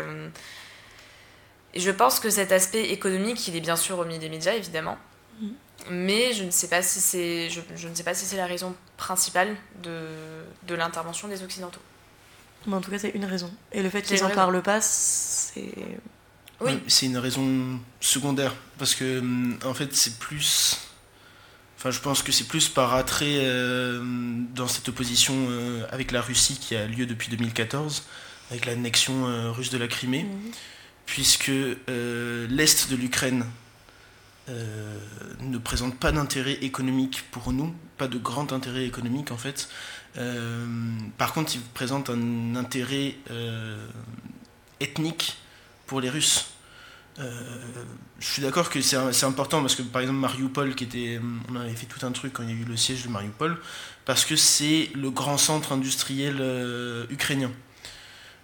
et 1.75 1.81
je 1.81 1.91
pense 1.91 2.21
que 2.21 2.31
cet 2.31 2.53
aspect 2.53 2.85
économique, 2.91 3.49
il 3.49 3.57
est 3.57 3.61
bien 3.61 3.77
sûr 3.77 3.99
remis 3.99 4.19
des 4.19 4.31
médias, 4.31 4.55
évidemment. 4.55 4.97
Mm 5.41 5.49
mais 5.91 6.33
je 6.33 6.45
ne 6.45 6.51
sais 6.51 6.69
pas 6.69 6.83
si 6.83 7.01
c'est 7.01 7.51
je, 7.51 7.61
je, 7.77 7.89
ne 7.89 7.95
sais 7.95 8.03
pas 8.03 8.15
si 8.15 8.25
c'est 8.25 8.37
la 8.37 8.47
raison 8.47 8.75
principale 8.97 9.55
de, 9.83 10.09
de 10.67 10.75
l'intervention 10.75 11.29
des 11.29 11.43
occidentaux. 11.43 11.81
Mais 12.67 12.75
en 12.75 12.81
tout 12.81 12.91
cas, 12.91 12.99
c'est 12.99 13.11
une 13.11 13.25
raison. 13.25 13.51
Et 13.73 13.83
le 13.83 13.91
fait 13.91 14.03
qu'ils 14.03 14.21
n'en 14.23 14.31
parlent 14.31 14.63
pas, 14.63 14.81
c'est 14.81 15.73
oui. 16.61 16.81
c'est 16.89 17.07
une 17.07 17.19
raison 17.19 17.79
secondaire 18.01 18.55
parce 18.79 18.95
que 18.95 19.23
en 19.65 19.75
fait, 19.75 19.95
c'est 19.95 20.19
plus 20.19 20.79
Enfin, 21.79 21.91
je 21.91 22.01
pense 22.01 22.23
que 22.23 22.33
c'est 22.33 22.49
plus 22.49 22.69
par 22.69 22.95
attrait 22.95 23.41
euh, 23.43 24.01
dans 24.55 24.67
cette 24.67 24.89
opposition 24.89 25.35
euh, 25.51 25.87
avec 25.91 26.11
la 26.11 26.23
Russie 26.23 26.59
qui 26.59 26.75
a 26.75 26.87
lieu 26.87 27.05
depuis 27.05 27.29
2014, 27.29 28.05
avec 28.51 28.65
l'annexion 28.65 29.27
euh, 29.27 29.51
russe 29.51 29.69
de 29.69 29.77
la 29.77 29.87
Crimée, 29.87 30.23
mhm. 30.23 30.53
puisque 31.05 31.49
l'Est 31.49 32.91
de 32.91 32.97
l'Ukraine 32.97 33.45
euh, 34.49 34.99
ne 35.41 35.59
présente 35.59 35.99
pas 35.99 36.13
d'intérêt 36.13 36.55
économique 36.63 37.25
pour 37.33 37.53
nous, 37.53 37.75
pas 37.99 38.07
de 38.07 38.17
grand 38.17 38.53
intérêt 38.53 38.87
économique 38.87 39.33
en 39.33 39.37
fait. 39.37 39.69
Euh, 40.19 40.65
par 41.19 41.33
contre, 41.33 41.57
il 41.57 41.61
présente 41.61 42.11
un 42.11 42.55
intérêt 42.55 43.17
euh, 43.31 43.89
ethnique 44.79 45.37
pour 45.87 46.01
les 46.01 46.09
Russes. 46.09 46.47
je 47.19 48.27
suis 48.27 48.43
d'accord 48.43 48.71
que 48.71 48.81
c'est 48.81 49.25
important 49.25 49.63
parce 49.63 49.75
que 49.75 49.83
par 49.83 50.03
exemple 50.03 50.21
Mariupol, 50.21 50.75
qui 50.75 51.19
on 51.51 51.57
avait 51.57 51.75
fait 51.75 51.87
tout 51.87 52.05
un 52.07 52.13
truc 52.13 52.35
quand 52.35 52.45
il 52.45 52.51
y 52.51 52.53
a 52.53 52.57
eu 52.57 52.65
le 52.65 52.77
siège 52.77 53.03
de 53.03 53.09
Mariupol, 53.09 53.59
parce 54.05 54.25
que 54.25 54.37
c'est 54.37 54.91
le 54.95 55.11
grand 55.11 55.39
centre 55.39 55.73
industriel 55.73 56.37
ukrainien. 57.11 57.51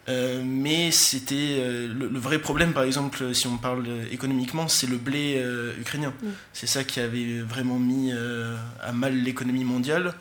Euh, 0.09 0.43
mais 0.45 0.91
c'était 0.91 1.59
euh, 1.59 1.93
le, 1.93 2.19
vrai 2.19 2.39
problème, 2.41 2.73
par 2.73 2.83
exemple, 2.83 3.35
si 3.35 3.47
on 3.47 3.57
parle 3.57 3.87
économiquement, 4.11 4.67
c'est 4.67 4.89
le 4.89 4.97
blé 4.97 5.37
euh, 5.39 5.73
ukrainien. 5.79 6.13
Mm. 6.23 6.29
C'est 6.53 6.67
ça 6.67 6.85
qui 6.85 7.01
avait 7.01 7.41
vraiment 7.41 7.79
mis 7.79 8.13
à 8.81 8.93
mal 8.93 9.15
l'économie 9.15 9.65
mondiale. 9.65 10.15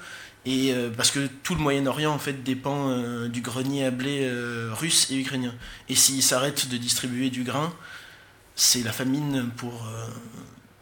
Et 0.43 0.73
parce 0.97 1.11
que 1.11 1.27
tout 1.43 1.53
le 1.53 1.61
Moyen-Orient 1.61 2.11
en 2.11 2.17
fait 2.17 2.41
dépend 2.41 2.97
du 3.27 3.41
grenier 3.41 3.85
à 3.85 3.91
blé 3.91 4.27
russe 4.71 5.11
et 5.11 5.15
ukrainien. 5.19 5.53
Et 5.87 5.93
s'ils 5.93 6.23
s'arrêtent 6.23 6.67
de 6.67 6.77
distribuer 6.77 7.29
du 7.29 7.43
grain, 7.43 7.71
c'est 8.55 8.81
la 8.81 8.91
famine 8.91 9.51
pour, 9.55 9.87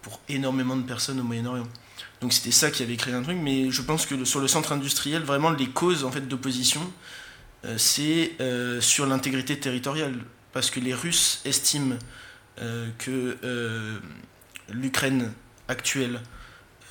pour 0.01 0.21
énormément 0.29 0.77
de 0.77 0.83
personnes 0.83 1.19
au 1.19 1.23
Moyen-Orient. 1.23 1.67
Donc 2.21 2.31
c'était 2.31 2.51
ça 2.51 2.71
qui 2.71 2.83
avait 2.83 2.95
créé 2.95 3.13
un 3.13 3.21
truc, 3.21 3.37
mais 3.41 3.69
je 3.69 3.81
pense 3.81 4.05
que 4.05 4.23
sur 4.25 4.39
le 4.39 4.47
centre 4.47 4.71
industriel, 4.71 5.23
vraiment 5.23 5.51
les 5.51 5.67
causes 5.67 6.03
en 6.03 6.11
fait 6.11 6.27
d'opposition, 6.27 6.81
euh, 6.81 6.85
c'est 7.77 8.33
euh, 8.39 8.81
sur 8.81 9.05
l'intégrité 9.05 9.59
territoriale, 9.59 10.15
parce 10.53 10.71
que 10.71 10.79
les 10.79 10.93
Russes 10.93 11.41
estiment 11.45 11.97
euh, 12.61 12.89
que 12.97 13.99
l'Ukraine 14.69 15.31
actuelle 15.67 16.21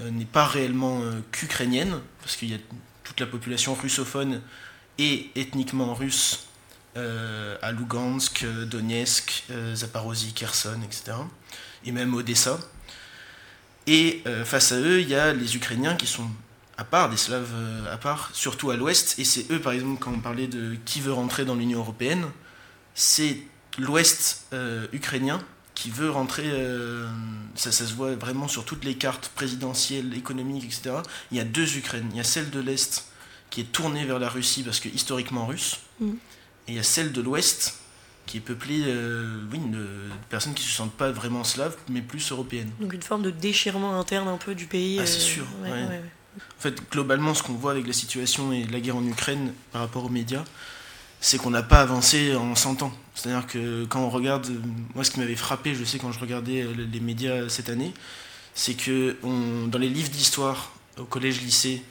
n'est 0.01 0.25
pas 0.25 0.47
réellement 0.47 1.03
qu'ukrainienne, 1.33 2.01
parce 2.21 2.37
qu'il 2.37 2.51
y 2.51 2.55
a 2.55 2.59
toute 3.03 3.21
la 3.21 3.27
population 3.27 3.75
russophone 3.75 4.41
et 4.99 5.31
ethniquement 5.35 5.95
russe 5.95 6.47
à 6.97 7.73
Lugansk, 7.73 8.45
Donetsk, 8.66 9.45
Zaporozhye, 9.75 10.33
Kherson, 10.33 10.81
etc. 10.83 11.16
Et 11.85 11.93
même 11.93 12.14
Odessa. 12.14 12.59
Et 13.89 14.23
euh, 14.27 14.45
face 14.45 14.73
à 14.73 14.77
eux, 14.77 15.01
il 15.01 15.09
y 15.09 15.14
a 15.14 15.33
les 15.33 15.57
Ukrainiens 15.57 15.97
qui 15.97 16.07
sont 16.07 16.29
à 16.79 16.85
part, 16.85 17.11
des 17.11 17.16
Slaves 17.16 17.53
euh, 17.55 17.93
à 17.93 17.99
part, 17.99 18.31
surtout 18.33 18.70
à 18.70 18.76
l'ouest. 18.76 19.18
Et 19.18 19.24
c'est 19.24 19.51
eux, 19.51 19.61
par 19.61 19.72
exemple, 19.72 20.01
quand 20.01 20.12
on 20.12 20.20
parlait 20.20 20.47
de 20.47 20.76
qui 20.85 21.01
veut 21.01 21.12
rentrer 21.12 21.45
dans 21.45 21.55
l'Union 21.55 21.81
européenne, 21.81 22.24
c'est 22.95 23.39
l'ouest 23.79 24.47
euh, 24.53 24.87
ukrainien 24.93 25.41
qui 25.74 25.91
veut 25.91 26.11
rentrer. 26.11 26.51
ça, 27.55 27.70
ça 27.70 27.87
se 27.87 27.95
voit 27.95 28.16
vraiment 28.16 28.49
sur 28.49 28.64
toutes 28.64 28.85
les 28.85 28.97
cartes 28.97 29.31
présidentielles, 29.37 30.12
économiques, 30.14 30.64
etc. 30.64 30.97
Il 31.31 31.37
y 31.37 31.41
a 31.41 31.45
deux 31.45 31.76
Ukraines. 31.76 32.09
Il 32.11 32.16
y 32.16 32.20
a 32.20 32.24
celle 32.24 32.51
de 32.51 32.59
l'est 32.59 33.05
qui 33.51 33.61
est 33.61 33.70
tournée 33.72 34.05
vers 34.05 34.18
la 34.18 34.29
Russie 34.29 34.64
parce 34.64 34.81
que 34.81 34.89
historiquement 34.89 35.47
russe. 35.47 35.79
Mm. 36.01 36.11
Et 36.11 36.72
il 36.72 36.74
y 36.74 36.81
a 36.81 36.83
celle 36.83 37.12
de 37.12 37.20
l'ouest 37.20 37.79
qui 38.29 38.37
est 38.37 38.41
peuplée 38.41 38.83
euh, 38.87 39.41
oui, 39.51 39.59
de, 39.59 39.87
personnes 40.29 40.55
qui 40.55 40.62
ne 40.64 40.68
se 40.68 40.74
sentent 40.74 40.93
pas 40.93 41.11
vraiment 41.11 41.45
slaves, 41.45 41.76
mais 41.89 42.03
plus 42.03 42.31
européennes. 42.31 42.70
Donc 42.79 42.93
une 42.93 43.03
forme 43.03 43.22
de 43.22 43.31
déchirement 43.31 43.99
interne 43.99 44.29
un 44.29 44.37
peu 44.37 44.55
du 44.55 44.66
pays. 44.66 44.99
Ah, 45.01 45.07
c'est 45.07 45.16
euh, 45.16 45.20
sûr. 45.20 45.47
En 46.59 46.61
fait, 46.61 46.91
globalement, 46.91 47.34
ce 47.34 47.43
qu'on 47.43 47.55
voit 47.55 47.72
avec 47.72 47.86
la 47.86 47.93
situation 47.93 48.53
et 48.53 48.64
la 48.64 48.80
guerre 48.80 48.97
en 48.97 49.05
Ukraine 49.05 49.53
par 49.72 49.82
rapport 49.82 50.05
aux 50.05 50.11
médias, 50.11 50.45
c'est 51.20 51.39
qu'on 51.39 51.51
n'a 51.51 51.62
pas 51.62 51.80
avancé 51.80 52.34
en 52.36 52.55
100 52.55 52.82
ans. 52.82 52.93
C'est-à-dire 53.14 53.47
que 53.47 53.84
quand 53.86 54.01
on 54.01 54.11
regarde, 54.11 54.49
moi 54.95 55.03
ce 55.03 55.11
qui 55.11 55.18
m'avait 55.20 55.36
frappé, 55.36 55.74
je 55.74 55.84
sais 55.84 55.99
quand 55.99 56.12
je 56.12 56.20
regardais 56.20 56.64
les 56.76 57.01
médias 57.01 57.49
cette 57.49 57.68
année, 57.68 57.93
c'est 58.55 58.74
que 58.74 59.16
dans 59.22 59.78
les 59.78 59.89
livres 59.89 60.11
d'histoire 60.11 60.72
au 60.97 61.05
collège-lycée, 61.05 61.82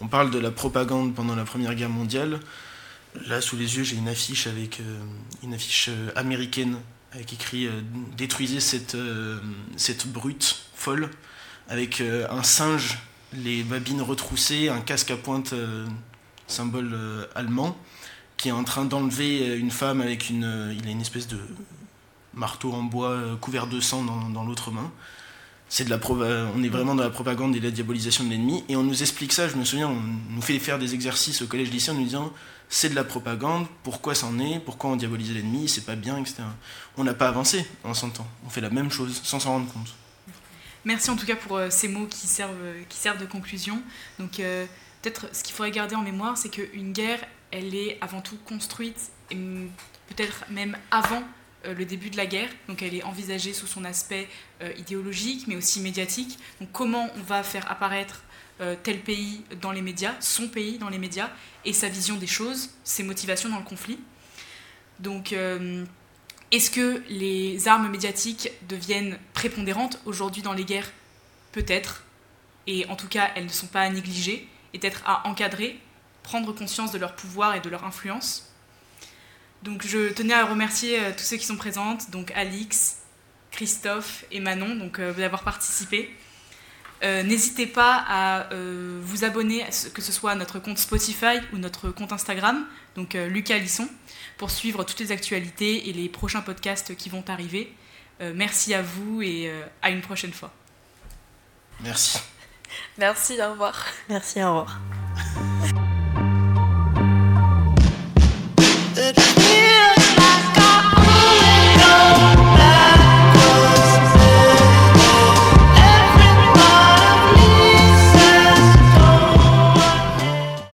on 0.00 0.06
parle 0.06 0.30
de 0.30 0.38
la 0.38 0.50
propagande 0.50 1.14
pendant 1.14 1.34
la 1.34 1.44
Première 1.44 1.74
Guerre 1.74 1.90
mondiale, 1.90 2.38
Là, 3.26 3.40
sous 3.40 3.56
les 3.56 3.76
yeux, 3.76 3.84
j'ai 3.84 3.96
une 3.96 4.08
affiche 4.08 4.46
avec 4.46 4.80
euh, 4.80 4.98
une 5.42 5.54
affiche 5.54 5.88
euh, 5.88 6.10
américaine 6.16 6.76
avec 7.12 7.32
écrit 7.32 7.66
euh, 7.66 7.80
Détruisez 8.16 8.60
cette, 8.60 8.96
cette 9.76 10.06
brute 10.06 10.56
folle, 10.74 11.10
avec 11.68 12.00
un 12.00 12.42
singe, 12.42 12.98
les 13.32 13.62
babines 13.62 14.02
retroussées, 14.02 14.68
un 14.68 14.80
casque 14.80 15.10
à 15.10 15.16
pointe, 15.16 15.54
symbole 16.46 16.96
allemand, 17.34 17.76
qui 18.36 18.48
est 18.48 18.52
en 18.52 18.64
train 18.64 18.84
d'enlever 18.84 19.56
une 19.56 19.70
femme 19.70 20.00
avec 20.00 20.30
une. 20.30 20.74
il 20.78 20.86
a 20.86 20.90
une 20.90 21.00
espèce 21.00 21.28
de 21.28 21.38
marteau 22.34 22.72
en 22.72 22.82
bois 22.82 23.18
couvert 23.40 23.66
de 23.66 23.80
sang 23.80 24.04
dans, 24.04 24.28
dans 24.28 24.44
l'autre 24.44 24.70
main. 24.70 24.90
C'est 25.68 25.84
de 25.84 25.90
la 25.90 25.98
on 26.54 26.62
est 26.62 26.68
vraiment 26.68 26.94
dans 26.94 27.02
la 27.02 27.10
propagande 27.10 27.56
et 27.56 27.60
la 27.60 27.72
diabolisation 27.72 28.24
de 28.24 28.30
l'ennemi. 28.30 28.62
Et 28.68 28.76
on 28.76 28.84
nous 28.84 29.02
explique 29.02 29.32
ça, 29.32 29.48
je 29.48 29.56
me 29.56 29.64
souviens, 29.64 29.88
on 29.88 30.00
nous 30.34 30.42
fait 30.42 30.58
faire 30.60 30.78
des 30.78 30.94
exercices 30.94 31.42
au 31.42 31.46
collège 31.46 31.70
lycée 31.70 31.90
en 31.90 31.94
nous 31.94 32.04
disant 32.04 32.32
c'est 32.68 32.88
de 32.88 32.94
la 32.94 33.04
propagande, 33.04 33.66
pourquoi 33.82 34.14
c'en 34.14 34.38
est, 34.38 34.60
pourquoi 34.60 34.90
on 34.90 34.96
diabolise 34.96 35.32
l'ennemi, 35.32 35.68
c'est 35.68 35.84
pas 35.84 35.96
bien, 35.96 36.18
etc. 36.18 36.42
On 36.96 37.04
n'a 37.04 37.14
pas 37.14 37.28
avancé 37.28 37.66
en 37.84 37.94
100 37.94 38.20
ans, 38.20 38.26
on 38.44 38.50
fait 38.50 38.60
la 38.60 38.70
même 38.70 38.90
chose 38.90 39.20
sans 39.22 39.40
s'en 39.40 39.50
rendre 39.50 39.72
compte. 39.72 39.94
Merci 40.86 41.10
en 41.10 41.16
tout 41.16 41.26
cas 41.26 41.36
pour 41.36 41.58
euh, 41.58 41.68
ces 41.68 41.88
mots 41.88 42.06
qui 42.06 42.26
servent, 42.26 42.54
qui 42.88 42.96
servent 42.96 43.20
de 43.20 43.26
conclusion. 43.26 43.82
Donc 44.18 44.40
euh, 44.40 44.64
peut-être 45.02 45.28
ce 45.34 45.42
qu'il 45.42 45.54
faudrait 45.54 45.72
garder 45.72 45.96
en 45.96 46.02
mémoire, 46.02 46.38
c'est 46.38 46.48
qu'une 46.48 46.92
guerre, 46.92 47.18
elle 47.50 47.74
est 47.74 47.98
avant 48.00 48.22
tout 48.22 48.38
construite, 48.46 49.10
et 49.30 49.34
peut-être 49.34 50.44
même 50.48 50.78
avant 50.90 51.22
euh, 51.66 51.74
le 51.74 51.84
début 51.84 52.08
de 52.08 52.16
la 52.16 52.26
guerre. 52.26 52.48
Donc 52.68 52.82
elle 52.82 52.94
est 52.94 53.02
envisagée 53.02 53.52
sous 53.52 53.66
son 53.66 53.84
aspect 53.84 54.28
idéologique, 54.78 55.46
mais 55.46 55.56
aussi 55.56 55.80
médiatique. 55.80 56.38
Donc 56.60 56.70
comment 56.72 57.10
on 57.16 57.22
va 57.22 57.42
faire 57.42 57.70
apparaître 57.70 58.22
euh, 58.62 58.74
tel 58.82 59.00
pays 59.00 59.42
dans 59.60 59.70
les 59.70 59.82
médias, 59.82 60.14
son 60.20 60.48
pays 60.48 60.78
dans 60.78 60.88
les 60.88 60.96
médias, 60.96 61.28
et 61.66 61.74
sa 61.74 61.90
vision 61.90 62.16
des 62.16 62.26
choses, 62.26 62.70
ses 62.84 63.02
motivations 63.02 63.50
dans 63.50 63.58
le 63.58 63.64
conflit. 63.64 63.98
Donc, 64.98 65.34
euh, 65.34 65.84
est-ce 66.56 66.70
que 66.70 67.02
les 67.10 67.68
armes 67.68 67.90
médiatiques 67.90 68.50
deviennent 68.68 69.18
prépondérantes 69.34 70.00
aujourd'hui 70.06 70.40
dans 70.40 70.54
les 70.54 70.64
guerres 70.64 70.90
Peut-être. 71.52 72.02
Et 72.66 72.86
en 72.86 72.96
tout 72.96 73.08
cas, 73.08 73.30
elles 73.34 73.44
ne 73.44 73.50
sont 73.50 73.66
pas 73.66 73.82
à 73.82 73.90
négliger, 73.90 74.48
et 74.72 74.86
être 74.86 75.02
à 75.04 75.26
encadrer, 75.28 75.78
prendre 76.22 76.52
conscience 76.52 76.92
de 76.92 76.98
leur 76.98 77.14
pouvoir 77.14 77.54
et 77.54 77.60
de 77.60 77.68
leur 77.68 77.84
influence. 77.84 78.50
Donc 79.62 79.86
je 79.86 80.12
tenais 80.12 80.32
à 80.32 80.46
remercier 80.46 80.98
euh, 80.98 81.12
tous 81.16 81.24
ceux 81.24 81.36
qui 81.36 81.44
sont 81.44 81.56
présentes, 81.56 82.10
donc 82.10 82.30
Alix, 82.32 83.02
Christophe 83.50 84.24
et 84.30 84.40
Manon, 84.40 84.76
donc 84.76 84.98
d'avoir 84.98 85.44
participé. 85.44 86.10
Euh, 87.02 87.22
n'hésitez 87.22 87.66
pas 87.66 88.04
à 88.08 88.52
euh, 88.52 88.98
vous 89.02 89.24
abonner, 89.24 89.64
que 89.92 90.00
ce 90.00 90.12
soit 90.12 90.32
à 90.32 90.34
notre 90.34 90.58
compte 90.58 90.78
Spotify 90.78 91.38
ou 91.52 91.58
notre 91.58 91.90
compte 91.90 92.12
Instagram, 92.12 92.66
donc 92.94 93.14
euh, 93.14 93.28
Lucas 93.28 93.58
Lisson, 93.58 93.88
pour 94.38 94.50
suivre 94.50 94.84
toutes 94.84 95.00
les 95.00 95.12
actualités 95.12 95.88
et 95.88 95.92
les 95.92 96.08
prochains 96.08 96.40
podcasts 96.40 96.96
qui 96.96 97.08
vont 97.08 97.24
arriver. 97.28 97.72
merci 98.34 98.72
à 98.72 98.80
vous 98.80 99.20
et 99.20 99.52
à 99.82 99.90
une 99.90 100.00
prochaine 100.00 100.32
fois. 100.32 100.50
Merci. 101.80 102.18
Merci, 102.98 103.38
au 103.40 103.50
revoir. 103.50 103.84
Merci, 104.08 104.42
au 104.42 104.48
revoir. 104.48 104.80